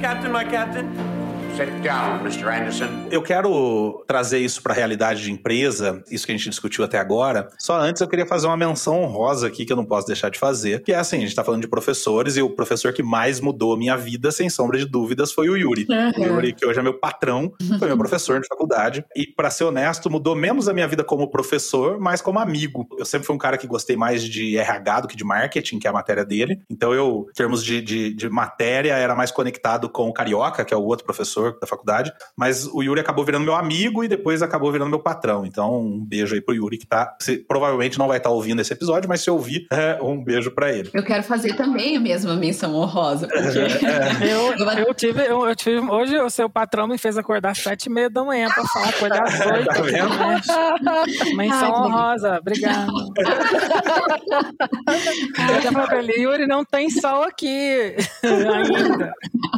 Captain, 0.00 0.32
my 0.32 0.44
captain. 0.50 1.19
Sit 1.60 1.82
down, 1.82 2.20
Mr. 2.22 2.48
Anderson. 2.48 2.88
Eu 3.10 3.20
quero 3.20 4.02
trazer 4.08 4.38
isso 4.38 4.62
para 4.62 4.72
a 4.72 4.76
realidade 4.76 5.22
de 5.22 5.30
empresa, 5.30 6.02
isso 6.10 6.24
que 6.24 6.32
a 6.32 6.34
gente 6.34 6.48
discutiu 6.48 6.82
até 6.82 6.96
agora. 6.96 7.50
Só 7.58 7.78
antes 7.78 8.00
eu 8.00 8.08
queria 8.08 8.24
fazer 8.24 8.46
uma 8.46 8.56
menção 8.56 9.02
honrosa 9.02 9.46
aqui 9.46 9.66
que 9.66 9.72
eu 9.72 9.76
não 9.76 9.84
posso 9.84 10.06
deixar 10.06 10.30
de 10.30 10.38
fazer, 10.38 10.82
que 10.82 10.90
é 10.90 10.96
assim, 10.96 11.18
a 11.18 11.20
gente 11.20 11.34
tá 11.34 11.44
falando 11.44 11.60
de 11.60 11.68
professores 11.68 12.38
e 12.38 12.40
o 12.40 12.48
professor 12.48 12.94
que 12.94 13.02
mais 13.02 13.40
mudou 13.40 13.74
a 13.74 13.76
minha 13.76 13.94
vida, 13.94 14.32
sem 14.32 14.48
sombra 14.48 14.78
de 14.78 14.86
dúvidas, 14.86 15.32
foi 15.32 15.50
o 15.50 15.56
Yuri. 15.56 15.86
O 16.16 16.22
Yuri, 16.22 16.54
que 16.54 16.64
hoje 16.64 16.78
é 16.78 16.82
meu 16.82 16.94
patrão, 16.94 17.52
foi 17.78 17.88
meu 17.88 17.98
professor 17.98 18.40
de 18.40 18.48
faculdade. 18.48 19.04
E, 19.14 19.26
para 19.26 19.50
ser 19.50 19.64
honesto, 19.64 20.08
mudou 20.08 20.34
menos 20.34 20.66
a 20.66 20.72
minha 20.72 20.88
vida 20.88 21.04
como 21.04 21.28
professor, 21.28 22.00
mas 22.00 22.22
como 22.22 22.38
amigo. 22.38 22.88
Eu 22.98 23.04
sempre 23.04 23.26
fui 23.26 23.36
um 23.36 23.38
cara 23.38 23.58
que 23.58 23.66
gostei 23.66 23.96
mais 23.96 24.24
de 24.24 24.56
RH 24.56 25.00
do 25.00 25.08
que 25.08 25.16
de 25.16 25.24
marketing, 25.24 25.78
que 25.78 25.86
é 25.86 25.90
a 25.90 25.92
matéria 25.92 26.24
dele. 26.24 26.62
Então, 26.70 26.94
eu, 26.94 27.26
em 27.28 27.34
termos 27.34 27.62
de, 27.62 27.82
de, 27.82 28.14
de 28.14 28.30
matéria, 28.30 28.94
era 28.94 29.14
mais 29.14 29.30
conectado 29.30 29.90
com 29.90 30.08
o 30.08 30.12
Carioca, 30.14 30.64
que 30.64 30.72
é 30.72 30.76
o 30.76 30.82
outro 30.82 31.04
professor 31.04 31.49
da 31.58 31.66
faculdade, 31.66 32.12
mas 32.36 32.66
o 32.66 32.82
Yuri 32.82 33.00
acabou 33.00 33.24
virando 33.24 33.44
meu 33.44 33.54
amigo 33.54 34.04
e 34.04 34.08
depois 34.08 34.42
acabou 34.42 34.70
virando 34.70 34.90
meu 34.90 35.00
patrão. 35.00 35.44
Então, 35.46 35.80
um 35.80 36.04
beijo 36.04 36.34
aí 36.34 36.40
pro 36.40 36.54
Yuri, 36.54 36.78
que 36.78 36.86
tá. 36.86 37.16
se- 37.20 37.38
provavelmente 37.38 37.98
não 37.98 38.08
vai 38.08 38.18
estar 38.18 38.30
ouvindo 38.30 38.60
esse 38.60 38.72
episódio, 38.72 39.08
mas 39.08 39.20
se 39.22 39.30
ouvir, 39.30 39.66
é, 39.72 39.98
um 40.02 40.22
beijo 40.22 40.50
pra 40.50 40.72
ele. 40.72 40.90
Eu 40.92 41.02
quero 41.02 41.22
fazer 41.22 41.54
também 41.54 41.96
a 41.96 42.00
mesma 42.00 42.34
menção 42.34 42.74
honrosa, 42.74 43.26
porque 43.28 43.40
Eu, 44.24 44.52
Eu- 44.52 44.86
eu 44.88 44.94
tive, 44.94 45.22
eu, 45.26 45.46
eu 45.46 45.56
tive, 45.56 45.78
hoje 45.80 46.16
o 46.18 46.28
seu 46.30 46.48
patrão 46.50 46.86
me 46.86 46.98
fez 46.98 47.16
acordar 47.16 47.50
às 47.50 47.58
sete 47.58 47.86
e 47.86 47.90
meia 47.90 48.10
da 48.10 48.22
manhã 48.24 48.48
pra 48.52 48.64
falar, 48.64 48.88
acordar 48.88 49.22
às 49.22 49.40
oito. 49.46 49.66
Tá 49.66 49.82
vendo? 49.82 51.36
Menção 51.36 51.74
Ai, 51.74 51.82
honrosa, 51.86 52.40
pra 52.42 52.52
ele, 55.98 56.12
Yuri, 56.22 56.46
não 56.46 56.64
tem 56.64 56.90
sol 56.90 57.22
aqui 57.22 57.96
ainda. 58.22 59.12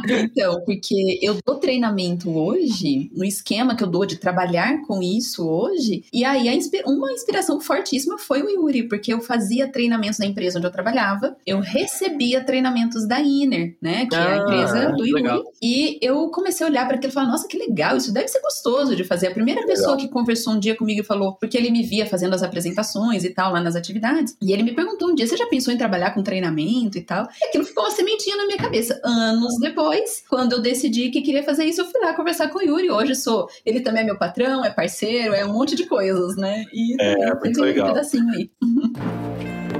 Então, 0.07 0.61
porque 0.65 1.19
eu 1.21 1.37
dou 1.45 1.55
treinamento 1.59 1.82
hoje, 2.25 3.09
no 3.15 3.23
esquema 3.25 3.75
que 3.75 3.83
eu 3.83 3.87
dou 3.87 4.05
de 4.05 4.17
trabalhar 4.17 4.81
com 4.83 5.01
isso 5.01 5.47
hoje, 5.47 6.03
e 6.13 6.23
aí 6.23 6.47
uma 6.85 7.11
inspiração 7.11 7.59
fortíssima 7.59 8.17
foi 8.17 8.41
o 8.41 8.49
Yuri, 8.49 8.87
porque 8.87 9.13
eu 9.13 9.21
fazia 9.21 9.67
treinamentos 9.71 10.19
na 10.19 10.25
empresa 10.25 10.57
onde 10.57 10.67
eu 10.67 10.71
trabalhava, 10.71 11.35
eu 11.45 11.59
recebia 11.59 12.43
treinamentos 12.43 13.07
da 13.07 13.19
Inner, 13.19 13.75
né, 13.81 14.05
que 14.05 14.15
é 14.15 14.19
a 14.19 14.33
Ah, 14.33 14.37
empresa 14.37 14.91
do 14.91 15.05
Yuri, 15.05 15.23
legal. 15.23 15.43
e 15.61 15.97
eu 16.01 16.29
comecei 16.29 16.65
a 16.65 16.69
olhar 16.69 16.85
para 16.87 16.97
aquilo 16.97 17.11
e 17.11 17.13
falar, 17.13 17.27
nossa, 17.27 17.47
que 17.47 17.57
legal, 17.57 17.97
isso 17.97 18.13
deve 18.13 18.27
ser 18.27 18.41
gostoso 18.41 18.95
de 18.95 19.03
fazer. 19.03 19.27
A 19.27 19.31
primeira 19.31 19.65
pessoa 19.65 19.97
que 19.97 20.07
conversou 20.07 20.53
um 20.53 20.59
dia 20.59 20.75
comigo 20.75 21.01
e 21.01 21.03
falou, 21.03 21.33
porque 21.33 21.57
ele 21.57 21.69
me 21.71 21.83
via 21.83 22.05
fazendo 22.05 22.33
as 22.33 22.43
apresentações 22.43 23.23
e 23.23 23.29
tal, 23.29 23.53
lá 23.53 23.61
nas 23.61 23.75
atividades, 23.75 24.35
e 24.41 24.51
ele 24.51 24.63
me 24.63 24.73
perguntou 24.73 25.09
um 25.09 25.15
dia, 25.15 25.27
você 25.27 25.37
já 25.37 25.47
pensou 25.47 25.73
em 25.73 25.77
trabalhar 25.77 26.11
com 26.11 26.21
treinamento 26.23 26.97
e 26.97 27.01
tal? 27.01 27.27
E 27.41 27.45
aquilo 27.47 27.63
ficou 27.65 27.83
uma 27.83 27.91
sementinha 27.91 28.35
na 28.37 28.45
minha 28.45 28.57
cabeça. 28.57 28.99
Anos 29.03 29.57
depois, 29.59 30.23
quando 30.29 30.53
eu 30.53 30.61
decidi 30.61 31.09
que 31.09 31.21
queria 31.21 31.43
fazer 31.43 31.62
isso, 31.65 31.81
eu 31.81 31.85
fui 31.85 32.01
lá 32.01 32.13
conversar 32.13 32.49
com 32.49 32.59
o 32.59 32.61
Yuri. 32.61 32.89
Hoje 32.89 33.15
sou, 33.15 33.47
ele 33.65 33.81
também 33.81 34.01
é 34.03 34.05
meu 34.05 34.17
patrão, 34.17 34.63
é 34.63 34.69
parceiro, 34.69 35.33
é 35.33 35.45
um 35.45 35.53
monte 35.53 35.75
de 35.75 35.85
coisas, 35.85 36.35
né? 36.37 36.65
E 36.73 36.95
É, 37.01 37.15
muito 37.35 37.41
tem 37.41 37.61
um 37.61 37.65
legal. 37.65 37.87
pedacinho 37.87 38.29
aí. 38.33 38.49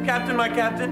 Captain, 0.05 0.35
my 0.35 0.49
captain. 0.53 0.89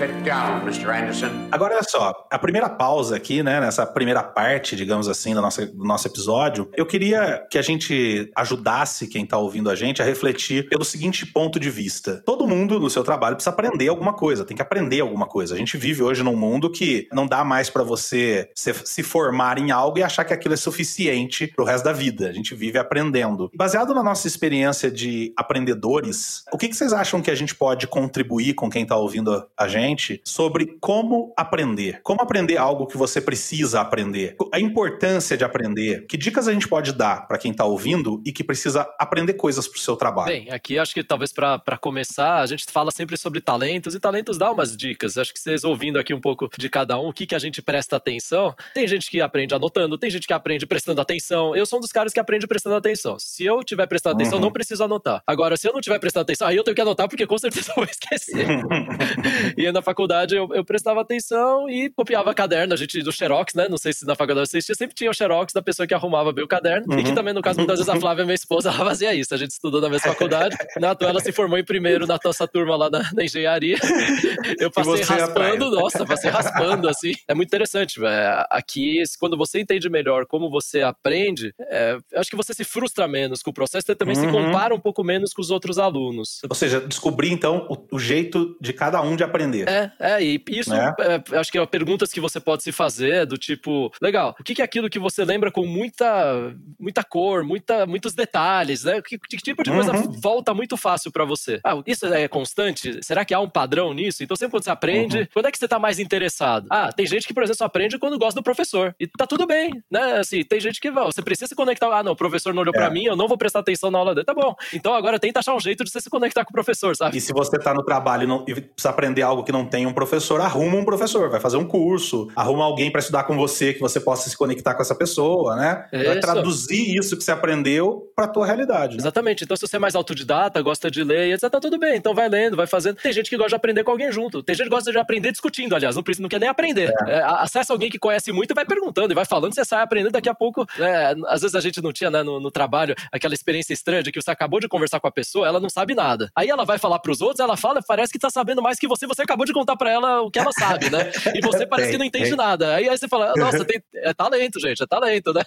Sit 0.00 0.24
down, 0.24 0.62
Mr. 0.62 0.88
Anderson. 0.88 1.28
Agora, 1.52 1.74
olha 1.74 1.82
só, 1.82 2.26
a 2.30 2.38
primeira 2.38 2.70
pausa 2.70 3.16
aqui, 3.16 3.42
né, 3.42 3.60
nessa 3.60 3.84
primeira 3.84 4.22
parte, 4.22 4.74
digamos 4.74 5.06
assim, 5.10 5.34
do 5.34 5.42
nosso, 5.42 5.66
do 5.66 5.84
nosso 5.84 6.08
episódio, 6.08 6.70
eu 6.74 6.86
queria 6.86 7.46
que 7.50 7.58
a 7.58 7.62
gente 7.62 8.30
ajudasse 8.34 9.06
quem 9.06 9.26
tá 9.26 9.36
ouvindo 9.36 9.68
a 9.68 9.74
gente 9.74 10.00
a 10.00 10.04
refletir 10.06 10.70
pelo 10.70 10.86
seguinte 10.86 11.26
ponto 11.26 11.60
de 11.60 11.68
vista. 11.68 12.22
Todo 12.24 12.46
mundo 12.46 12.80
no 12.80 12.88
seu 12.88 13.04
trabalho 13.04 13.36
precisa 13.36 13.50
aprender 13.50 13.88
alguma 13.88 14.14
coisa, 14.14 14.42
tem 14.42 14.56
que 14.56 14.62
aprender 14.62 15.00
alguma 15.00 15.26
coisa. 15.26 15.54
A 15.54 15.58
gente 15.58 15.76
vive 15.76 16.02
hoje 16.02 16.22
num 16.22 16.34
mundo 16.34 16.72
que 16.72 17.06
não 17.12 17.26
dá 17.26 17.44
mais 17.44 17.68
pra 17.68 17.82
você 17.82 18.48
se, 18.54 18.72
se 18.72 19.02
formar 19.02 19.58
em 19.58 19.70
algo 19.70 19.98
e 19.98 20.02
achar 20.02 20.24
que 20.24 20.32
aquilo 20.32 20.54
é 20.54 20.56
suficiente 20.56 21.46
pro 21.48 21.66
resto 21.66 21.84
da 21.84 21.92
vida. 21.92 22.30
A 22.30 22.32
gente 22.32 22.54
vive 22.54 22.78
aprendendo. 22.78 23.50
Baseado 23.54 23.92
na 23.92 24.02
nossa 24.02 24.26
experiência 24.26 24.90
de 24.90 25.30
aprendedores, 25.36 26.42
o 26.50 26.56
que, 26.56 26.68
que 26.68 26.74
vocês 26.74 26.94
acham 26.94 27.20
que 27.20 27.30
a 27.30 27.34
gente 27.34 27.54
pode 27.54 27.86
contribuir 27.86 28.54
com 28.54 28.70
quem 28.70 28.86
tá 28.86 28.96
ouvindo 28.96 29.46
a 29.58 29.68
gente 29.68 29.89
sobre 30.24 30.76
como 30.80 31.32
aprender? 31.36 32.00
Como 32.02 32.20
aprender 32.22 32.56
algo 32.56 32.86
que 32.86 32.96
você 32.96 33.20
precisa 33.20 33.80
aprender? 33.80 34.36
A 34.52 34.60
importância 34.60 35.36
de 35.36 35.44
aprender. 35.44 36.06
Que 36.06 36.16
dicas 36.16 36.48
a 36.48 36.52
gente 36.52 36.68
pode 36.68 36.92
dar 36.92 37.26
pra 37.26 37.38
quem 37.38 37.52
tá 37.52 37.64
ouvindo 37.64 38.22
e 38.24 38.32
que 38.32 38.42
precisa 38.44 38.88
aprender 38.98 39.34
coisas 39.34 39.66
pro 39.68 39.78
seu 39.78 39.96
trabalho? 39.96 40.28
Bem, 40.28 40.50
aqui 40.50 40.78
acho 40.78 40.94
que 40.94 41.02
talvez 41.02 41.32
para 41.32 41.78
começar, 41.80 42.38
a 42.40 42.46
gente 42.46 42.64
fala 42.70 42.90
sempre 42.90 43.16
sobre 43.16 43.40
talentos 43.40 43.94
e 43.94 44.00
talentos 44.00 44.38
dá 44.38 44.50
umas 44.50 44.76
dicas. 44.76 45.16
Acho 45.18 45.32
que 45.32 45.40
vocês 45.40 45.64
ouvindo 45.64 45.98
aqui 45.98 46.12
um 46.14 46.20
pouco 46.20 46.48
de 46.58 46.68
cada 46.68 46.98
um, 46.98 47.08
o 47.08 47.12
que, 47.12 47.26
que 47.26 47.34
a 47.34 47.38
gente 47.38 47.60
presta 47.62 47.96
atenção. 47.96 48.54
Tem 48.74 48.86
gente 48.86 49.10
que 49.10 49.20
aprende 49.20 49.54
anotando, 49.54 49.96
tem 49.98 50.10
gente 50.10 50.26
que 50.26 50.32
aprende 50.32 50.66
prestando 50.66 51.00
atenção. 51.00 51.54
Eu 51.56 51.66
sou 51.66 51.78
um 51.78 51.80
dos 51.82 51.92
caras 51.92 52.12
que 52.12 52.20
aprende 52.20 52.46
prestando 52.46 52.76
atenção. 52.76 53.18
Se 53.18 53.44
eu 53.44 53.62
tiver 53.64 53.86
prestando 53.86 54.16
atenção, 54.16 54.38
Uhum. 54.38 54.44
não 54.44 54.52
preciso 54.52 54.84
anotar. 54.84 55.22
Agora, 55.26 55.56
se 55.56 55.66
eu 55.68 55.72
não 55.72 55.80
tiver 55.80 55.98
prestando 55.98 56.22
atenção, 56.22 56.46
aí 56.48 56.56
eu 56.56 56.62
tenho 56.64 56.74
que 56.74 56.80
anotar 56.80 57.08
porque 57.08 57.26
com 57.26 57.36
certeza 57.38 57.70
eu 57.70 57.74
vou 57.76 57.84
esquecer. 57.90 58.46
e 59.56 59.66
na 59.72 59.82
faculdade 59.82 60.34
eu, 60.36 60.48
eu 60.54 60.64
prestava 60.64 61.00
atenção 61.00 61.68
e 61.68 61.90
copiava 61.90 62.32
caderno, 62.34 62.74
a 62.74 62.76
gente 62.76 63.02
do 63.02 63.12
Xerox, 63.12 63.54
né? 63.54 63.68
Não 63.68 63.78
sei 63.78 63.92
se 63.92 64.04
na 64.06 64.14
faculdade 64.14 64.48
vocês 64.48 64.64
tinham, 64.64 64.76
sempre 64.76 64.94
tinha 64.94 65.10
o 65.10 65.14
Xerox 65.14 65.52
da 65.52 65.62
pessoa 65.62 65.86
que 65.86 65.94
arrumava 65.94 66.32
bem 66.32 66.44
o 66.44 66.48
caderno. 66.48 66.92
E 66.98 67.02
que 67.02 67.08
Uhum. 67.10 67.14
também, 67.14 67.34
no 67.34 67.42
caso, 67.42 67.58
muitas 67.58 67.78
vezes 67.78 67.88
a 67.92 67.98
Flávia, 67.98 68.24
minha 68.24 68.34
esposa, 68.34 68.68
ela 68.70 68.84
fazia 68.84 69.14
isso. 69.14 69.34
A 69.34 69.36
gente 69.38 69.50
estudou 69.50 69.80
na 69.80 69.88
mesma 69.88 70.08
faculdade. 70.12 70.56
Na 70.78 70.94
tua, 70.94 71.08
ela 71.08 71.20
se 71.20 71.32
formou 71.32 71.58
em 71.58 71.64
primeiro 71.64 72.06
na 72.06 72.18
nossa 72.24 72.46
turma 72.46 72.76
lá 72.76 72.90
na, 72.90 73.10
na 73.12 73.24
engenharia. 73.24 73.76
Eu 74.58 74.70
passei 74.70 75.02
raspando, 75.02 75.70
nossa, 75.70 76.04
passei 76.06 76.30
raspando, 76.30 76.88
assim. 76.88 77.12
É 77.28 77.34
muito 77.34 77.48
interessante, 77.48 77.98
velho. 78.00 78.44
Aqui, 78.50 79.02
quando 79.18 79.36
você 79.36 79.60
entende 79.60 79.88
melhor 79.88 80.26
como 80.26 80.50
você 80.50 80.82
aprende, 80.82 81.52
é, 81.60 81.96
eu 82.12 82.20
acho 82.20 82.30
que 82.30 82.36
você 82.36 82.52
se 82.54 82.64
frustra 82.64 83.06
menos 83.08 83.42
com 83.42 83.50
o 83.50 83.54
processo 83.54 83.90
e 83.90 83.94
também 83.94 84.14
se 84.14 84.26
Uhum. 84.26 84.32
compara 84.32 84.74
um 84.74 84.80
pouco 84.80 85.02
menos 85.02 85.32
com 85.32 85.40
os 85.40 85.50
outros 85.50 85.78
alunos. 85.78 86.40
Ou 86.48 86.54
seja, 86.54 86.80
descobrir 86.80 87.30
então 87.32 87.66
o, 87.70 87.96
o 87.96 87.98
jeito 87.98 88.56
de 88.60 88.72
cada 88.72 89.00
um 89.02 89.16
de 89.16 89.24
aprender. 89.24 89.59
É, 89.68 89.90
é, 89.98 90.22
e 90.22 90.42
isso 90.48 90.70
Né? 90.70 90.92
é, 91.00 91.36
acho 91.38 91.50
que 91.52 91.58
é 91.58 91.66
perguntas 91.66 92.10
que 92.12 92.20
você 92.20 92.40
pode 92.40 92.62
se 92.62 92.72
fazer 92.72 93.26
do 93.26 93.36
tipo, 93.38 93.92
legal, 94.00 94.34
o 94.38 94.42
que 94.44 94.60
é 94.60 94.64
aquilo 94.64 94.88
que 94.90 94.98
você 94.98 95.24
lembra 95.24 95.50
com 95.50 95.66
muita 95.66 96.52
muita 96.78 97.02
cor, 97.04 97.44
muita, 97.44 97.86
muitos 97.86 98.14
detalhes, 98.14 98.84
né? 98.84 99.00
Que, 99.02 99.18
que 99.18 99.36
tipo 99.36 99.62
de 99.62 99.70
coisa 99.70 99.92
Uhum. 99.92 100.12
volta 100.20 100.54
muito 100.54 100.76
fácil 100.76 101.10
pra 101.12 101.24
você? 101.24 101.60
Ah, 101.64 101.80
isso 101.86 102.06
é 102.06 102.26
constante? 102.28 103.00
Será 103.04 103.24
que 103.24 103.34
há 103.34 103.40
um 103.40 103.48
padrão 103.48 103.92
nisso? 103.92 104.22
Então 104.22 104.36
sempre 104.36 104.52
quando 104.52 104.64
você 104.64 104.70
aprende, 104.70 105.18
Uhum. 105.18 105.26
quando 105.32 105.46
é 105.46 105.50
que 105.52 105.58
você 105.58 105.68
tá 105.68 105.78
mais 105.78 105.98
interessado? 105.98 106.66
Ah, 106.70 106.92
tem 106.92 107.06
gente 107.06 107.26
que, 107.26 107.34
por 107.34 107.42
exemplo, 107.42 107.58
só 107.58 107.64
aprende 107.64 107.98
quando 107.98 108.18
gosta 108.18 108.40
do 108.40 108.42
professor. 108.44 108.94
E 108.98 109.06
tá 109.06 109.26
tudo 109.26 109.46
bem, 109.46 109.82
né? 109.90 110.18
Assim, 110.18 110.42
tem 110.44 110.60
gente 110.60 110.80
que, 110.80 110.90
você 110.90 111.22
precisa 111.22 111.48
se 111.48 111.54
conectar. 111.54 111.88
Ah, 111.90 112.02
não, 112.02 112.12
o 112.12 112.16
professor 112.16 112.52
não 112.54 112.62
olhou 112.62 112.74
É. 112.74 112.78
pra 112.78 112.90
mim, 112.90 113.04
eu 113.04 113.16
não 113.16 113.28
vou 113.28 113.36
prestar 113.38 113.60
atenção 113.60 113.90
na 113.90 113.98
aula 113.98 114.14
dele. 114.14 114.24
Tá 114.24 114.34
bom. 114.34 114.54
Então 114.72 114.94
agora 114.94 115.18
tenta 115.18 115.40
achar 115.40 115.54
um 115.54 115.60
jeito 115.60 115.84
de 115.84 115.90
você 115.90 116.00
se 116.00 116.08
conectar 116.10 116.44
com 116.44 116.50
o 116.50 116.52
professor, 116.52 116.94
sabe? 116.96 117.16
E 117.16 117.20
se 117.20 117.32
você 117.32 117.58
tá 117.58 117.74
no 117.74 117.82
trabalho 117.84 118.24
e, 118.24 118.26
não, 118.26 118.44
e 118.48 118.54
precisa 118.60 118.90
aprender 118.90 119.22
algo 119.22 119.42
que 119.44 119.49
não 119.52 119.64
tem 119.64 119.86
um 119.86 119.92
professor, 119.92 120.40
arruma 120.40 120.76
um 120.76 120.84
professor, 120.84 121.28
vai 121.30 121.40
fazer 121.40 121.56
um 121.56 121.64
curso, 121.66 122.28
arruma 122.36 122.64
alguém 122.64 122.90
pra 122.90 123.00
estudar 123.00 123.24
com 123.24 123.36
você 123.36 123.72
que 123.74 123.80
você 123.80 124.00
possa 124.00 124.28
se 124.28 124.36
conectar 124.36 124.74
com 124.74 124.82
essa 124.82 124.94
pessoa, 124.94 125.56
né? 125.56 125.86
Vai 125.92 126.02
Isso. 126.12 126.20
traduzir 126.20 126.96
isso 126.96 127.16
que 127.16 127.24
você 127.24 127.30
aprendeu 127.32 128.10
pra 128.14 128.26
tua 128.28 128.46
realidade. 128.46 128.96
né? 128.96 129.00
Exatamente. 129.00 129.44
Então, 129.44 129.56
se 129.56 129.66
você 129.66 129.76
é 129.76 129.78
mais 129.78 129.94
autodidata, 129.94 130.60
gosta 130.62 130.90
de 130.90 131.02
ler, 131.04 131.32
etc., 131.34 131.50
tá 131.50 131.60
tudo 131.60 131.78
bem. 131.78 131.96
Então, 131.96 132.14
vai 132.14 132.28
lendo, 132.28 132.56
vai 132.56 132.66
fazendo. 132.66 132.96
Tem 132.96 133.12
gente 133.12 133.28
que 133.30 133.36
gosta 133.36 133.50
de 133.50 133.54
aprender 133.56 133.84
com 133.84 133.90
alguém 133.90 134.10
junto. 134.12 134.42
Tem 134.42 134.54
gente 134.54 134.64
que 134.68 134.74
gosta 134.74 134.90
de 134.92 134.98
aprender 134.98 135.30
discutindo, 135.32 135.74
aliás. 135.74 135.96
Não, 135.96 136.02
precisa, 136.02 136.22
não 136.22 136.28
quer 136.28 136.40
nem 136.40 136.48
aprender. 136.48 136.92
É, 137.06 137.20
a- 137.20 137.42
acessa 137.42 137.72
alguém 137.72 137.90
que 137.90 137.98
conhece 137.98 138.32
muito 138.32 138.50
e 138.52 138.54
vai 138.54 138.64
perguntando, 138.64 139.12
e 139.12 139.14
vai 139.14 139.24
falando, 139.24 139.54
você 139.54 139.64
sai 139.64 139.82
aprendendo. 139.82 140.12
Daqui 140.12 140.28
a 140.28 140.34
pouco, 140.34 140.66
né, 140.78 141.14
às 141.28 141.40
vezes 141.42 141.54
a 141.54 141.60
gente 141.60 141.80
não 141.82 141.92
tinha 141.92 142.10
né, 142.10 142.22
no, 142.22 142.40
no 142.40 142.50
trabalho 142.50 142.94
aquela 143.12 143.34
experiência 143.34 143.72
estranha 143.72 144.02
de 144.02 144.10
que 144.12 144.20
você 144.20 144.30
acabou 144.30 144.60
de 144.60 144.68
conversar 144.68 145.00
com 145.00 145.06
a 145.06 145.10
pessoa, 145.12 145.46
ela 145.46 145.60
não 145.60 145.68
sabe 145.70 145.94
nada. 145.94 146.30
Aí 146.34 146.48
ela 146.48 146.64
vai 146.64 146.78
falar 146.78 146.98
pros 146.98 147.20
outros, 147.20 147.40
ela 147.40 147.56
fala, 147.56 147.80
parece 147.86 148.12
que 148.12 148.18
tá 148.18 148.30
sabendo 148.30 148.62
mais 148.62 148.78
que 148.78 148.86
você, 148.88 149.06
você 149.06 149.22
acabou 149.22 149.39
de 149.44 149.52
contar 149.52 149.76
pra 149.76 149.90
ela 149.90 150.22
o 150.22 150.30
que 150.30 150.38
ela 150.38 150.52
sabe, 150.52 150.88
né? 150.90 151.10
E 151.34 151.40
você 151.40 151.66
parece 151.66 151.90
que 151.92 151.98
não 151.98 152.04
entende 152.04 152.34
nada. 152.36 152.74
Aí, 152.76 152.88
aí 152.88 152.96
você 152.98 153.08
fala, 153.08 153.34
nossa, 153.36 153.64
tem, 153.64 153.80
é 153.96 154.12
talento, 154.14 154.60
gente, 154.60 154.82
é 154.82 154.86
talento, 154.86 155.32
né? 155.32 155.42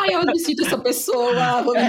Ai, 0.00 0.14
eu 0.14 0.24
necessito 0.26 0.62
essa 0.62 0.78
pessoa, 0.78 1.62
vou 1.62 1.74
me 1.74 1.82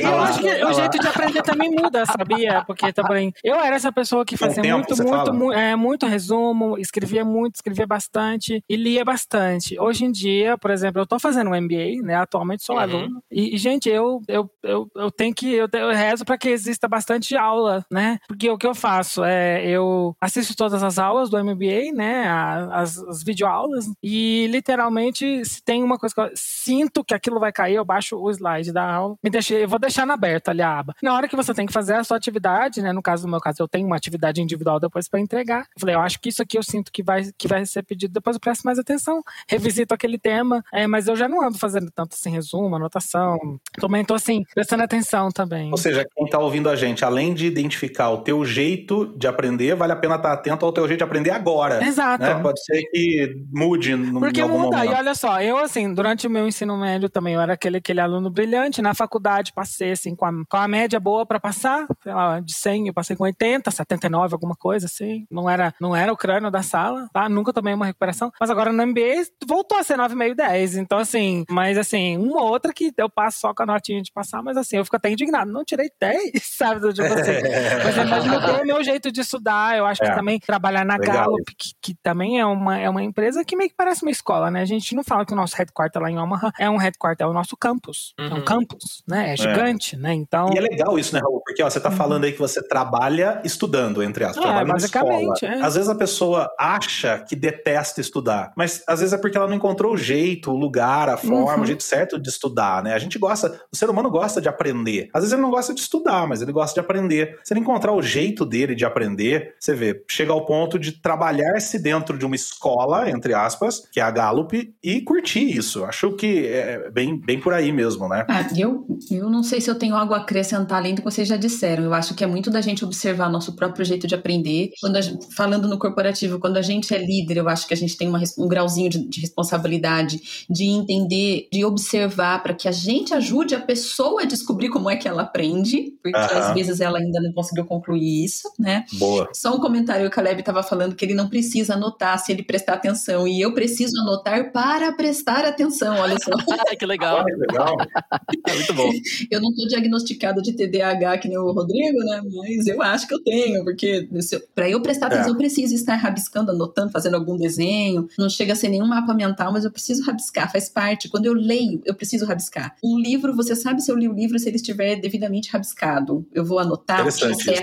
Eu 0.00 0.16
lá, 0.16 0.24
acho 0.24 0.40
que 0.40 0.64
o 0.64 0.72
jeito 0.72 0.98
de 0.98 1.06
aprender 1.06 1.42
também 1.42 1.70
muda, 1.70 2.04
sabia? 2.06 2.62
Porque 2.66 2.92
também. 2.92 3.32
Eu 3.42 3.56
era 3.56 3.76
essa 3.76 3.92
pessoa 3.92 4.24
que 4.24 4.36
fazia 4.36 4.62
tempo, 4.62 4.76
muito, 4.78 4.96
muito, 5.02 5.34
mu- 5.34 5.52
é, 5.52 5.76
muito 5.76 6.06
resumo, 6.06 6.78
escrevia 6.78 7.24
muito, 7.24 7.56
escrevia 7.56 7.86
bastante 7.86 8.62
e 8.68 8.76
lia 8.76 9.04
bastante. 9.04 9.78
Hoje 9.78 10.04
em 10.04 10.12
dia, 10.12 10.56
por 10.58 10.70
exemplo, 10.70 11.00
eu 11.02 11.06
tô 11.06 11.18
fazendo 11.18 11.50
um 11.50 11.54
MBA, 11.54 12.02
né? 12.02 12.14
Atualmente 12.16 12.64
sou 12.64 12.76
Uhum. 12.76 12.82
aluno. 12.82 13.22
E, 13.30 13.54
e, 13.54 13.58
gente, 13.58 13.88
eu, 13.88 14.20
eu, 14.28 14.50
eu, 14.62 14.88
eu 14.96 15.10
tenho 15.10 15.34
que. 15.34 15.52
Eu, 15.52 15.68
eu 15.72 15.90
rezo 15.90 16.24
para 16.24 16.38
que 16.38 16.48
exista 16.48 16.86
bastante 16.88 17.36
aula, 17.36 17.84
né? 17.90 18.18
Porque 18.28 18.48
o 18.50 18.58
que 18.58 18.66
eu 18.66 18.74
faço 18.74 19.24
é 19.24 19.66
eu 19.68 20.14
assisto 20.20 20.54
todas 20.58 20.82
as 20.82 20.98
aulas 20.98 21.30
do 21.30 21.42
MBA, 21.42 21.92
né? 21.94 22.26
As, 22.72 22.98
as 22.98 23.22
videoaulas, 23.22 23.86
e 24.02 24.48
literalmente, 24.50 25.44
se 25.44 25.62
tem 25.62 25.84
uma 25.84 25.96
coisa 25.96 26.12
que 26.14 26.20
eu 26.20 26.30
sinto 26.34 27.04
que 27.04 27.14
aquilo 27.14 27.38
vai 27.38 27.52
cair, 27.52 27.76
eu 27.76 27.84
baixo 27.84 28.16
o 28.16 28.30
slide 28.30 28.72
da 28.72 28.84
aula. 28.84 29.16
Me 29.22 29.30
eu 29.50 29.68
vou 29.68 29.78
deixar 29.78 30.04
na 30.04 30.14
aberta 30.14 30.50
ali 30.50 30.60
a 30.60 30.78
aba. 30.80 30.94
Na 31.00 31.14
hora 31.14 31.28
que 31.28 31.36
você 31.36 31.54
tem 31.54 31.64
que 31.64 31.72
fazer 31.72 31.94
a 31.94 32.02
sua 32.02 32.16
atividade, 32.16 32.82
né? 32.82 32.92
No 32.92 33.00
caso 33.00 33.22
do 33.22 33.30
meu 33.30 33.38
caso, 33.38 33.62
eu 33.62 33.68
tenho 33.68 33.86
uma 33.86 33.94
atividade 33.94 34.42
individual 34.42 34.80
depois 34.80 35.08
para 35.08 35.20
entregar. 35.20 35.60
Eu 35.60 35.80
falei, 35.80 35.94
eu 35.94 36.00
acho 36.00 36.20
que 36.20 36.28
isso 36.28 36.42
aqui 36.42 36.58
eu 36.58 36.62
sinto 36.62 36.90
que 36.90 37.04
vai, 37.04 37.22
que 37.38 37.46
vai 37.46 37.64
ser 37.64 37.84
pedido, 37.84 38.12
depois 38.12 38.34
eu 38.34 38.40
presto 38.40 38.64
mais 38.64 38.80
atenção, 38.80 39.22
revisito 39.48 39.94
aquele 39.94 40.18
tema, 40.18 40.64
é, 40.72 40.88
mas 40.88 41.06
eu 41.06 41.14
já 41.14 41.28
não 41.28 41.40
ando 41.40 41.56
fazendo 41.56 41.88
tanto 41.94 42.14
assim, 42.14 42.30
resumo, 42.30 42.74
anotação. 42.74 43.60
Também 43.78 44.04
tô 44.04 44.14
assim, 44.14 44.44
prestando 44.52 44.82
atenção 44.82 45.30
também. 45.30 45.70
Ou 45.70 45.78
seja, 45.78 46.04
quem 46.16 46.26
tá 46.26 46.40
ouvindo 46.40 46.68
a 46.68 46.74
gente, 46.74 47.04
além 47.04 47.32
de 47.32 47.46
identificar 47.46 48.10
o 48.10 48.18
teu 48.18 48.44
jeito 48.44 49.06
de 49.16 49.28
aprender, 49.28 49.76
vale 49.76 49.92
a 49.92 49.96
pena 49.96 50.16
estar 50.16 50.32
atento 50.32 50.47
ao 50.50 50.72
teu 50.72 50.86
jeito 50.86 50.98
de 50.98 51.04
aprender 51.04 51.30
agora. 51.30 51.84
Exato. 51.84 52.22
Né? 52.22 52.34
Pode 52.40 52.62
ser 52.64 52.82
que 52.90 53.34
mude 53.52 53.94
no, 53.94 54.20
Porque 54.20 54.40
algum 54.40 54.58
muda, 54.58 54.78
momento. 54.78 54.92
e 54.92 54.94
olha 54.94 55.14
só, 55.14 55.40
eu 55.40 55.58
assim, 55.58 55.92
durante 55.92 56.26
o 56.26 56.30
meu 56.30 56.46
ensino 56.46 56.76
médio 56.76 57.08
também, 57.08 57.34
eu 57.34 57.40
era 57.40 57.54
aquele, 57.54 57.78
aquele 57.78 58.00
aluno 58.00 58.30
brilhante, 58.30 58.82
na 58.82 58.94
faculdade 58.94 59.52
passei 59.52 59.92
assim, 59.92 60.14
com 60.14 60.24
a, 60.24 60.32
com 60.48 60.56
a 60.56 60.68
média 60.68 60.98
boa 61.00 61.24
pra 61.26 61.40
passar, 61.40 61.86
sei 62.02 62.12
lá, 62.12 62.40
de 62.40 62.52
100 62.54 62.88
eu 62.88 62.94
passei 62.94 63.16
com 63.16 63.24
80, 63.24 63.70
79, 63.70 64.34
alguma 64.34 64.54
coisa 64.54 64.86
assim, 64.86 65.26
não 65.30 65.48
era, 65.48 65.74
não 65.80 65.94
era 65.94 66.12
o 66.12 66.16
crânio 66.16 66.50
da 66.50 66.62
sala, 66.62 67.08
tá? 67.12 67.28
Nunca 67.28 67.52
tomei 67.52 67.74
uma 67.74 67.86
recuperação, 67.86 68.30
mas 68.40 68.50
agora 68.50 68.72
no 68.72 68.86
MBA 68.86 69.26
voltou 69.46 69.78
a 69.78 69.82
ser 69.82 69.96
9,5, 69.98 70.34
10, 70.34 70.76
então 70.76 70.98
assim, 70.98 71.44
mas 71.50 71.76
assim, 71.78 72.16
uma 72.16 72.42
ou 72.42 72.48
outra 72.48 72.72
que 72.72 72.92
eu 72.96 73.08
passo 73.08 73.40
só 73.40 73.54
com 73.54 73.62
a 73.62 73.66
notinha 73.66 74.02
de 74.02 74.12
passar, 74.12 74.42
mas 74.42 74.56
assim, 74.56 74.76
eu 74.76 74.84
fico 74.84 74.96
até 74.96 75.10
indignado, 75.10 75.50
não 75.50 75.64
tirei 75.64 75.90
10, 76.00 76.32
sabe, 76.42 76.80
do 76.80 76.92
tipo 76.92 77.06
assim, 77.06 77.32
mas 77.84 77.96
imagina 77.96 78.40
ter 78.40 78.62
o 78.62 78.66
meu 78.66 78.82
jeito 78.82 79.10
de 79.10 79.20
estudar, 79.20 79.76
eu 79.76 79.86
acho 79.86 80.00
que 80.00 80.08
É. 80.08 80.14
também 80.38 80.46
trabalhar 80.46 80.84
na 80.84 80.96
Legal 80.96 81.16
Gallup, 81.26 81.54
que, 81.56 81.70
que 81.80 81.94
também 82.02 82.38
é 82.40 82.46
uma, 82.46 82.78
é 82.78 82.88
uma 82.88 83.02
empresa 83.02 83.44
que 83.44 83.56
meio 83.56 83.70
que 83.70 83.76
parece 83.76 84.02
uma 84.02 84.10
escola, 84.10 84.50
né? 84.50 84.60
A 84.62 84.64
gente 84.64 84.94
não 84.94 85.02
fala 85.04 85.24
que 85.24 85.32
o 85.32 85.36
nosso 85.36 85.56
headquarter 85.56 86.00
lá 86.00 86.10
em 86.10 86.18
Omaha 86.18 86.52
é 86.58 86.68
um 86.68 86.76
headquarter, 86.76 87.26
é 87.26 87.30
o 87.30 87.32
nosso 87.32 87.56
campus. 87.56 88.14
É 88.18 88.22
um 88.22 88.38
Uhum. 88.38 88.44
campus, 88.44 89.02
né? 89.06 89.32
É 89.32 89.36
gigante, 89.36 89.96
né? 89.96 90.12
Então. 90.14 90.52
E 90.54 90.58
é 90.58 90.60
legal 90.60 90.98
isso, 90.98 91.14
né, 91.14 91.20
Raul? 91.20 91.42
Porque 91.44 91.62
ó, 91.62 91.68
você 91.70 91.80
tá 91.80 91.90
falando 91.90 92.24
aí 92.24 92.32
que 92.32 92.38
você 92.38 92.62
trabalha 92.66 93.40
estudando, 93.44 94.02
entre 94.02 94.24
aspas. 94.24 94.38
É, 94.38 94.46
trabalha 94.46 94.72
basicamente, 94.72 95.44
escola. 95.44 95.54
é. 95.54 95.62
Às 95.62 95.74
vezes 95.74 95.88
a 95.88 95.94
pessoa 95.94 96.50
acha 96.58 97.18
que 97.28 97.34
detesta 97.36 98.00
estudar, 98.00 98.52
mas 98.56 98.82
às 98.86 99.00
vezes 99.00 99.12
é 99.12 99.18
porque 99.18 99.36
ela 99.36 99.46
não 99.46 99.54
encontrou 99.54 99.94
o 99.94 99.96
jeito, 99.96 100.50
o 100.52 100.56
lugar, 100.56 101.08
a 101.08 101.16
forma, 101.16 101.56
Uhum. 101.56 101.62
o 101.62 101.66
jeito 101.66 101.82
certo 101.82 102.18
de 102.18 102.28
estudar, 102.28 102.82
né? 102.82 102.94
A 102.94 102.98
gente 102.98 103.18
gosta, 103.18 103.60
o 103.72 103.76
ser 103.76 103.88
humano 103.90 104.10
gosta 104.10 104.40
de 104.40 104.48
aprender. 104.48 105.08
Às 105.12 105.22
vezes 105.22 105.32
ele 105.32 105.42
não 105.42 105.50
gosta 105.50 105.74
de 105.74 105.80
estudar, 105.80 106.26
mas 106.28 106.42
ele 106.42 106.52
gosta 106.52 106.74
de 106.74 106.80
aprender. 106.80 107.38
Se 107.44 107.52
ele 107.52 107.60
encontrar 107.60 107.92
o 107.92 108.02
jeito 108.02 108.44
dele 108.44 108.74
de 108.74 108.84
aprender, 108.84 109.54
você 109.58 109.74
vê, 109.74 110.02
chega 110.08 110.27
ao 110.32 110.44
ponto 110.44 110.78
de 110.78 110.92
trabalhar-se 110.92 111.78
dentro 111.78 112.18
de 112.18 112.24
uma 112.24 112.36
escola, 112.36 113.10
entre 113.10 113.34
aspas, 113.34 113.82
que 113.92 114.00
é 114.00 114.02
a 114.02 114.10
Gallup, 114.10 114.74
e 114.82 115.00
curtir 115.02 115.56
isso. 115.56 115.84
Acho 115.84 116.12
que 116.12 116.46
é 116.46 116.90
bem, 116.90 117.18
bem 117.18 117.40
por 117.40 117.52
aí 117.52 117.72
mesmo, 117.72 118.08
né? 118.08 118.24
Ah, 118.28 118.46
eu, 118.56 118.86
eu 119.10 119.28
não 119.30 119.42
sei 119.42 119.60
se 119.60 119.70
eu 119.70 119.74
tenho 119.74 119.94
algo 119.96 120.14
a 120.14 120.18
acrescentar 120.18 120.78
além 120.78 120.94
do 120.94 121.02
que 121.02 121.10
vocês 121.10 121.26
já 121.28 121.36
disseram. 121.36 121.84
Eu 121.84 121.94
acho 121.94 122.14
que 122.14 122.24
é 122.24 122.26
muito 122.26 122.50
da 122.50 122.60
gente 122.60 122.84
observar 122.84 123.30
nosso 123.30 123.54
próprio 123.54 123.84
jeito 123.84 124.06
de 124.06 124.14
aprender. 124.14 124.70
Quando 124.80 125.00
gente- 125.00 125.34
falando 125.34 125.68
no 125.68 125.78
corporativo, 125.78 126.38
quando 126.38 126.56
a 126.56 126.62
gente 126.62 126.94
é 126.94 126.98
líder, 126.98 127.38
eu 127.38 127.48
acho 127.48 127.66
que 127.66 127.74
a 127.74 127.76
gente 127.76 127.96
tem 127.96 128.08
uma 128.08 128.18
um 128.38 128.48
grauzinho 128.48 128.90
de, 128.90 129.08
de 129.08 129.20
responsabilidade 129.20 130.46
de 130.48 130.64
entender, 130.64 131.48
de 131.52 131.64
observar 131.64 132.42
para 132.42 132.54
que 132.54 132.68
a 132.68 132.72
gente 132.72 133.14
ajude 133.14 133.54
a 133.54 133.60
pessoa 133.60 134.22
a 134.22 134.26
descobrir 134.26 134.68
como 134.68 134.90
é 134.90 134.96
que 134.96 135.08
ela 135.08 135.22
aprende, 135.22 135.92
porque 136.02 136.16
Aham. 136.18 136.38
às 136.40 136.54
vezes 136.54 136.80
ela 136.80 136.98
ainda 136.98 137.20
não 137.20 137.32
conseguiu 137.32 137.64
concluir 137.64 138.24
isso, 138.24 138.50
né? 138.58 138.84
Boa. 138.94 139.28
Só 139.32 139.54
um 139.54 139.60
comentário, 139.60 140.08
Caleb 140.18 140.40
estava 140.40 140.64
falando 140.64 140.96
que 140.96 141.04
ele 141.04 141.14
não 141.14 141.28
precisa 141.28 141.74
anotar 141.74 142.18
se 142.18 142.32
ele 142.32 142.42
prestar 142.42 142.74
atenção, 142.74 143.28
e 143.28 143.40
eu 143.40 143.54
preciso 143.54 143.96
anotar 144.00 144.50
para 144.50 144.90
prestar 144.92 145.44
atenção, 145.44 145.96
olha 145.96 146.16
só. 146.18 146.32
Ai, 146.68 146.74
que 146.76 146.84
legal. 146.84 147.18
Olha 147.18 147.32
que 147.32 147.40
legal. 147.40 147.76
Muito 148.52 148.74
bom. 148.74 148.90
Eu 149.30 149.40
não 149.40 149.54
tô 149.54 149.64
diagnosticada 149.68 150.42
de 150.42 150.52
TDAH 150.54 151.18
que 151.18 151.28
nem 151.28 151.38
o 151.38 151.52
Rodrigo, 151.52 151.98
né? 152.00 152.20
Mas 152.34 152.66
eu 152.66 152.82
acho 152.82 153.06
que 153.06 153.14
eu 153.14 153.22
tenho, 153.22 153.62
porque 153.62 154.08
para 154.56 154.68
eu 154.68 154.82
prestar 154.82 155.06
atenção, 155.06 155.28
É. 155.28 155.30
eu 155.30 155.36
preciso 155.36 155.72
estar 155.72 155.94
rabiscando, 155.94 156.50
anotando, 156.50 156.90
fazendo 156.90 157.14
algum 157.14 157.36
desenho. 157.36 158.08
Não 158.18 158.28
chega 158.28 158.54
a 158.54 158.56
ser 158.56 158.70
nenhum 158.70 158.88
mapa 158.88 159.14
mental, 159.14 159.52
mas 159.52 159.64
eu 159.64 159.70
preciso 159.70 160.02
rabiscar, 160.04 160.50
faz 160.50 160.68
parte. 160.68 161.08
Quando 161.08 161.26
eu 161.26 161.32
leio, 161.32 161.80
eu 161.84 161.94
preciso 161.94 162.26
rabiscar. 162.26 162.74
Um 162.82 162.98
livro, 162.98 163.36
você 163.36 163.54
sabe 163.54 163.80
se 163.82 163.90
eu 163.92 163.96
li 163.96 164.08
o 164.08 164.12
livro 164.12 164.36
se 164.36 164.48
ele 164.48 164.56
estiver 164.56 164.96
devidamente 164.96 165.48
rabiscado. 165.52 166.26
Eu 166.34 166.44
vou 166.44 166.58
anotar, 166.58 167.06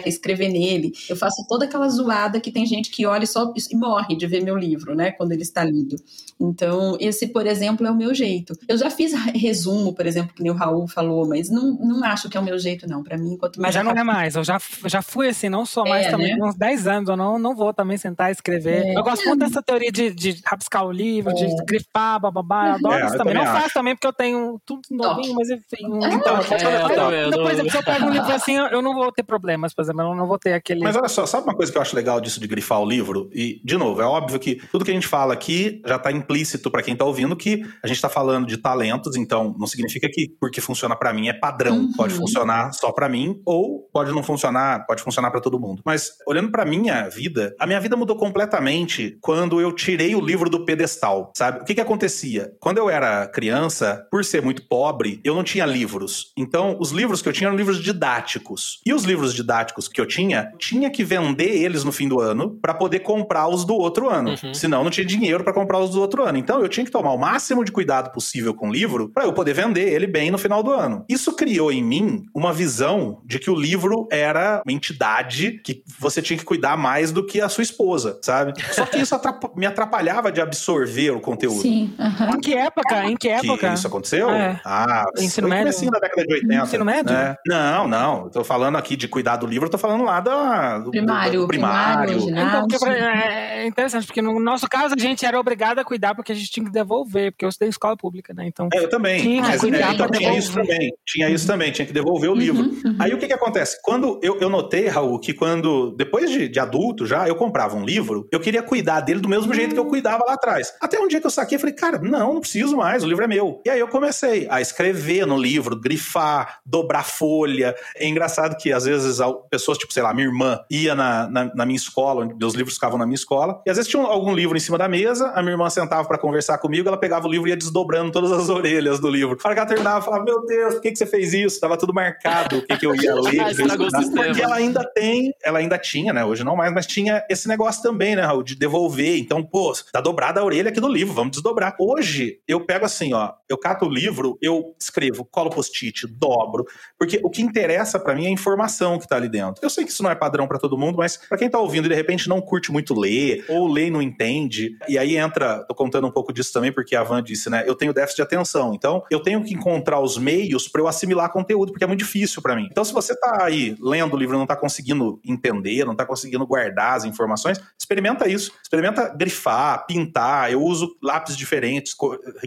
escrever 0.05 0.47
nele. 0.49 0.93
Eu 1.09 1.17
faço 1.17 1.45
toda 1.49 1.65
aquela 1.65 1.89
zoada 1.89 2.34
que 2.39 2.51
tem 2.51 2.65
gente 2.65 2.89
que 2.89 3.05
olha 3.05 3.23
e 3.23 3.27
só 3.27 3.53
e 3.71 3.75
morre 3.75 4.15
de 4.15 4.27
ver 4.27 4.41
meu 4.43 4.55
livro, 4.57 4.95
né? 4.95 5.11
Quando 5.11 5.31
ele 5.31 5.41
está 5.41 5.63
lido. 5.63 5.95
Então, 6.39 6.97
esse, 6.99 7.27
por 7.27 7.47
exemplo, 7.47 7.85
é 7.87 7.91
o 7.91 7.95
meu 7.95 8.13
jeito. 8.13 8.53
Eu 8.67 8.77
já 8.77 8.89
fiz 8.89 9.13
resumo, 9.33 9.93
por 9.93 10.05
exemplo, 10.05 10.33
que 10.35 10.43
nem 10.43 10.51
o 10.51 10.55
Raul 10.55 10.87
falou, 10.87 11.27
mas 11.27 11.49
não, 11.49 11.73
não 11.79 12.03
acho 12.03 12.29
que 12.29 12.37
é 12.37 12.39
o 12.39 12.43
meu 12.43 12.57
jeito, 12.59 12.87
não. 12.87 13.03
Para 13.03 13.17
mim, 13.17 13.37
quanto 13.37 13.59
mais. 13.61 13.73
Mas 13.73 13.75
já 13.75 13.83
não 13.83 13.99
é 13.99 14.03
mais. 14.03 14.35
Eu 14.35 14.43
já, 14.43 14.59
já 14.85 15.01
fui 15.01 15.29
assim, 15.29 15.47
não 15.49 15.65
sou 15.65 15.87
mais 15.87 16.07
É, 16.07 16.11
também. 16.11 16.37
né? 16.37 16.45
Uns 16.45 16.55
10 16.55 16.87
anos, 16.87 17.09
eu 17.09 17.15
não, 17.17 17.39
não 17.39 17.55
vou 17.55 17.73
também 17.73 17.97
sentar 17.97 18.29
e 18.29 18.31
escrever. 18.33 18.85
É. 18.85 18.97
Eu 18.97 19.03
gosto 19.03 19.25
muito 19.27 19.39
dessa 19.39 19.61
teoria 19.61 19.91
de, 19.91 20.09
de 20.13 20.41
rabiscar 20.45 20.85
o 20.85 20.91
livro, 20.91 21.33
de 21.33 21.47
grifar, 21.65 22.19
bababá. 22.19 22.69
Eu 22.69 22.73
adoro 22.75 22.93
É, 22.95 23.05
isso 23.05 23.13
eu 23.15 23.17
também. 23.19 23.33
Não 23.33 23.41
também 23.41 23.53
faço 23.53 23.65
acho. 23.65 23.73
também, 23.73 23.95
porque 23.95 24.07
eu 24.07 24.13
tenho 24.13 24.59
tudo 24.65 24.81
novinho, 24.91 25.33
mas 25.35 25.49
enfim. 25.49 25.85
um- 25.85 26.05
Então, 26.07 26.35
É, 26.37 26.39
eu 26.39 26.95
também, 26.95 27.19
eu 27.21 27.27
Então, 27.27 27.31
por 27.31 27.43
não- 27.45 27.51
exemplo, 27.51 27.71
se 27.71 27.77
eu 27.77 27.83
pego 27.83 28.05
um 28.05 28.09
livro 28.09 28.31
assim, 28.33 28.55
eu 28.57 28.65
eu 28.75 28.81
não 28.81 28.93
vou 28.93 29.09
ter 29.11 29.23
problemas, 29.23 29.73
por 29.73 29.83
exemplo. 29.83 30.01
Eu 30.01 30.15
não 30.15 30.27
vou 30.27 30.37
ter 30.37 30.51
aquele. 30.53 30.81
Mas 30.81 30.95
olha 30.97 31.07
só, 31.07 31.25
sabe 31.25 31.43
uma 31.45 31.55
coisa 31.55 31.71
que 31.71 31.77
eu 31.77 31.81
acho 31.81 31.95
legal 31.95 32.19
disso 32.25 32.39
de 32.39 32.47
grifar 32.47 32.81
o 32.81 32.85
livro? 32.85 33.29
E, 33.33 33.61
de 33.63 33.77
novo, 33.77 34.01
é 34.01 34.05
óbvio 34.05 34.39
que 34.39 34.61
tudo 34.71 34.83
que 34.83 34.91
a 34.91 34.93
gente 34.93 35.07
fala 35.07 35.33
aqui 35.33 35.81
já 35.85 35.95
está 35.95 36.11
implícito 36.11 36.69
para 36.69 36.81
quem 36.81 36.93
está 36.93 37.05
ouvindo 37.05 37.35
que 37.35 37.65
a 37.81 37.87
gente 37.87 37.97
está 37.97 38.09
falando 38.09 38.47
de 38.47 38.57
talentos, 38.57 39.15
então 39.15 39.55
não 39.57 39.67
significa 39.67 40.09
que 40.09 40.29
porque 40.39 40.59
funciona 40.59 40.95
para 40.95 41.13
mim 41.13 41.27
é 41.27 41.33
padrão. 41.33 41.77
Uhum. 41.77 41.91
Pode 41.93 42.13
funcionar 42.13 42.73
só 42.73 42.91
para 42.91 43.07
mim 43.07 43.41
ou 43.45 43.87
pode 43.93 44.11
não 44.11 44.23
funcionar, 44.23 44.85
pode 44.85 45.01
funcionar 45.01 45.31
para 45.31 45.41
todo 45.41 45.59
mundo. 45.59 45.81
Mas 45.85 46.11
olhando 46.27 46.51
para 46.51 46.65
minha 46.65 47.07
vida, 47.09 47.55
a 47.59 47.65
minha 47.65 47.79
vida 47.79 47.95
mudou 47.95 48.15
completamente 48.15 49.17
quando 49.21 49.61
eu 49.61 49.71
tirei 49.71 50.15
o 50.15 50.21
livro 50.21 50.49
do 50.49 50.65
pedestal, 50.65 51.31
sabe? 51.35 51.61
O 51.61 51.65
que 51.65 51.75
que 51.75 51.81
acontecia? 51.81 52.51
Quando 52.59 52.77
eu 52.77 52.89
era 52.89 53.27
criança, 53.27 54.05
por 54.11 54.23
ser 54.25 54.41
muito 54.41 54.67
pobre, 54.67 55.19
eu 55.23 55.35
não 55.35 55.43
tinha 55.43 55.65
livros. 55.65 56.31
Então, 56.37 56.77
os 56.79 56.91
livros 56.91 57.21
que 57.21 57.29
eu 57.29 57.33
tinha 57.33 57.47
eram 57.47 57.57
livros 57.57 57.81
didáticos. 57.81 58.79
E 58.85 58.93
os 58.93 59.03
livros 59.03 59.33
didáticos 59.33 59.87
que 59.87 59.99
eu 59.99 60.05
tinha, 60.05 60.51
tinha 60.57 60.89
que 60.89 61.03
vender 61.03 61.63
eles 61.63 61.83
no 61.83 61.91
fim 61.91 62.07
do 62.07 62.14
ano 62.19 62.57
para 62.61 62.73
poder 62.73 62.99
comprar 62.99 63.47
os 63.47 63.65
do 63.65 63.75
outro 63.75 64.09
ano. 64.09 64.35
Uhum. 64.43 64.53
Senão, 64.53 64.83
não 64.83 64.91
tinha 64.91 65.05
dinheiro 65.05 65.43
para 65.43 65.53
comprar 65.53 65.79
os 65.79 65.91
do 65.91 66.01
outro 66.01 66.23
ano. 66.23 66.37
Então, 66.37 66.61
eu 66.61 66.67
tinha 66.69 66.85
que 66.85 66.91
tomar 66.91 67.11
o 67.13 67.17
máximo 67.17 67.63
de 67.63 67.71
cuidado 67.71 68.11
possível 68.11 68.53
com 68.53 68.69
o 68.69 68.71
livro 68.71 69.09
para 69.09 69.23
eu 69.25 69.33
poder 69.33 69.53
vender 69.53 69.91
ele 69.93 70.07
bem 70.07 70.31
no 70.31 70.37
final 70.37 70.61
do 70.63 70.71
ano. 70.71 71.03
Isso 71.09 71.33
criou 71.35 71.71
em 71.71 71.83
mim 71.83 72.25
uma 72.33 72.51
visão 72.53 73.21
de 73.25 73.39
que 73.39 73.49
o 73.49 73.55
livro 73.55 74.07
era 74.11 74.61
uma 74.65 74.71
entidade 74.73 75.59
que 75.63 75.83
você 75.99 76.21
tinha 76.21 76.37
que 76.37 76.45
cuidar 76.45 76.77
mais 76.77 77.11
do 77.11 77.25
que 77.25 77.41
a 77.41 77.49
sua 77.49 77.63
esposa, 77.63 78.19
sabe? 78.21 78.53
Só 78.71 78.85
que 78.85 78.97
isso 78.97 79.13
atrapa- 79.15 79.51
me 79.55 79.65
atrapalhava 79.65 80.31
de 80.31 80.41
absorver 80.41 81.11
o 81.11 81.19
conteúdo. 81.19 81.61
Sim, 81.61 81.93
aham. 81.99 82.31
Em 82.35 82.39
que 82.39 82.53
época? 82.53 83.05
Em 83.05 83.15
que 83.15 83.27
Que 83.39 83.47
época? 83.49 83.73
isso 83.73 83.87
aconteceu? 83.87 84.29
É. 84.29 84.59
Ah, 84.65 85.05
Ensino 85.17 85.47
médio? 85.47 85.63
comecinho 85.65 85.91
da 85.91 85.99
década 85.99 86.25
de 86.25 86.33
80. 86.33 86.55
Ensino 86.63 86.85
médio? 86.85 87.13
né? 87.13 87.35
Não, 87.47 87.87
não. 87.87 88.23
Eu 88.25 88.29
tô 88.29 88.43
falando 88.43 88.77
aqui 88.77 88.95
de 88.95 89.07
cuidar 89.07 89.35
do 89.37 89.45
livro, 89.45 89.65
eu 89.67 89.71
tô 89.71 89.77
falando 89.77 90.03
lá 90.03 90.19
da, 90.19 90.79
do, 90.79 90.91
Primário, 90.91 91.41
do 91.41 91.47
primário. 91.47 91.47
primário, 91.47 92.04
Então, 92.11 92.67
porque, 92.67 92.85
é 92.89 93.65
é 93.65 93.67
interessante, 93.67 94.05
porque 94.05 94.21
no 94.21 94.39
nosso 94.39 94.67
caso 94.69 94.93
a 94.95 95.01
gente 95.01 95.25
era 95.25 95.39
obrigado 95.39 95.79
a 95.79 95.83
cuidar 95.83 96.13
porque 96.13 96.31
a 96.31 96.35
gente 96.35 96.49
tinha 96.51 96.65
que 96.65 96.71
devolver, 96.71 97.31
porque 97.31 97.45
eu 97.45 97.49
estudei 97.49 97.67
em 97.67 97.71
escola 97.71 97.97
pública, 97.97 98.33
né? 98.33 98.45
Então, 98.45 98.69
É, 98.73 98.79
eu 98.79 98.89
também. 98.89 99.21
Tinha 99.21 99.41
que 99.41 99.47
Mas, 99.49 99.61
cuidar 99.61 99.77
é, 99.77 99.93
então, 99.93 100.07
tinha 100.07 100.19
devolver. 100.19 100.39
isso 100.39 100.53
também. 100.53 100.93
Tinha 101.05 101.29
isso 101.29 101.47
também, 101.47 101.71
tinha 101.71 101.85
que 101.85 101.93
devolver 101.93 102.29
o 102.29 102.35
livro. 102.35 102.63
Uhum, 102.63 102.81
uhum. 102.85 102.95
Aí 102.99 103.13
o 103.13 103.17
que 103.17 103.27
que 103.27 103.33
acontece? 103.33 103.79
Quando 103.81 104.19
eu, 104.21 104.39
eu 104.39 104.49
notei, 104.49 104.87
Raul, 104.87 105.19
que 105.19 105.33
quando, 105.33 105.91
depois 105.97 106.29
de, 106.29 106.47
de 106.47 106.59
adulto 106.59 107.05
já, 107.05 107.27
eu 107.27 107.35
comprava 107.35 107.75
um 107.75 107.83
livro, 107.83 108.27
eu 108.31 108.39
queria 108.39 108.61
cuidar 108.61 109.01
dele 109.01 109.19
do 109.19 109.29
mesmo 109.29 109.53
jeito 109.53 109.73
que 109.73 109.79
eu 109.79 109.85
cuidava 109.85 110.23
lá 110.25 110.33
atrás. 110.33 110.73
Até 110.81 110.99
um 110.99 111.07
dia 111.07 111.19
que 111.19 111.27
eu 111.27 111.31
saquei, 111.31 111.55
eu 111.55 111.59
falei, 111.59 111.75
cara, 111.75 111.99
não, 111.99 112.33
não 112.33 112.41
preciso 112.41 112.77
mais, 112.77 113.03
o 113.03 113.07
livro 113.07 113.23
é 113.23 113.27
meu. 113.27 113.61
E 113.65 113.69
aí 113.69 113.79
eu 113.79 113.87
comecei 113.87 114.47
a 114.49 114.61
escrever 114.61 115.25
no 115.25 115.37
livro, 115.37 115.79
grifar, 115.79 116.59
dobrar 116.65 117.03
folha. 117.03 117.75
É 117.95 118.07
engraçado 118.07 118.57
que 118.57 118.71
às 118.71 118.85
vezes 118.85 119.19
pessoas, 119.49 119.77
tipo, 119.77 119.93
sei 119.93 120.03
lá, 120.03 120.13
minha 120.13 120.27
irmã 120.27 120.59
ia 120.69 120.93
na, 120.93 121.29
na, 121.29 121.55
na 121.55 121.65
minha 121.65 121.77
escola, 121.77 121.94
onde 122.03 122.33
meus 122.35 122.53
livros 122.53 122.75
ficavam 122.75 122.97
na 122.97 123.05
minha 123.05 123.15
escola, 123.15 123.61
e 123.65 123.69
às 123.69 123.77
vezes 123.77 123.89
tinha 123.89 124.01
um- 124.01 124.05
algum 124.05 124.33
livro 124.33 124.55
em 124.57 124.59
cima 124.59 124.77
da 124.77 124.87
mesa, 124.87 125.29
a 125.35 125.41
minha 125.41 125.53
irmã 125.53 125.69
sentava 125.69 126.07
pra 126.07 126.17
conversar 126.17 126.57
comigo, 126.57 126.87
ela 126.87 126.97
pegava 126.97 127.27
o 127.27 127.31
livro 127.31 127.47
e 127.47 127.51
ia 127.51 127.57
desdobrando 127.57 128.11
todas 128.11 128.31
as 128.31 128.49
orelhas 128.49 128.99
do 128.99 129.09
livro. 129.09 129.37
Para 129.37 129.53
que 129.53 129.59
ela 129.59 129.67
terminava, 129.69 130.03
falava, 130.03 130.23
meu 130.23 130.45
Deus, 130.45 130.73
por 130.75 130.81
que, 130.81 130.91
que 130.91 130.97
você 130.97 131.05
fez 131.05 131.33
isso? 131.33 131.59
Tava 131.59 131.77
tudo 131.77 131.93
marcado, 131.93 132.57
o 132.57 132.61
que, 132.65 132.77
que 132.77 132.85
eu 132.85 132.95
ia 132.95 133.15
ler. 133.21 133.53
sistema. 133.55 134.23
Porque 134.25 134.41
ela 134.41 134.55
ainda 134.55 134.83
tem, 134.93 135.33
ela 135.43 135.59
ainda 135.59 135.77
tinha, 135.77 136.13
né? 136.13 136.23
Hoje 136.25 136.43
não 136.43 136.55
mais, 136.55 136.73
mas 136.73 136.85
tinha 136.85 137.23
esse 137.29 137.47
negócio 137.47 137.81
também, 137.81 138.15
né, 138.15 138.21
Raul, 138.23 138.43
de 138.43 138.55
devolver. 138.55 139.17
Então, 139.17 139.43
pô, 139.43 139.73
tá 139.91 140.01
dobrada 140.01 140.41
a 140.41 140.43
orelha 140.43 140.69
aqui 140.69 140.79
do 140.79 140.87
livro, 140.87 141.13
vamos 141.13 141.31
desdobrar. 141.31 141.75
Hoje, 141.79 142.39
eu 142.47 142.59
pego 142.65 142.85
assim, 142.85 143.13
ó, 143.13 143.31
eu 143.49 143.57
cato 143.57 143.85
o 143.85 143.89
livro, 143.89 144.37
eu 144.41 144.75
escrevo, 144.79 145.25
colo 145.25 145.49
post-it, 145.49 146.07
dobro, 146.07 146.65
porque 146.97 147.19
o 147.23 147.29
que 147.29 147.41
interessa 147.41 147.99
pra 147.99 148.15
mim 148.15 148.25
é 148.25 148.27
a 148.27 148.31
informação 148.31 148.97
que 148.99 149.07
tá 149.07 149.15
ali 149.15 149.29
dentro. 149.29 149.55
Eu 149.63 149.69
sei 149.69 149.83
que 149.85 149.91
isso 149.91 150.03
não 150.03 150.09
é 150.11 150.15
padrão 150.15 150.47
pra 150.47 150.57
todo 150.59 150.77
mundo, 150.77 150.97
mas 150.97 151.17
pra 151.17 151.37
quem 151.37 151.49
tá 151.49 151.59
ouvindo 151.59 151.84
e 151.87 151.89
de 151.89 151.95
repente 151.95 152.27
não 152.27 152.41
curte 152.41 152.71
muito 152.71 152.97
ler, 152.97 153.45
ou 153.47 153.67
lê 153.67 153.87
e 153.87 153.91
não 153.91 154.01
entende, 154.01 154.77
e 154.87 154.97
aí 154.97 155.17
entra, 155.17 155.63
tô 155.65 155.73
contando 155.73 156.07
um 156.07 156.11
pouco 156.11 156.33
disso 156.33 156.51
também, 156.53 156.71
porque 156.71 156.95
a 156.95 157.03
Van 157.03 157.21
disse, 157.21 157.49
né? 157.49 157.63
Eu 157.65 157.75
tenho 157.75 157.93
déficit 157.93 158.17
de 158.17 158.21
atenção, 158.21 158.73
então 158.73 159.03
eu 159.09 159.19
tenho 159.19 159.43
que 159.43 159.53
encontrar 159.53 159.99
os 159.99 160.17
meios 160.17 160.67
pra 160.67 160.81
eu 160.81 160.87
assimilar 160.87 161.31
conteúdo, 161.31 161.71
porque 161.71 161.83
é 161.83 161.87
muito 161.87 161.99
difícil 161.99 162.41
pra 162.41 162.55
mim. 162.55 162.67
Então, 162.71 162.83
se 162.83 162.93
você 162.93 163.15
tá 163.19 163.43
aí 163.43 163.75
lendo 163.81 164.13
o 164.13 164.17
livro 164.17 164.35
e 164.35 164.39
não 164.39 164.45
tá 164.45 164.55
conseguindo 164.55 165.19
entender, 165.25 165.85
não 165.85 165.95
tá 165.95 166.05
conseguindo 166.05 166.45
guardar 166.45 166.95
as 166.95 167.05
informações, 167.05 167.59
experimenta 167.77 168.27
isso. 168.27 168.51
Experimenta 168.61 169.09
grifar, 169.09 169.85
pintar. 169.85 170.51
Eu 170.51 170.61
uso 170.61 170.95
lápis 171.01 171.35
diferentes, 171.35 171.95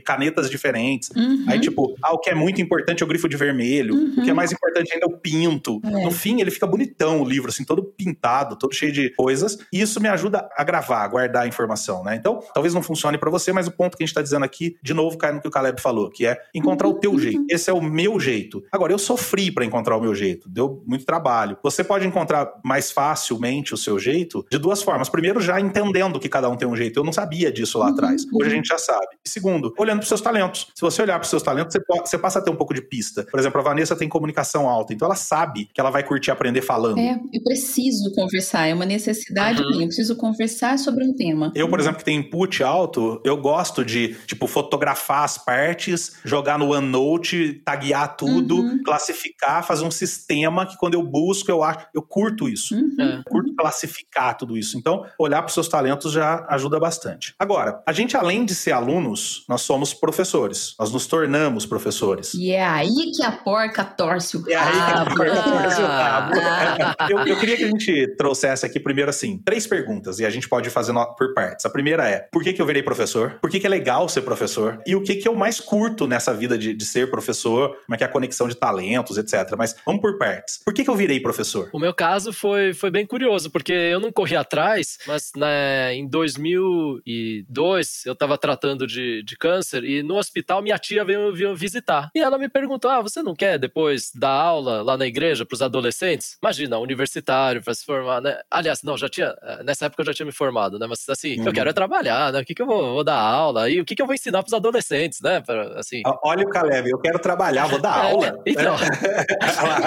canetas 0.05 0.51
diferentes. 0.51 1.11
Uhum. 1.17 1.45
Aí, 1.49 1.61
tipo, 1.61 1.95
ah, 2.03 2.13
o 2.13 2.19
que 2.19 2.31
é 2.31 2.35
muito 2.35 2.61
importante 2.61 3.03
eu 3.03 3.09
grifo 3.09 3.29
de 3.29 3.37
vermelho. 3.37 3.95
O 3.95 4.23
que 4.23 4.31
é 4.31 4.35
mais 4.35 4.53
importante 4.53 4.93
ainda 4.93 5.07
eu 5.07 5.17
pinto. 5.19 5.81
É. 5.85 6.05
No 6.05 6.11
fim, 6.11 6.41
ele 6.41 6.51
fica 6.51 6.67
bonitão 6.67 7.21
o 7.21 7.25
livro, 7.25 7.49
assim, 7.49 7.65
todo 7.65 7.83
pintado, 7.83 8.57
todo 8.57 8.75
cheio 8.75 8.93
de 8.93 9.13
coisas, 9.29 9.59
e 9.71 9.81
isso 9.83 10.01
me 10.01 10.09
ajuda 10.09 10.49
a 10.57 10.65
gravar, 10.65 11.05
a 11.05 11.09
guardar 11.09 11.43
a 11.43 11.47
informação, 11.47 12.03
né? 12.03 12.17
Então, 12.17 12.41
talvez 12.55 12.73
não 12.73 12.83
funcione 12.83 13.19
para 13.19 13.31
você, 13.31 13.53
mas 13.53 13.67
o 13.67 13.71
ponto 13.71 13.95
que 13.95 14.03
a 14.03 14.07
gente 14.07 14.15
tá 14.15 14.23
dizendo 14.23 14.43
aqui, 14.45 14.77
de 14.83 14.95
novo, 14.95 15.19
cai 15.19 15.33
no 15.33 15.41
que 15.43 15.47
o 15.49 15.51
Caleb 15.51 15.79
falou, 15.83 16.09
que 16.09 16.25
é 16.27 16.41
encontrar 16.55 16.89
o 16.89 16.95
teu 16.95 17.19
jeito. 17.19 17.45
Esse 17.51 17.69
é 17.69 17.73
o 17.75 17.83
meu 17.83 18.19
jeito. 18.19 18.63
Agora, 18.73 18.91
eu 18.91 18.99
sofri 18.99 19.51
para 19.51 19.67
encontrar 19.67 19.97
o 19.99 20.01
meu 20.01 20.15
jeito, 20.15 20.49
deu 20.49 20.83
muito 20.87 21.05
trabalho. 21.05 21.59
Você 21.63 21.85
pode 21.85 22.07
encontrar 22.07 22.51
mais 22.65 22.91
facilmente 22.91 23.75
o 23.75 23.77
seu 23.77 23.99
jeito 23.99 24.47
de 24.51 24.57
duas 24.59 24.83
formas. 24.83 25.11
Primeiro, 25.11 25.41
já 25.43 25.61
entendendo 25.61 26.19
que 26.19 26.29
cada 26.29 26.49
um 26.49 26.57
tem 26.57 26.67
um 26.67 26.75
jeito. 26.75 26.99
Eu 26.99 27.05
não 27.05 27.13
sabia 27.13 27.53
disso 27.53 27.79
lá 27.79 27.91
atrás. 27.91 28.23
Hoje 28.33 28.49
a 28.51 28.55
gente 28.55 28.69
já 28.69 28.79
sabe. 28.79 29.09
E 29.23 29.29
segundo, 29.29 29.75
olhando 29.79 29.99
para 29.99 30.09
seus 30.09 30.21
talentos. 30.23 30.69
Se 30.75 30.81
você 30.81 31.03
olhar 31.03 31.19
para 31.19 31.29
seus 31.29 31.43
talentos, 31.43 31.73
você, 31.75 31.81
pode- 31.81 32.09
você 32.09 32.17
passa 32.17 32.39
a 32.39 32.43
ter 32.43 32.51
um 32.51 32.57
pouco 32.57 32.73
de 32.73 32.81
pista. 32.81 33.25
Por 33.31 33.39
exemplo, 33.39 33.61
a 33.61 33.65
Vanessa 33.65 33.95
tem 33.95 34.09
comunicação 34.09 34.69
alta, 34.69 34.95
então 34.95 35.07
ela 35.07 35.17
sabe 35.17 35.69
que 35.75 35.81
ela 35.81 35.91
vai 35.91 36.03
curtir 36.03 36.31
aprender 36.31 36.63
falando. 36.63 36.99
É, 36.99 37.21
eu 37.33 37.43
preciso 37.43 38.11
conversar, 38.15 38.67
é 38.67 38.75
uma 38.75 38.87
necessidade 38.87 39.18
Uhum. 39.31 39.71
minha. 39.71 39.83
Eu 39.85 39.87
preciso 39.89 40.17
conversar 40.17 40.79
sobre 40.79 41.05
um 41.05 41.15
tema. 41.15 41.53
Eu, 41.55 41.69
por 41.69 41.79
exemplo, 41.81 41.99
que 41.99 42.05
tenho 42.05 42.21
input 42.21 42.63
alto, 42.63 43.21
eu 43.25 43.37
gosto 43.37 43.85
de, 43.85 44.15
tipo, 44.27 44.47
fotografar 44.47 45.25
as 45.25 45.39
partes, 45.39 46.17
jogar 46.25 46.59
no 46.59 46.73
OneNote, 46.73 47.63
taguear 47.65 48.17
tudo, 48.17 48.57
Uhum. 48.57 48.83
classificar, 48.83 49.65
fazer 49.65 49.85
um 49.85 49.91
sistema 49.91 50.67
que 50.67 50.77
quando 50.77 50.95
eu 50.95 51.03
busco, 51.03 51.51
eu 51.51 51.63
acho, 51.63 51.87
eu 51.95 52.03
curto 52.03 52.49
isso. 52.49 52.75
Uhum. 52.75 52.97
É. 52.99 53.23
curto 53.29 53.55
classificar 53.55 54.37
tudo 54.37 54.57
isso. 54.57 54.77
Então, 54.79 55.05
olhar 55.19 55.41
para 55.43 55.49
os 55.49 55.55
seus 55.55 55.69
talentos 55.69 56.13
já 56.13 56.45
ajuda 56.49 56.79
bastante. 56.79 57.35
Agora, 57.39 57.83
a 57.87 57.93
gente, 57.93 58.17
além 58.17 58.45
de 58.45 58.55
ser 58.55 58.73
alunos, 58.73 59.45
nós 59.49 59.63
somos 59.63 59.93
professores. 59.95 60.75
Nós 60.79 60.93
nos 60.93 61.07
tornamos 61.07 61.65
professores. 61.67 62.35
E 62.35 62.51
é 62.53 62.65
aí 62.67 63.13
que 63.15 63.23
a 63.23 63.33
porca 63.33 63.85
torce 63.85 64.37
o 64.37 64.45
É 64.51 64.57
aí 64.57 64.73
que 64.73 64.79
a 64.79 65.05
porca 65.05 65.43
torce 65.43 65.81
o 65.83 65.87
rabo. 65.87 66.33
Ah. 66.41 66.97
Eu, 67.09 67.19
eu 67.27 67.39
queria 67.39 67.57
que 67.57 67.65
a 67.65 67.69
gente 67.69 68.15
trouxesse 68.17 68.67
aqui 68.67 68.79
primeiro, 68.79 68.98
assim, 69.07 69.39
três 69.45 69.67
perguntas 69.67 70.19
e 70.19 70.27
a 70.27 70.31
gente 70.31 70.49
pode 70.49 70.71
fazer 70.71 70.93
por 71.17 71.35
partes. 71.35 71.67
A 71.67 71.71
primeira 71.71 72.09
é: 72.09 72.21
por 72.33 72.43
que, 72.43 72.53
que 72.53 72.63
eu 72.63 72.67
virei 72.67 72.83
professor? 72.83 73.39
Por 73.41 73.51
que, 73.51 73.61
que 73.61 73.67
é 73.67 73.71
legal 73.71 74.09
ser 74.09 74.23
professor? 74.23 74.81
E 74.87 74.97
o 74.97 75.03
que, 75.03 75.17
que 75.17 75.29
eu 75.29 75.35
mais 75.35 75.61
curto 75.61 76.07
nessa 76.07 76.33
vida 76.33 76.57
de, 76.57 76.73
de 76.75 76.85
ser 76.85 77.11
professor? 77.11 77.77
Como 77.85 77.95
é 77.95 77.99
que 77.99 78.05
é 78.05 78.07
a 78.07 78.11
conexão 78.11 78.49
de 78.49 78.55
talentos, 78.55 79.19
etc. 79.19 79.55
Mas 79.57 79.77
vamos 79.85 80.01
por 80.01 80.17
partes. 80.19 80.61
Por 80.65 80.73
que, 80.73 80.83
que 80.85 80.91
eu 80.91 80.97
virei 80.97 81.21
professor? 81.21 81.69
O 81.73 81.79
meu 81.79 81.93
caso 81.93 82.33
foi, 82.33 82.73
foi 82.73 82.91
bem 82.91 83.07
curioso, 83.07 83.51
porque 83.51 83.73
eu 83.73 84.01
não 84.01 84.11
corri 84.11 84.37
atrás, 84.37 84.99
mas 85.07 85.31
né, 85.37 85.95
em 85.95 86.09
2002 86.09 88.07
eu 88.07 88.13
estava 88.13 88.39
tratando 88.39 88.87
de, 88.87 89.23
de 89.23 89.37
câncer 89.37 89.85
e 89.85 90.03
no 90.03 90.17
hospital 90.17 90.63
minha 90.63 90.79
tia 90.79 91.05
veio, 91.05 91.35
veio 91.35 91.55
visitar. 91.55 92.11
E 92.15 92.21
ela 92.21 92.39
me 92.39 92.49
perguntou: 92.49 92.91
Ah, 92.91 93.03
você 93.03 93.23
não 93.23 93.35
quer 93.35 93.59
depois 93.59 94.11
dar 94.15 94.31
aula 94.31 94.83
lá 94.83 94.97
na 94.97 95.07
igreja 95.07 95.45
para 95.45 95.55
os 95.55 95.63
adolescentes? 95.63 96.39
Imagina, 96.43 96.79
universitário, 96.79 97.63
para 97.63 97.75
se 97.75 97.85
formar, 97.85 98.21
né? 98.21 98.41
Aliás, 98.51 98.83
não, 98.89 98.97
já 98.99 99.09
tinha. 99.09 99.35
eh, 99.43 99.63
Nessa 99.63 99.87
época 99.87 100.03
eu 100.03 100.07
já 100.07 100.15
tinha 100.15 100.27
me 100.27 100.33
formado, 100.33 100.79
né? 100.79 100.87
Mas 100.89 101.09
assim, 101.09 101.39
Uhum. 101.41 101.47
eu 101.47 101.53
quero 101.53 101.71
é 101.71 101.73
trabalhar, 101.73 102.33
né? 102.33 102.41
O 102.41 102.45
que, 102.45 102.55
que 102.55 102.63
eu 102.63 102.67
vou, 102.67 102.95
vou 102.95 103.05
dar 103.05 103.19
aula? 103.21 103.69
E 103.71 103.81
o 103.81 103.85
que, 103.85 103.95
que 103.95 104.03
eu 104.03 104.07
vou 104.07 104.15
ensinar 104.15 104.43
para 104.43 104.49
os 104.49 104.55
adolescentes, 104.55 105.21
né? 105.21 105.41
Pra, 105.41 105.79
assim. 105.79 106.03
Ó, 106.07 106.19
Olha 106.25 106.45
o 106.45 106.49
Caleb, 106.51 106.89
eu 106.91 106.99
quero 106.99 107.19
trabalhar, 107.19 107.67
vou 107.67 107.81
dar 107.81 107.89
É, 108.05 108.11
aula. 108.11 108.39
então. 108.47 108.75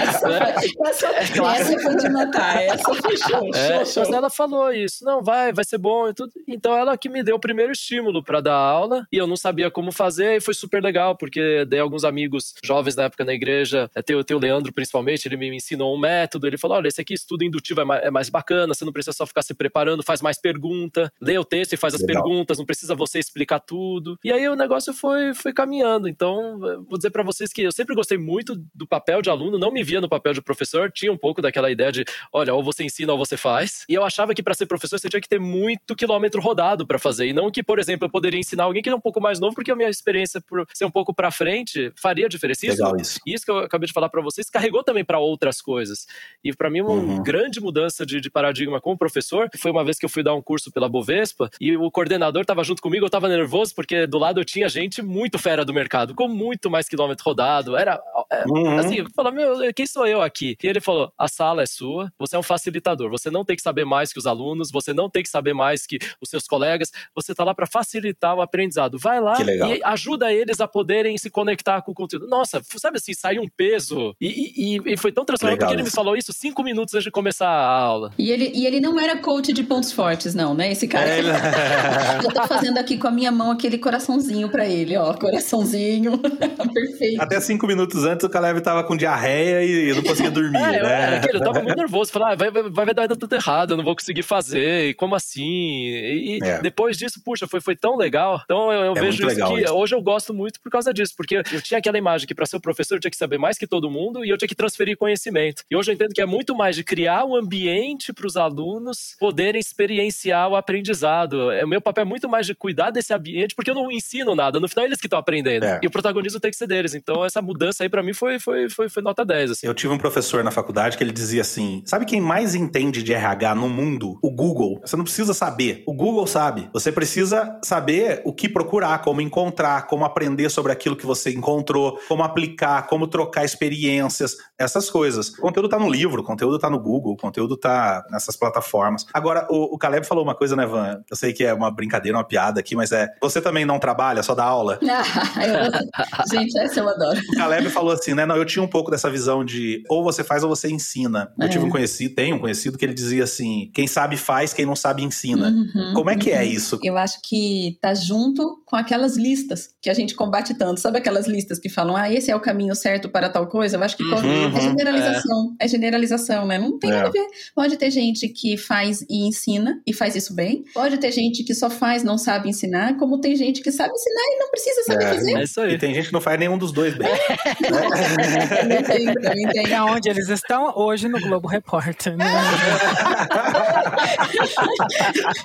Essa, 0.01 1.07
claro. 1.33 1.55
essa 1.61 1.79
foi 1.79 1.95
de 1.97 2.09
matar, 2.09 2.61
essa 2.63 2.93
foi 2.95 3.17
show, 3.17 3.49
É, 3.53 3.67
show, 3.67 3.77
mas 4.01 4.07
show. 4.07 4.15
ela 4.15 4.29
falou 4.29 4.71
isso, 4.71 5.03
não, 5.03 5.21
vai, 5.23 5.51
vai 5.53 5.63
ser 5.65 5.77
bom 5.77 6.07
e 6.09 6.13
tudo. 6.13 6.31
Então 6.47 6.75
ela 6.75 6.97
que 6.97 7.09
me 7.09 7.23
deu 7.23 7.35
o 7.35 7.39
primeiro 7.39 7.71
estímulo 7.71 8.23
para 8.23 8.41
dar 8.41 8.55
aula 8.55 9.05
e 9.11 9.17
eu 9.17 9.27
não 9.27 9.35
sabia 9.35 9.69
como 9.71 9.91
fazer 9.91 10.37
e 10.37 10.41
foi 10.41 10.53
super 10.53 10.81
legal, 10.83 11.15
porque 11.15 11.65
dei 11.65 11.79
alguns 11.79 12.03
amigos 12.03 12.53
jovens 12.63 12.95
na 12.95 13.03
época 13.03 13.23
na 13.25 13.33
igreja, 13.33 13.89
é, 13.95 14.01
tem, 14.01 14.15
o- 14.15 14.23
tem 14.23 14.35
o 14.35 14.39
Leandro 14.39 14.71
principalmente, 14.73 15.27
ele 15.27 15.37
me 15.37 15.55
ensinou 15.55 15.95
um 15.95 15.99
método, 15.99 16.47
ele 16.47 16.57
falou, 16.57 16.77
olha, 16.77 16.87
esse 16.87 17.01
aqui 17.01 17.13
estudo 17.13 17.43
indutivo 17.43 17.81
é 17.81 17.85
mais, 17.85 18.03
é 18.03 18.11
mais 18.11 18.29
bacana, 18.29 18.73
você 18.73 18.85
não 18.85 18.90
precisa 18.91 19.13
só 19.15 19.25
ficar 19.25 19.41
se 19.41 19.53
preparando, 19.53 20.03
faz 20.03 20.21
mais 20.21 20.39
pergunta, 20.39 21.11
lê 21.21 21.37
o 21.37 21.45
texto 21.45 21.73
e 21.73 21.77
faz 21.77 21.93
as 21.95 22.01
Legal. 22.01 22.23
perguntas, 22.23 22.57
não 22.57 22.65
precisa 22.65 22.95
você 22.95 23.19
explicar 23.19 23.59
tudo. 23.59 24.17
E 24.23 24.31
aí 24.31 24.47
o 24.47 24.55
negócio 24.55 24.93
foi, 24.93 25.33
foi 25.33 25.53
caminhando. 25.53 26.07
Então, 26.07 26.59
vou 26.87 26.97
dizer 26.97 27.09
para 27.11 27.23
vocês 27.23 27.51
que 27.51 27.61
eu 27.61 27.71
sempre 27.71 27.95
gostei 27.95 28.17
muito 28.17 28.55
do 28.73 28.87
papel 28.87 29.21
de 29.21 29.29
aluno, 29.29 29.57
não 29.57 29.71
me 29.71 29.83
via 29.83 30.01
no 30.01 30.09
papel 30.09 30.33
de 30.33 30.41
professor, 30.41 30.91
tinha 30.91 31.11
um 31.11 31.17
pouco 31.17 31.41
daquela 31.41 31.69
ideia 31.71 31.91
de, 31.91 32.05
olha, 32.33 32.53
ou 32.53 32.63
você 32.63 32.83
ensina 32.83 33.11
ou 33.13 33.17
você 33.17 33.37
faz. 33.37 33.85
E 33.89 33.93
eu 33.93 34.03
achava 34.03 34.33
que 34.33 34.43
para 34.43 34.53
ser 34.53 34.65
professor 34.65 34.99
você 34.99 35.09
tinha 35.09 35.21
que 35.21 35.29
ter 35.29 35.39
muito 35.39 35.95
quilômetro 35.95 36.41
rodado 36.41 36.85
para 36.85 36.99
fazer. 36.99 37.27
E 37.27 37.33
não 37.33 37.51
que, 37.51 37.63
por 37.63 37.79
exemplo, 37.79 38.05
eu 38.05 38.09
poderia 38.11 38.39
ensinar 38.39 38.63
alguém 38.65 38.81
que 38.81 38.89
é 38.89 38.95
um 38.95 38.99
pouco 38.99 39.21
mais 39.21 39.39
novo, 39.39 39.55
porque 39.55 39.71
a 39.71 39.75
minha 39.75 39.89
experiência 39.89 40.41
por 40.41 40.67
ser 40.73 40.85
um 40.85 40.91
pouco 40.91 41.13
para 41.13 41.31
frente 41.31 41.91
faria 41.95 42.27
diferença. 42.27 42.65
Isso, 42.65 42.75
Legal 42.83 42.97
isso. 42.99 43.19
isso 43.25 43.45
que 43.45 43.51
eu 43.51 43.59
acabei 43.59 43.87
de 43.87 43.93
falar 43.93 44.09
para 44.09 44.21
vocês 44.21 44.49
carregou 44.49 44.83
também 44.83 45.03
para 45.05 45.19
outras 45.19 45.61
coisas. 45.61 46.05
E 46.43 46.53
para 46.53 46.69
mim, 46.69 46.81
uma 46.81 46.91
Uhum. 46.91 47.23
grande 47.23 47.59
mudança 47.61 48.05
de, 48.05 48.19
de 48.19 48.29
paradigma 48.29 48.80
como 48.81 48.97
professor 48.97 49.49
foi 49.57 49.71
uma 49.71 49.83
vez 49.83 49.97
que 49.97 50.05
eu 50.05 50.09
fui 50.09 50.23
dar 50.23 50.33
um 50.33 50.41
curso 50.41 50.71
pela 50.71 50.89
Bovespa 50.89 51.49
e 51.59 51.77
o 51.77 51.89
coordenador 51.91 52.41
estava 52.41 52.63
junto 52.63 52.81
comigo, 52.81 53.05
eu 53.05 53.07
estava 53.07 53.27
nervoso 53.29 53.73
porque 53.75 54.05
do 54.07 54.17
lado 54.17 54.39
eu 54.39 54.45
tinha 54.45 54.67
gente 54.67 55.01
muito 55.01 55.37
fera 55.39 55.63
do 55.63 55.73
mercado, 55.73 56.13
com 56.15 56.27
muito 56.27 56.69
mais 56.69 56.89
quilômetro 56.89 57.23
rodado. 57.23 57.77
Era 57.77 58.01
é, 58.41 58.51
Uhum. 58.51 58.77
assim, 58.79 59.05
falou, 59.15 59.31
meu, 59.31 59.73
quem 59.73 59.85
sou 59.85 60.05
eu 60.07 60.21
aqui? 60.21 60.55
E 60.63 60.67
ele 60.67 60.79
falou: 60.81 61.11
a 61.17 61.27
sala 61.27 61.63
é 61.63 61.65
sua, 61.65 62.11
você 62.17 62.35
é 62.35 62.39
um 62.39 62.43
facilitador, 62.43 63.09
você 63.09 63.29
não 63.29 63.43
tem 63.45 63.55
que 63.55 63.61
saber 63.61 63.85
mais 63.85 64.11
que 64.13 64.19
os 64.19 64.25
alunos, 64.27 64.69
você 64.71 64.93
não 64.93 65.09
tem 65.09 65.23
que 65.23 65.29
saber 65.29 65.53
mais 65.53 65.85
que 65.85 65.97
os 66.21 66.29
seus 66.29 66.45
colegas, 66.47 66.91
você 67.15 67.33
tá 67.33 67.43
lá 67.43 67.53
para 67.53 67.65
facilitar 67.67 68.35
o 68.35 68.41
aprendizado. 68.41 68.97
Vai 68.97 69.19
lá 69.21 69.35
e 69.41 69.81
ajuda 69.83 70.31
eles 70.31 70.59
a 70.61 70.67
poderem 70.67 71.17
se 71.17 71.29
conectar 71.29 71.81
com 71.81 71.91
o 71.91 71.95
conteúdo. 71.95 72.27
Nossa, 72.27 72.61
sabe 72.77 72.97
assim, 72.97 73.13
saiu 73.13 73.41
um 73.41 73.47
peso. 73.49 74.15
E, 74.19 74.75
e- 74.77 74.93
e 74.93 74.97
foi 74.97 75.11
tão 75.11 75.23
transformador 75.25 75.59
porque 75.67 75.73
ele 75.75 75.83
me 75.83 75.89
falou 75.91 76.15
isso 76.15 76.31
cinco 76.33 76.63
minutos 76.63 76.93
antes 76.93 77.03
de 77.05 77.11
começar 77.11 77.47
a 77.47 77.79
aula. 77.79 78.11
E 78.17 78.31
ele, 78.31 78.51
e 78.53 78.65
ele 78.65 78.79
não 78.79 78.99
era 78.99 79.17
coach 79.17 79.51
de 79.53 79.63
pontos 79.63 79.91
fortes, 79.91 80.33
não, 80.35 80.53
né? 80.53 80.71
Esse 80.71 80.87
cara. 80.87 81.07
É, 81.09 81.19
ele- 81.19 81.27
Eu 82.25 82.33
tô 82.33 82.47
fazendo 82.47 82.77
aqui 82.77 82.97
com 82.97 83.07
a 83.07 83.11
minha 83.11 83.31
mão 83.31 83.51
aquele 83.51 83.77
coraçãozinho 83.77 84.49
pra 84.49 84.65
ele, 84.67 84.95
ó. 84.97 85.13
Coraçãozinho. 85.13 86.17
Perfeito. 86.73 87.21
Até 87.21 87.39
cinco 87.39 87.67
minutos 87.67 88.03
antes 88.03 88.25
Caleb 88.31 88.61
tava 88.61 88.83
com 88.83 88.95
diarreia 88.97 89.63
e 89.63 89.93
não 89.93 90.01
conseguia 90.03 90.31
dormir, 90.31 90.57
É, 90.61 90.79
eu, 90.79 90.83
né? 90.83 91.01
era 91.03 91.17
aquele, 91.17 91.37
eu 91.37 91.41
tava 91.43 91.61
muito 91.61 91.75
nervoso. 91.77 92.11
Falei, 92.11 92.33
ah, 92.33 92.35
vai, 92.35 92.49
vai, 92.51 92.85
vai 92.85 92.93
dar 92.93 93.07
tudo 93.15 93.33
errado, 93.35 93.71
eu 93.71 93.77
não 93.77 93.83
vou 93.83 93.95
conseguir 93.95 94.23
fazer. 94.23 94.89
E 94.89 94.93
como 94.93 95.13
assim? 95.15 95.43
E, 95.43 96.39
É. 96.41 96.59
depois 96.61 96.97
disso, 96.97 97.21
puxa, 97.23 97.47
foi, 97.47 97.61
foi 97.61 97.75
tão 97.75 97.95
legal. 97.97 98.41
Então 98.45 98.71
eu, 98.71 98.85
eu 98.85 98.93
É 98.97 98.99
vejo 99.01 99.27
isso 99.27 99.35
que 99.35 99.61
isso. 99.63 99.73
hoje 99.73 99.95
eu 99.95 100.01
gosto 100.01 100.33
muito 100.33 100.59
por 100.61 100.71
causa 100.71 100.93
disso. 100.93 101.13
Porque 101.15 101.37
eu 101.37 101.43
tinha 101.61 101.77
aquela 101.77 101.97
imagem 101.97 102.27
que 102.27 102.33
para 102.35 102.45
ser 102.45 102.59
professor 102.59 102.95
eu 102.95 102.99
tinha 103.01 103.11
que 103.11 103.17
saber 103.17 103.37
mais 103.37 103.57
que 103.57 103.67
todo 103.67 103.89
mundo 103.89 104.23
e 104.25 104.29
eu 104.29 104.37
tinha 104.37 104.47
que 104.47 104.55
transferir 104.55 104.97
conhecimento. 104.97 105.63
E 105.69 105.75
hoje 105.75 105.91
eu 105.91 105.95
entendo 105.95 106.13
que 106.13 106.21
é 106.21 106.25
muito 106.25 106.55
mais 106.55 106.75
de 106.75 106.83
criar 106.83 107.25
um 107.25 107.35
ambiente 107.35 108.13
para 108.13 108.27
os 108.27 108.37
alunos 108.37 109.15
poderem 109.19 109.59
experienciar 109.59 110.49
o 110.49 110.55
aprendizado. 110.55 111.51
É, 111.51 111.63
o 111.63 111.67
meu 111.67 111.81
papel 111.81 112.03
é 112.03 112.05
muito 112.05 112.29
mais 112.29 112.45
de 112.45 112.55
cuidar 112.55 112.91
desse 112.91 113.13
ambiente, 113.13 113.55
porque 113.55 113.69
eu 113.71 113.75
não 113.75 113.91
ensino 113.91 114.35
nada. 114.35 114.59
No 114.59 114.67
final, 114.67 114.85
eles 114.85 114.99
que 114.99 115.07
estão 115.07 115.19
aprendendo. 115.19 115.63
É. 115.65 115.79
E 115.81 115.87
o 115.87 115.91
protagonismo 115.91 116.39
tem 116.39 116.51
que 116.51 116.57
ser 116.57 116.67
deles. 116.67 116.93
Então, 116.93 117.23
essa 117.25 117.41
mudança 117.41 117.83
aí, 117.83 117.89
para 117.89 118.03
mim, 118.03 118.13
foi, 118.21 118.39
foi, 118.39 118.69
foi, 118.69 118.87
foi 118.87 119.01
nota 119.01 119.25
10. 119.25 119.51
Assim. 119.51 119.65
Eu 119.67 119.73
tive 119.73 119.91
um 119.91 119.97
professor 119.97 120.43
na 120.43 120.51
faculdade 120.51 120.95
que 120.95 121.03
ele 121.03 121.11
dizia 121.11 121.41
assim: 121.41 121.81
sabe 121.87 122.05
quem 122.05 122.21
mais 122.21 122.53
entende 122.53 123.01
de 123.01 123.13
RH 123.13 123.55
no 123.55 123.67
mundo? 123.67 124.19
O 124.21 124.29
Google. 124.29 124.79
Você 124.85 124.95
não 124.95 125.03
precisa 125.03 125.33
saber. 125.33 125.83
O 125.87 125.93
Google 125.93 126.27
sabe. 126.27 126.69
Você 126.71 126.91
precisa 126.91 127.59
saber 127.63 128.21
o 128.23 128.31
que 128.31 128.47
procurar, 128.47 128.99
como 129.01 129.21
encontrar, 129.21 129.87
como 129.87 130.05
aprender 130.05 130.49
sobre 130.51 130.71
aquilo 130.71 130.95
que 130.95 131.05
você 131.05 131.31
encontrou, 131.31 131.97
como 132.07 132.21
aplicar, 132.23 132.85
como 132.87 133.07
trocar 133.07 133.43
experiências, 133.43 134.37
essas 134.59 134.87
coisas. 134.89 135.29
O 135.39 135.41
conteúdo 135.41 135.67
tá 135.69 135.79
no 135.79 135.89
livro, 135.89 136.21
o 136.21 136.23
conteúdo 136.23 136.59
tá 136.59 136.69
no 136.69 136.79
Google, 136.79 137.13
o 137.13 137.17
conteúdo 137.17 137.57
tá 137.57 138.05
nessas 138.11 138.35
plataformas. 138.35 139.05
Agora, 139.13 139.47
o, 139.49 139.73
o 139.75 139.77
Caleb 139.79 140.05
falou 140.05 140.23
uma 140.23 140.35
coisa, 140.35 140.55
né, 140.55 140.65
Van? 140.67 141.01
Eu 141.09 141.15
sei 141.17 141.33
que 141.33 141.43
é 141.43 141.53
uma 141.53 141.71
brincadeira, 141.71 142.17
uma 142.17 142.23
piada 142.23 142.59
aqui, 142.59 142.75
mas 142.75 142.91
é. 142.91 143.07
Você 143.19 143.41
também 143.41 143.65
não 143.65 143.79
trabalha, 143.79 144.21
só 144.21 144.35
dá 144.35 144.43
aula? 144.43 144.79
Ah, 144.87 145.01
eu- 145.47 146.31
Gente, 146.39 146.57
essa 146.59 146.79
eu 146.79 146.87
adoro. 146.87 147.19
O 147.33 147.37
Caleb 147.37 147.69
falou 147.69 147.91
assim, 148.01 148.13
né? 148.13 148.25
Não, 148.25 148.35
eu 148.35 148.45
tinha 148.45 148.61
um 148.63 148.67
pouco 148.67 148.91
dessa 148.91 149.09
visão 149.09 149.43
de 149.45 149.83
ou 149.89 150.03
você 150.03 150.23
faz 150.23 150.43
ou 150.43 150.49
você 150.49 150.69
ensina. 150.69 151.31
Eu 151.39 151.45
É. 151.45 151.49
tive 151.49 151.63
um 151.65 151.69
conhecido, 151.69 152.13
tenho 152.15 152.35
um 152.35 152.39
conhecido 152.39 152.77
que 152.77 152.85
ele 152.85 152.93
dizia 152.93 153.23
assim: 153.23 153.69
quem 153.73 153.87
sabe 153.87 154.17
faz, 154.17 154.53
quem 154.53 154.65
não 154.65 154.75
sabe 154.75 155.03
ensina. 155.03 155.49
Uhum, 155.49 155.93
Como 155.93 156.09
é 156.09 156.15
que 156.17 156.31
é 156.31 156.37
uhum. 156.39 156.43
isso? 156.43 156.79
Eu 156.83 156.97
acho 156.97 157.19
que 157.23 157.77
tá 157.81 157.93
junto 157.93 158.61
com 158.65 158.75
aquelas 158.75 159.15
listas 159.17 159.69
que 159.81 159.89
a 159.89 159.93
gente 159.93 160.15
combate 160.15 160.53
tanto. 160.53 160.79
Sabe 160.79 160.97
aquelas 160.97 161.27
listas 161.27 161.59
que 161.59 161.69
falam, 161.69 161.95
ah, 161.95 162.11
esse 162.11 162.29
é 162.31 162.35
o 162.35 162.39
caminho 162.39 162.75
certo 162.75 163.09
para 163.09 163.29
tal 163.29 163.47
coisa? 163.47 163.77
Eu 163.77 163.83
acho 163.83 163.95
que 163.97 164.03
Uhum, 164.03 164.57
é 164.57 164.61
generalização. 164.61 165.55
É. 165.59 165.67
generalização, 165.67 166.45
né? 166.45 166.57
Não 166.57 166.77
tem 166.77 166.89
É. 166.89 166.93
nada 166.95 167.07
a 167.09 167.11
ver. 167.11 167.25
Pode 167.55 167.77
ter 167.77 167.91
gente 167.91 168.27
que 168.29 168.57
faz 168.57 169.01
e 169.09 169.27
ensina 169.27 169.81
e 169.85 169.93
faz 169.93 170.15
isso 170.15 170.33
bem. 170.33 170.63
Pode 170.73 170.97
ter 170.97 171.11
gente 171.11 171.43
que 171.43 171.53
só 171.53 171.69
faz, 171.69 172.03
não 172.03 172.17
sabe 172.17 172.49
ensinar. 172.49 172.97
Como 172.97 173.19
tem 173.19 173.35
gente 173.35 173.61
que 173.61 173.71
sabe 173.71 173.91
ensinar 173.93 174.21
e 174.35 174.39
não 174.39 174.49
precisa 174.49 174.83
saber 174.83 175.03
É. 175.03 175.13
fazer. 175.13 175.33
É 175.37 175.43
isso 175.43 175.59
E 175.61 175.63
aí. 175.63 175.77
tem 175.77 175.93
gente 175.93 176.07
que 176.07 176.13
não 176.13 176.21
faz 176.21 176.39
nenhum 176.39 176.57
dos 176.57 176.71
dois 176.71 176.95
bem. 176.97 177.07
né? 177.61 177.89
Eu 177.93 178.79
entendo, 178.79 179.25
eu 179.25 179.33
entendo. 179.33 179.73
É 179.73 179.81
onde 179.83 180.09
eles 180.09 180.29
estão 180.29 180.73
hoje 180.75 181.07
no 181.07 181.19
Globo 181.19 181.47
Repórter. 181.47 182.15
Né? 182.17 182.25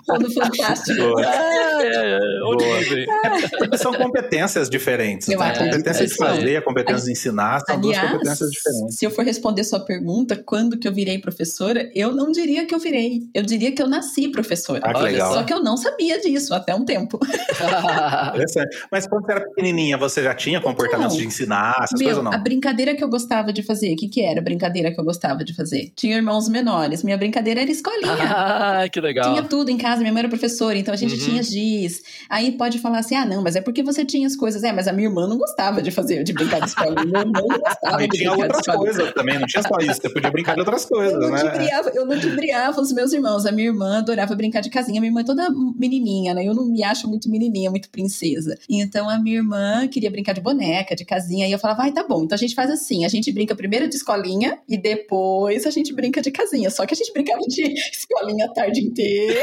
Todo 0.06 0.32
fantástico. 0.32 1.00
Boa. 1.00 1.24
É, 1.24 1.86
é, 1.86 2.18
é, 2.18 3.66
Boa. 3.66 3.78
são 3.78 3.92
competências 3.92 4.68
diferentes. 4.68 5.28
Né? 5.28 5.34
A 5.34 5.58
competência 5.58 6.04
que 6.04 6.10
de 6.10 6.16
fazer, 6.16 6.56
a 6.56 6.62
competência 6.62 7.04
de 7.04 7.12
ensinar 7.12 7.60
são 7.60 7.80
duas 7.80 7.96
Aliás, 7.96 8.12
competências 8.12 8.50
diferentes. 8.50 8.96
se 8.98 9.04
eu 9.04 9.10
for 9.10 9.24
responder 9.24 9.64
sua 9.64 9.80
pergunta, 9.80 10.36
quando 10.36 10.78
que 10.78 10.86
eu 10.86 10.92
virei 10.92 11.18
professora, 11.18 11.90
eu 11.94 12.12
não 12.12 12.30
diria 12.32 12.66
que 12.66 12.74
eu 12.74 12.78
virei. 12.78 13.22
Eu 13.34 13.42
diria 13.42 13.72
que 13.72 13.82
eu 13.82 13.88
nasci 13.88 14.28
professora. 14.28 14.80
Ah, 14.84 14.92
que 14.92 14.98
Olha 15.00 15.12
legal. 15.12 15.32
Só 15.34 15.42
que 15.42 15.52
eu 15.52 15.62
não 15.62 15.76
sabia 15.76 16.20
disso 16.20 16.54
até 16.54 16.74
um 16.74 16.84
tempo. 16.84 17.18
Interessante. 18.34 18.76
Mas 18.90 19.06
quando 19.06 19.26
você 19.26 19.32
era 19.32 19.40
pequenininha, 19.40 19.96
você 19.96 20.22
já 20.22 20.34
tinha 20.34 20.60
comportamentos 20.60 21.14
Então, 21.14 21.22
de 21.22 21.26
ensinar, 21.26 21.76
essas 21.82 22.00
coisas 22.00 22.22
Meu, 22.22 22.32
ou 22.32 22.35
não? 22.35 22.35
A 22.36 22.38
brincadeira 22.38 22.94
que 22.94 23.02
eu 23.02 23.08
gostava 23.08 23.52
de 23.52 23.62
fazer, 23.62 23.92
o 23.94 23.96
que, 23.96 24.08
que 24.08 24.20
era 24.22 24.40
a 24.40 24.42
brincadeira 24.42 24.92
que 24.92 25.00
eu 25.00 25.04
gostava 25.04 25.44
de 25.44 25.54
fazer? 25.54 25.92
Tinha 25.96 26.16
irmãos 26.16 26.48
menores, 26.48 27.02
minha 27.02 27.16
brincadeira 27.16 27.62
era 27.62 27.70
escolinha. 27.70 28.12
ah, 28.20 28.88
que 28.88 29.00
legal. 29.00 29.32
Tinha 29.32 29.42
tudo 29.42 29.70
em 29.70 29.76
casa, 29.78 30.00
minha 30.00 30.12
mãe 30.12 30.20
era 30.20 30.28
professora, 30.28 30.76
então 30.78 30.92
a 30.92 30.96
gente 30.96 31.14
Uhum. 31.14 31.24
tinha 31.26 31.42
giz. 31.42 32.02
Aí 32.28 32.52
pode 32.52 32.78
falar 32.78 32.98
assim: 32.98 33.14
ah, 33.14 33.24
não, 33.24 33.42
mas 33.42 33.56
é 33.56 33.60
porque 33.60 33.82
você 33.82 34.04
tinha 34.04 34.26
as 34.26 34.36
coisas. 34.36 34.62
É, 34.62 34.72
mas 34.72 34.86
a 34.88 34.92
minha 34.92 35.08
irmã 35.08 35.26
não 35.26 35.38
gostava 35.38 35.80
de 35.82 35.90
fazer, 35.90 36.22
de 36.24 36.32
brincar 36.32 36.60
de 36.60 36.66
escolinha. 36.68 37.04
Meu 37.06 37.20
irmão 37.22 37.46
não 37.48 37.58
gostava 37.58 37.96
Aí 37.98 38.08
de 38.08 38.18
tinha 38.18 38.30
brincar 38.30 38.48
de 38.48 38.56
outras 38.56 38.76
coisas 38.76 39.12
também, 39.14 39.38
não 39.38 39.46
tinha 39.46 39.62
só 39.62 39.76
isso. 39.80 40.00
Você 40.00 40.10
podia 40.10 40.30
brincar 40.30 40.54
de 40.54 40.60
outras 40.60 40.82
Eu 40.84 40.88
coisas, 40.88 41.18
não, 41.20 41.30
né? 41.30 41.70
eu 41.94 42.04
ludibriava 42.04 42.80
os 42.80 42.92
meus 42.92 43.12
irmãos. 43.12 43.46
A 43.46 43.52
minha 43.52 43.68
irmã 43.68 43.98
adorava 43.98 44.34
brincar 44.34 44.60
de 44.60 44.70
casinha. 44.70 45.00
Minha 45.00 45.10
irmã 45.10 45.20
é 45.20 45.24
toda 45.24 45.48
menininha, 45.76 46.34
né? 46.34 46.44
Eu 46.44 46.54
não 46.54 46.66
me 46.66 46.82
acho 46.82 47.08
muito 47.08 47.30
menininha, 47.30 47.70
muito 47.70 47.88
princesa. 47.90 48.56
Então 48.68 49.08
a 49.08 49.18
minha 49.18 49.36
irmã 49.36 49.86
queria 49.88 50.10
brincar 50.10 50.32
de 50.32 50.40
boneca, 50.40 50.94
de 50.94 51.04
casinha. 51.04 51.46
E 51.48 51.52
eu 51.52 51.58
falava, 51.58 51.82
ai, 51.82 51.92
tá 51.92 52.04
bom. 52.06 52.25
Então 52.26 52.34
a 52.34 52.38
gente 52.38 52.54
faz 52.54 52.70
assim: 52.70 53.04
a 53.04 53.08
gente 53.08 53.32
brinca 53.32 53.54
primeiro 53.54 53.88
de 53.88 53.96
escolinha 53.96 54.58
e 54.68 54.76
depois 54.76 55.64
a 55.64 55.70
gente 55.70 55.92
brinca 55.94 56.20
de 56.20 56.30
casinha. 56.30 56.68
Só 56.70 56.84
que 56.84 56.92
a 56.92 56.96
gente 56.96 57.12
brincava 57.12 57.40
de 57.48 57.62
escolinha 57.90 58.46
a 58.46 58.52
tarde 58.52 58.80
inteira. 58.80 59.40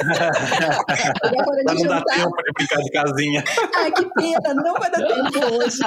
Chegava 0.02 1.42
a 1.42 1.50
hora 1.52 1.62
Pra 1.64 1.74
de 1.74 1.82
não 1.84 1.90
jantar. 1.94 2.14
tempo 2.16 2.36
de 2.36 2.52
brincar 2.54 2.82
de 2.82 2.90
casinha. 2.90 3.44
Ai, 3.76 3.92
que 3.92 4.04
pena, 4.14 4.54
não 4.54 4.74
vai 4.74 4.90
dar 4.90 5.06
tempo 5.06 5.54
hoje. 5.54 5.78